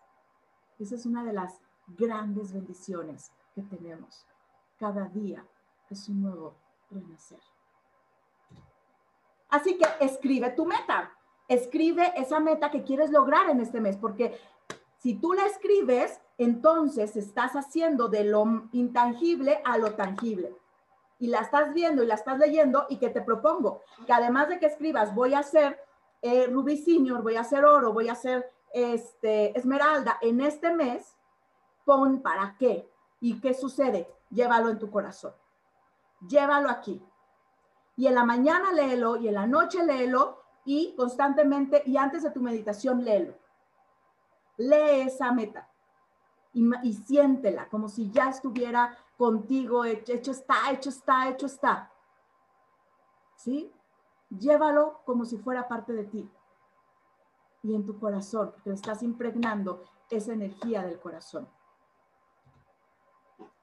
Esa 0.80 0.96
es 0.96 1.06
una 1.06 1.24
de 1.24 1.34
las 1.34 1.60
grandes 1.88 2.54
bendiciones 2.54 3.32
que 3.54 3.62
tenemos. 3.62 4.26
Cada 4.80 5.06
día 5.10 5.46
es 5.90 6.08
un 6.10 6.22
nuevo 6.22 6.56
renacer. 6.90 7.40
Así 9.50 9.78
que 9.78 9.86
escribe 10.00 10.52
tu 10.52 10.66
meta. 10.66 11.12
Escribe 11.48 12.12
esa 12.16 12.40
meta 12.40 12.72
que 12.72 12.84
quieres 12.84 13.12
lograr 13.12 13.50
en 13.50 13.62
este 13.62 13.80
mes, 13.80 13.96
porque 13.96 14.40
si 14.98 15.16
tú 15.16 15.34
la 15.34 15.46
escribes, 15.46 16.20
entonces 16.38 17.16
estás 17.16 17.54
haciendo 17.54 18.08
de 18.08 18.24
lo 18.24 18.68
intangible 18.72 19.62
a 19.64 19.78
lo 19.78 19.94
tangible. 19.94 20.56
Y 21.20 21.28
la 21.28 21.40
estás 21.40 21.74
viendo 21.74 22.04
y 22.04 22.08
la 22.08 22.16
estás 22.16 22.38
leyendo 22.38 22.86
y 22.90 22.98
que 22.98 23.10
te 23.10 23.22
propongo 23.22 23.82
que 24.06 24.14
además 24.14 24.50
de 24.50 24.60
que 24.60 24.68
escribas, 24.68 25.14
voy 25.16 25.34
a 25.34 25.40
hacer 25.40 25.80
eh, 26.22 26.48
Ruby 26.48 26.78
Senior, 26.78 27.22
voy 27.22 27.36
a 27.36 27.42
hacer 27.42 27.66
oro, 27.66 27.94
voy 27.94 28.10
a 28.10 28.14
hacer 28.14 28.50
este, 28.74 29.58
esmeralda 29.58 30.18
en 30.22 30.42
este 30.42 30.74
mes, 30.74 31.16
pon 31.86 32.22
para 32.22 32.56
qué 32.60 32.90
y 33.20 33.40
qué 33.40 33.54
sucede. 33.54 34.08
Llévalo 34.30 34.70
en 34.70 34.80
tu 34.80 34.92
corazón. 34.92 35.34
Llévalo 36.28 36.70
aquí. 36.70 37.02
Y 37.96 38.08
en 38.08 38.16
la 38.16 38.26
mañana 38.26 38.72
léelo 38.74 39.18
y 39.18 39.28
en 39.28 39.36
la 39.36 39.48
noche 39.48 39.84
léelo 39.84 40.44
y 40.66 40.94
constantemente 40.96 41.82
y 41.86 41.98
antes 41.98 42.24
de 42.24 42.32
tu 42.32 42.42
meditación 42.42 43.04
léelo 43.04 43.34
lee 44.58 45.02
esa 45.02 45.32
meta 45.32 45.70
y, 46.54 46.94
siéntela 46.94 47.70
como 47.70 47.88
si 47.88 48.10
ya 48.12 48.30
estuviera 48.30 48.98
contigo, 49.18 49.86
hecho, 49.86 50.14
hecho 50.14 50.32
está, 50.32 50.72
hecho 50.72 50.90
está, 50.90 51.30
hecho 51.30 51.46
está. 51.46 51.92
¿Sí? 53.36 53.72
llévalo 54.30 55.02
como 55.06 55.26
si 55.26 55.38
fuera 55.38 55.68
parte 55.68 55.94
de 55.94 56.04
ti 56.06 56.30
y 57.64 57.74
en 57.74 57.86
tu 57.86 58.00
corazón, 58.00 58.52
porque 58.52 58.72
estás 58.72 59.04
impregnando 59.04 59.84
esa 60.10 60.34
energía 60.34 60.84
del 60.84 61.00
corazón. 61.00 61.50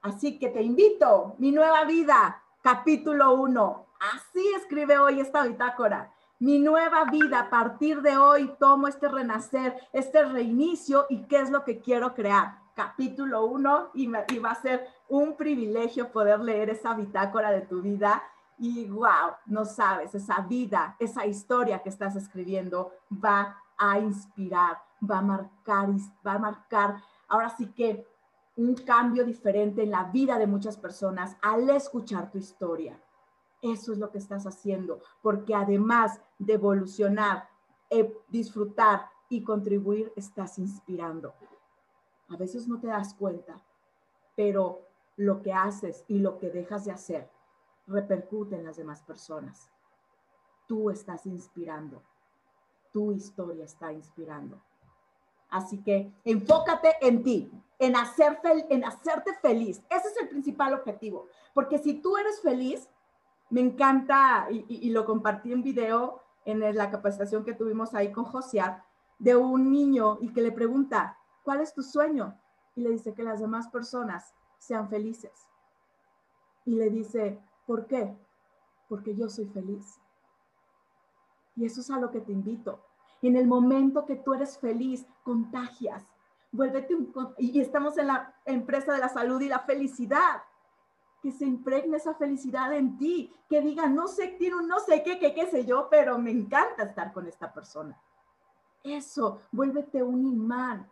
Así 0.01 0.37
que 0.37 0.49
te 0.49 0.61
invito, 0.61 1.35
mi 1.39 1.51
nueva 1.51 1.85
vida, 1.85 2.43
capítulo 2.61 3.33
1. 3.33 3.85
Así 4.13 4.53
escribe 4.55 4.99
hoy 4.99 5.19
esta 5.19 5.43
bitácora. 5.43 6.13
Mi 6.37 6.59
nueva 6.59 7.05
vida, 7.05 7.39
a 7.39 7.49
partir 7.49 8.01
de 8.01 8.17
hoy 8.17 8.53
tomo 8.59 8.89
este 8.89 9.07
renacer, 9.07 9.73
este 9.93 10.25
reinicio 10.25 11.05
y 11.09 11.23
qué 11.27 11.39
es 11.39 11.49
lo 11.49 11.63
que 11.63 11.79
quiero 11.79 12.13
crear. 12.13 12.59
Capítulo 12.75 13.45
1 13.45 13.91
y, 13.93 14.11
y 14.33 14.39
va 14.39 14.51
a 14.51 14.61
ser 14.61 14.85
un 15.07 15.37
privilegio 15.37 16.11
poder 16.11 16.41
leer 16.41 16.69
esa 16.69 16.93
bitácora 16.93 17.51
de 17.51 17.61
tu 17.61 17.81
vida 17.81 18.21
y 18.57 18.85
wow, 18.89 19.35
no 19.45 19.63
sabes, 19.63 20.13
esa 20.13 20.41
vida, 20.41 20.97
esa 20.99 21.25
historia 21.25 21.81
que 21.81 21.87
estás 21.87 22.17
escribiendo 22.17 22.91
va 23.09 23.57
a 23.77 23.97
inspirar, 23.99 24.81
va 25.09 25.19
a 25.19 25.21
marcar, 25.21 25.87
va 26.27 26.33
a 26.33 26.39
marcar, 26.39 26.95
ahora 27.29 27.47
sí 27.47 27.67
que 27.67 28.05
un 28.57 28.75
cambio 28.75 29.23
diferente 29.23 29.83
en 29.83 29.91
la 29.91 30.03
vida 30.03 30.37
de 30.37 30.47
muchas 30.47 30.75
personas 30.75 31.37
al 31.41 31.69
escuchar 31.69 32.29
tu 32.29 32.37
historia. 32.37 32.99
Eso 33.61 33.93
es 33.93 33.97
lo 33.97 34.11
que 34.11 34.17
estás 34.17 34.45
haciendo, 34.45 35.01
porque 35.21 35.55
además 35.55 36.19
de 36.37 36.53
evolucionar, 36.53 37.49
eh, 37.89 38.15
disfrutar 38.29 39.09
y 39.29 39.43
contribuir, 39.43 40.13
estás 40.15 40.59
inspirando. 40.59 41.33
A 42.29 42.37
veces 42.37 42.67
no 42.67 42.79
te 42.79 42.87
das 42.87 43.13
cuenta, 43.13 43.61
pero 44.35 44.81
lo 45.17 45.41
que 45.41 45.53
haces 45.53 46.03
y 46.07 46.19
lo 46.19 46.37
que 46.37 46.49
dejas 46.49 46.85
de 46.85 46.91
hacer 46.91 47.29
repercute 47.87 48.55
en 48.55 48.65
las 48.65 48.77
demás 48.77 49.01
personas. 49.01 49.69
Tú 50.67 50.89
estás 50.89 51.25
inspirando 51.25 52.01
tu 52.95 53.11
historia 53.11 53.65
está 53.65 53.91
inspirando. 53.91 54.57
Así 55.49 55.83
que 55.83 56.13
enfócate 56.23 56.95
en 57.01 57.23
ti, 57.23 57.51
en, 57.77 57.93
hacer 57.93 58.39
en 58.69 58.85
hacerte 58.85 59.33
feliz. 59.41 59.83
Ese 59.89 60.07
es 60.07 60.17
el 60.21 60.29
principal 60.29 60.73
objetivo. 60.73 61.27
Porque 61.53 61.77
si 61.77 61.95
tú 61.95 62.15
eres 62.15 62.39
feliz, 62.39 62.87
me 63.49 63.61
encanta, 63.61 64.47
y, 64.49 64.89
lo 64.89 65.05
compartí 65.05 65.51
en 65.51 65.61
video 65.61 66.21
en 66.45 66.59
la 66.75 66.89
capacitación 66.89 67.43
que 67.43 67.53
tuvimos 67.53 67.93
ahí 67.93 68.11
con 68.11 68.25
Josiar, 68.25 68.83
de 69.19 69.35
un 69.35 69.71
niño 69.71 70.17
y 70.21 70.33
que 70.33 70.41
le 70.41 70.51
pregunta, 70.51 71.17
¿cuál 71.43 71.61
es 71.61 71.73
tu 71.73 71.81
sueño? 71.81 72.37
Y 72.75 72.81
le 72.81 72.89
dice 72.89 73.13
que 73.13 73.23
las 73.23 73.39
demás 73.39 73.69
personas 73.69 74.33
sean 74.57 74.89
felices. 74.89 75.47
Y 76.65 76.75
le 76.75 76.89
dice, 76.89 77.39
¿por 77.65 77.85
qué? 77.87 78.17
Porque 78.89 79.15
yo 79.15 79.29
soy 79.29 79.45
feliz. 79.47 79.99
Y 81.55 81.65
eso 81.65 81.81
es 81.81 81.89
a 81.89 81.99
lo 81.99 82.11
que 82.11 82.21
te 82.21 82.31
invito. 82.31 82.81
En 83.21 83.37
el 83.37 83.47
momento 83.47 84.05
que 84.05 84.15
tú 84.15 84.33
eres 84.33 84.57
feliz, 84.57 85.05
contagias. 85.23 86.05
Vuélvete 86.51 86.95
un, 86.95 87.13
y 87.37 87.59
estamos 87.59 87.97
en 87.97 88.07
la 88.07 88.35
empresa 88.45 88.93
de 88.93 88.99
la 88.99 89.09
salud 89.09 89.39
y 89.41 89.47
la 89.47 89.59
felicidad. 89.59 90.43
Que 91.25 91.31
se 91.31 91.45
impregne 91.45 91.97
esa 91.97 92.13
felicidad 92.13 92.71
en 92.73 92.99
ti, 92.99 93.33
que 93.49 93.59
diga, 93.59 93.87
no 93.87 94.07
sé, 94.07 94.27
tiene 94.37 94.57
un 94.57 94.67
no 94.67 94.79
sé 94.79 95.01
qué, 95.01 95.17
qué, 95.17 95.33
qué 95.33 95.47
sé 95.47 95.65
yo, 95.65 95.87
pero 95.89 96.19
me 96.19 96.29
encanta 96.29 96.83
estar 96.83 97.11
con 97.11 97.25
esta 97.27 97.51
persona. 97.51 97.99
Eso, 98.83 99.39
vuélvete 99.51 100.03
un 100.03 100.27
imán. 100.27 100.87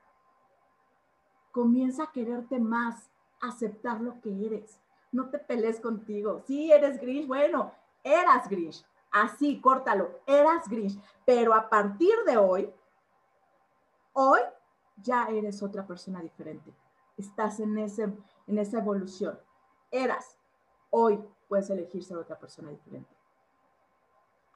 Comienza 1.52 2.06
a 2.06 2.12
quererte 2.12 2.58
más, 2.58 3.12
aceptar 3.42 4.02
lo 4.02 4.20
que 4.22 4.48
eres. 4.48 4.80
No 5.12 5.30
te 5.30 5.38
pelees 5.38 5.80
contigo. 5.80 6.42
Si 6.48 6.72
eres 6.72 7.00
gris, 7.00 7.28
bueno, 7.28 7.72
eras 8.04 8.50
gris 8.50 8.84
así, 9.14 9.62
córtalo, 9.62 10.20
eras 10.26 10.68
gris, 10.68 10.98
pero 11.24 11.54
a 11.54 11.70
partir 11.70 12.16
de 12.26 12.36
hoy, 12.36 12.74
hoy 14.14 14.40
ya 14.98 15.26
eres 15.26 15.62
otra 15.62 15.86
persona 15.86 16.20
diferente. 16.20 16.74
Estás 17.16 17.60
en, 17.60 17.78
ese, 17.78 18.12
en 18.48 18.58
esa 18.58 18.80
evolución. 18.80 19.40
Eras, 19.94 20.38
hoy 20.90 21.24
puedes 21.48 21.70
elegir 21.70 22.04
ser 22.04 22.18
otra 22.18 22.38
persona 22.38 22.70
diferente. 22.70 23.16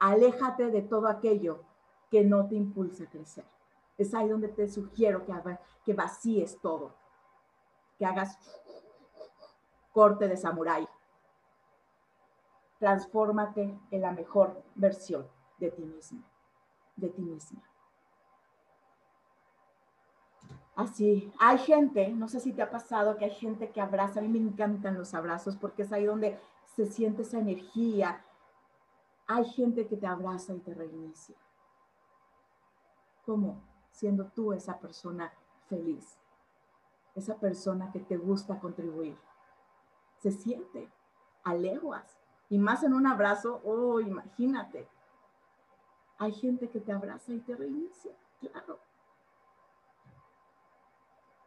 Aléjate 0.00 0.70
de 0.70 0.82
todo 0.82 1.08
aquello 1.08 1.60
que 2.10 2.24
no 2.24 2.46
te 2.48 2.56
impulsa 2.56 3.04
a 3.04 3.10
crecer. 3.10 3.44
Es 3.96 4.12
ahí 4.14 4.28
donde 4.28 4.48
te 4.48 4.68
sugiero 4.68 5.24
que, 5.24 5.32
que 5.84 5.94
vacíes 5.94 6.58
todo, 6.60 6.92
que 7.98 8.04
hagas 8.04 8.38
corte 9.92 10.28
de 10.28 10.36
samurái 10.36 10.88
transfórmate 12.78 13.78
en 13.90 14.00
la 14.00 14.12
mejor 14.12 14.62
versión 14.74 15.26
de 15.58 15.70
ti 15.70 15.84
mismo, 15.84 16.22
de 16.96 17.08
ti 17.10 17.22
misma. 17.22 17.62
Así, 20.78 21.28
hay 21.40 21.58
gente, 21.58 22.08
no 22.10 22.28
sé 22.28 22.38
si 22.38 22.52
te 22.52 22.62
ha 22.62 22.70
pasado 22.70 23.16
que 23.16 23.24
hay 23.24 23.32
gente 23.32 23.72
que 23.72 23.80
abraza, 23.80 24.20
a 24.20 24.22
mí 24.22 24.28
me 24.28 24.38
encantan 24.38 24.96
los 24.96 25.12
abrazos 25.12 25.56
porque 25.56 25.82
es 25.82 25.92
ahí 25.92 26.04
donde 26.04 26.38
se 26.76 26.86
siente 26.86 27.22
esa 27.22 27.40
energía. 27.40 28.24
Hay 29.26 29.44
gente 29.46 29.88
que 29.88 29.96
te 29.96 30.06
abraza 30.06 30.54
y 30.54 30.60
te 30.60 30.72
reinicia. 30.74 31.34
¿Cómo? 33.26 33.60
Siendo 33.90 34.26
tú 34.26 34.52
esa 34.52 34.78
persona 34.78 35.32
feliz, 35.68 36.16
esa 37.16 37.34
persona 37.34 37.90
que 37.90 37.98
te 37.98 38.16
gusta 38.16 38.60
contribuir. 38.60 39.18
Se 40.20 40.30
siente 40.30 40.88
a 41.42 41.54
leguas 41.54 42.20
y 42.50 42.58
más 42.58 42.84
en 42.84 42.94
un 42.94 43.08
abrazo, 43.08 43.60
oh, 43.64 43.98
imagínate. 43.98 44.86
Hay 46.18 46.30
gente 46.34 46.70
que 46.70 46.78
te 46.78 46.92
abraza 46.92 47.32
y 47.32 47.40
te 47.40 47.56
reinicia, 47.56 48.12
claro. 48.38 48.78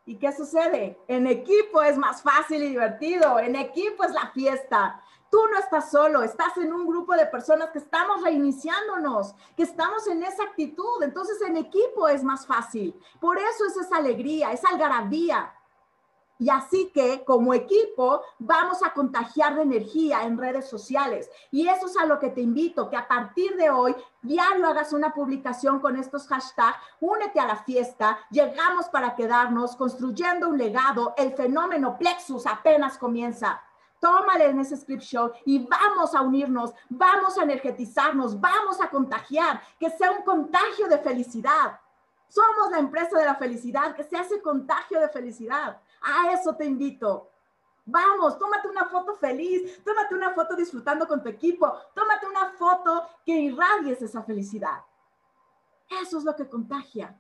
¿Y 0.06 0.18
qué 0.18 0.32
sucede? 0.32 0.99
En 1.08 1.28
equipo 1.28 1.82
es 1.84 1.97
más 1.97 2.24
fácil 2.24 2.64
y 2.64 2.70
divertido, 2.70 3.38
en 3.39 3.56
equipo 3.56 4.04
es 4.04 4.12
la 4.12 4.32
fiesta. 4.32 4.99
Tú 5.30 5.38
no 5.52 5.60
estás 5.60 5.91
solo, 5.91 6.24
estás 6.24 6.58
en 6.58 6.74
un 6.74 6.88
grupo 6.88 7.14
de 7.14 7.28
personas 7.28 7.70
que 7.70 7.78
estamos 7.78 8.22
reiniciándonos, 8.24 9.36
que 9.56 9.64
estamos 9.64 10.06
en 10.08 10.24
esa 10.24 10.43
actitud. 10.43 11.04
Entonces 11.04 11.39
en 11.41 11.56
equipo 11.56 12.08
es 12.08 12.24
más 12.24 12.45
fácil. 12.47 12.99
Por 13.20 13.38
eso 13.38 13.66
es 13.68 13.78
esa 13.78 13.97
alegría, 13.97 14.52
esa 14.52 14.70
algarabía. 14.70 15.54
Y 16.42 16.50
así 16.50 16.89
que 16.92 17.24
como 17.24 17.54
equipo 17.54 18.24
vamos 18.39 18.82
a 18.84 18.94
contagiar 18.94 19.56
de 19.56 19.62
energía 19.62 20.24
en 20.24 20.39
redes 20.39 20.68
sociales. 20.68 21.30
Y 21.52 21.68
eso 21.68 21.86
es 21.86 21.96
a 21.96 22.08
lo 22.08 22.18
que 22.18 22.32
te 22.32 22.42
invito, 22.42 22.89
que 22.89 22.98
a 22.98 23.08
partir 23.08 23.56
de 23.58 23.70
hoy 23.70 23.96
diario 24.24 24.68
hagas 24.68 24.92
una 24.92 25.14
publicación 25.14 25.80
con 25.80 25.98
estos 25.98 26.28
hashtags, 26.28 26.80
únete 27.00 27.39
a 27.39 27.46
la 27.46 27.58
fiesta, 27.58 28.18
llegamos 28.32 28.89
para 28.89 29.14
quedarnos, 29.16 29.76
construyendo 29.76 30.50
un 30.50 30.58
legado, 30.58 31.14
el 31.16 31.32
fenómeno 31.34 31.96
Plexus 32.00 32.48
apenas 32.48 32.98
comienza. 32.98 33.62
Tómale 34.00 34.46
en 34.46 34.62
ese 34.62 34.78
script 34.78 35.14
y 35.46 35.68
vamos 35.68 36.16
a 36.16 36.22
unirnos, 36.22 36.74
vamos 36.89 37.38
a 37.38 37.44
energetizarnos, 37.44 38.42
vamos 38.42 38.82
a 38.82 38.89
contagiar, 38.89 39.62
que 39.80 39.92
sea 39.92 40.10
un 40.10 40.24
contagio 40.24 40.88
de 40.88 40.98
felicidad. 40.98 41.80
Somos 42.28 42.72
la 42.72 42.80
empresa 42.80 43.20
de 43.20 43.26
la 43.26 43.36
felicidad, 43.36 43.94
que 43.94 44.06
se 44.06 44.18
hace 44.18 44.42
contagio 44.42 45.00
de 45.02 45.10
felicidad. 45.10 45.80
A 46.02 46.32
eso 46.32 46.56
te 46.56 46.66
invito. 46.66 47.32
Vamos, 47.86 48.38
tómate 48.38 48.68
una 48.68 48.86
foto 48.86 49.16
feliz, 49.16 49.84
tómate 49.84 50.16
una 50.16 50.34
foto 50.34 50.56
disfrutando 50.56 51.08
con 51.08 51.22
tu 51.22 51.30
equipo, 51.30 51.74
tómate 51.95 52.28
una 52.28 52.52
foto 52.52 53.08
que 53.26 53.34
irradies 53.34 54.02
esa 54.02 54.22
felicidad. 54.24 54.84
Eso 56.02 56.20
es 56.20 56.24
lo 56.24 56.36
que 56.36 56.47
contagia. 56.47 57.20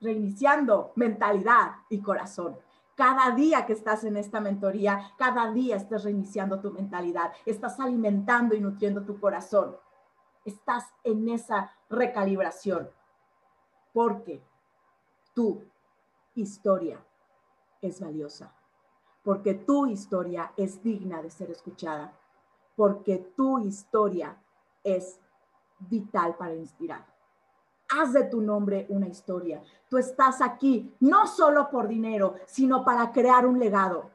Reiniciando 0.00 0.92
mentalidad 0.96 1.76
y 1.88 2.00
corazón. 2.02 2.58
Cada 2.94 3.30
día 3.30 3.64
que 3.64 3.72
estás 3.72 4.04
en 4.04 4.16
esta 4.16 4.40
mentoría, 4.40 5.12
cada 5.16 5.50
día 5.50 5.76
estás 5.76 6.04
reiniciando 6.04 6.60
tu 6.60 6.72
mentalidad, 6.72 7.32
estás 7.46 7.80
alimentando 7.80 8.54
y 8.54 8.60
nutriendo 8.60 9.02
tu 9.02 9.18
corazón. 9.18 9.76
Estás 10.44 10.92
en 11.02 11.28
esa 11.28 11.72
recalibración. 11.88 12.90
Porque 13.92 14.42
tú 15.32 15.64
historia 16.34 16.98
es 17.80 18.00
valiosa, 18.00 18.52
porque 19.22 19.54
tu 19.54 19.86
historia 19.86 20.52
es 20.56 20.82
digna 20.82 21.22
de 21.22 21.30
ser 21.30 21.50
escuchada, 21.50 22.12
porque 22.76 23.18
tu 23.36 23.58
historia 23.58 24.36
es 24.82 25.20
vital 25.78 26.36
para 26.36 26.54
inspirar. 26.54 27.06
Haz 27.90 28.12
de 28.12 28.24
tu 28.24 28.40
nombre 28.40 28.86
una 28.88 29.06
historia. 29.06 29.62
Tú 29.88 29.98
estás 29.98 30.40
aquí 30.40 30.94
no 31.00 31.26
solo 31.26 31.70
por 31.70 31.86
dinero, 31.86 32.34
sino 32.46 32.84
para 32.84 33.12
crear 33.12 33.46
un 33.46 33.58
legado. 33.58 34.10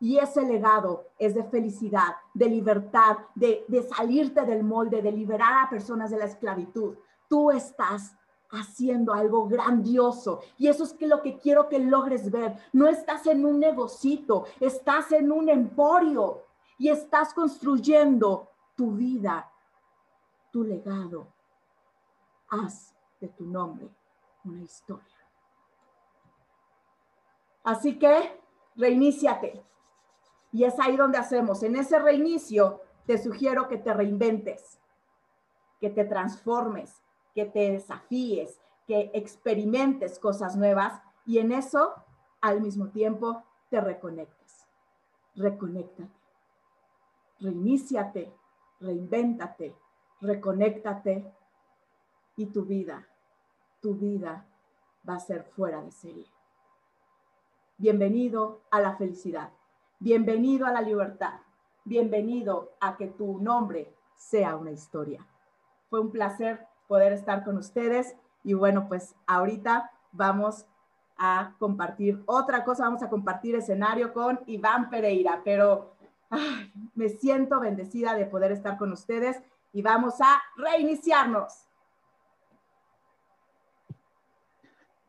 Y 0.00 0.18
ese 0.18 0.42
legado 0.42 1.06
es 1.18 1.34
de 1.34 1.44
felicidad, 1.44 2.16
de 2.34 2.48
libertad, 2.48 3.18
de, 3.34 3.64
de 3.68 3.82
salirte 3.84 4.44
del 4.44 4.64
molde, 4.64 5.00
de 5.00 5.12
liberar 5.12 5.64
a 5.64 5.70
personas 5.70 6.10
de 6.10 6.18
la 6.18 6.26
esclavitud. 6.26 6.96
Tú 7.28 7.50
estás 7.50 8.14
haciendo 8.50 9.12
algo 9.12 9.48
grandioso. 9.48 10.40
Y 10.58 10.68
eso 10.68 10.84
es 10.84 10.96
lo 11.00 11.22
que 11.22 11.38
quiero 11.38 11.68
que 11.68 11.78
logres 11.78 12.30
ver. 12.30 12.56
No 12.72 12.88
estás 12.88 13.26
en 13.26 13.44
un 13.44 13.58
negocito, 13.60 14.44
estás 14.60 15.12
en 15.12 15.32
un 15.32 15.48
emporio 15.48 16.44
y 16.78 16.88
estás 16.88 17.34
construyendo 17.34 18.50
tu 18.74 18.92
vida, 18.92 19.50
tu 20.52 20.64
legado. 20.64 21.28
Haz 22.48 22.94
de 23.20 23.28
tu 23.28 23.44
nombre 23.44 23.88
una 24.44 24.62
historia. 24.62 25.16
Así 27.64 27.98
que 27.98 28.40
reiníciate. 28.76 29.64
Y 30.52 30.64
es 30.64 30.78
ahí 30.78 30.96
donde 30.96 31.18
hacemos. 31.18 31.62
En 31.62 31.76
ese 31.76 31.98
reinicio 31.98 32.80
te 33.06 33.18
sugiero 33.18 33.68
que 33.68 33.78
te 33.78 33.92
reinventes, 33.92 34.78
que 35.80 35.90
te 35.90 36.04
transformes, 36.04 37.02
que 37.34 37.44
te 37.44 37.72
desafíes, 37.72 38.60
que 38.86 39.10
experimentes 39.14 40.18
cosas 40.18 40.56
nuevas 40.56 41.02
y 41.26 41.38
en 41.38 41.52
eso 41.52 41.94
al 42.40 42.60
mismo 42.60 42.88
tiempo 42.88 43.42
te 43.70 43.80
reconectes. 43.80 44.66
Reconéctate. 45.34 46.10
Reiníciate, 47.40 48.32
reinvéntate, 48.80 49.74
reconéctate 50.20 51.30
y 52.36 52.46
tu 52.46 52.64
vida, 52.64 53.06
tu 53.80 53.94
vida 53.94 54.46
va 55.08 55.16
a 55.16 55.20
ser 55.20 55.44
fuera 55.44 55.82
de 55.82 55.90
serie. 55.90 56.26
Bienvenido 57.76 58.62
a 58.70 58.80
la 58.80 58.96
felicidad. 58.96 59.50
Bienvenido 59.98 60.66
a 60.66 60.72
la 60.72 60.80
libertad. 60.80 61.40
Bienvenido 61.84 62.72
a 62.80 62.96
que 62.96 63.08
tu 63.08 63.40
nombre 63.40 63.92
sea 64.14 64.56
una 64.56 64.70
historia. 64.70 65.26
Fue 65.90 66.00
un 66.00 66.10
placer 66.10 66.66
poder 66.88 67.12
estar 67.12 67.44
con 67.44 67.56
ustedes 67.56 68.14
y 68.42 68.54
bueno, 68.54 68.88
pues 68.88 69.14
ahorita 69.26 69.90
vamos 70.12 70.66
a 71.16 71.54
compartir 71.58 72.22
otra 72.26 72.64
cosa, 72.64 72.84
vamos 72.84 73.02
a 73.02 73.08
compartir 73.08 73.54
escenario 73.54 74.12
con 74.12 74.40
Iván 74.46 74.90
Pereira, 74.90 75.40
pero 75.44 75.94
me 76.94 77.08
siento 77.08 77.60
bendecida 77.60 78.14
de 78.14 78.26
poder 78.26 78.52
estar 78.52 78.76
con 78.76 78.92
ustedes 78.92 79.40
y 79.72 79.82
vamos 79.82 80.14
a 80.20 80.40
reiniciarnos. 80.56 81.64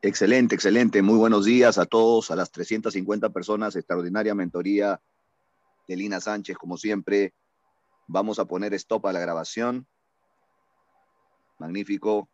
Excelente, 0.02 0.54
excelente. 0.54 1.02
Muy 1.02 1.18
buenos 1.18 1.44
días 1.44 1.78
a 1.78 1.86
todos, 1.86 2.30
a 2.30 2.36
las 2.36 2.50
350 2.52 3.30
personas, 3.30 3.74
extraordinaria 3.74 4.34
mentoría 4.34 5.00
de 5.88 5.96
Lina 5.96 6.20
Sánchez, 6.20 6.56
como 6.56 6.76
siempre. 6.76 7.34
Vamos 8.06 8.38
a 8.38 8.44
poner 8.44 8.72
stop 8.74 9.06
a 9.06 9.12
la 9.12 9.20
grabación. 9.20 9.86
Magnífico. 11.58 12.28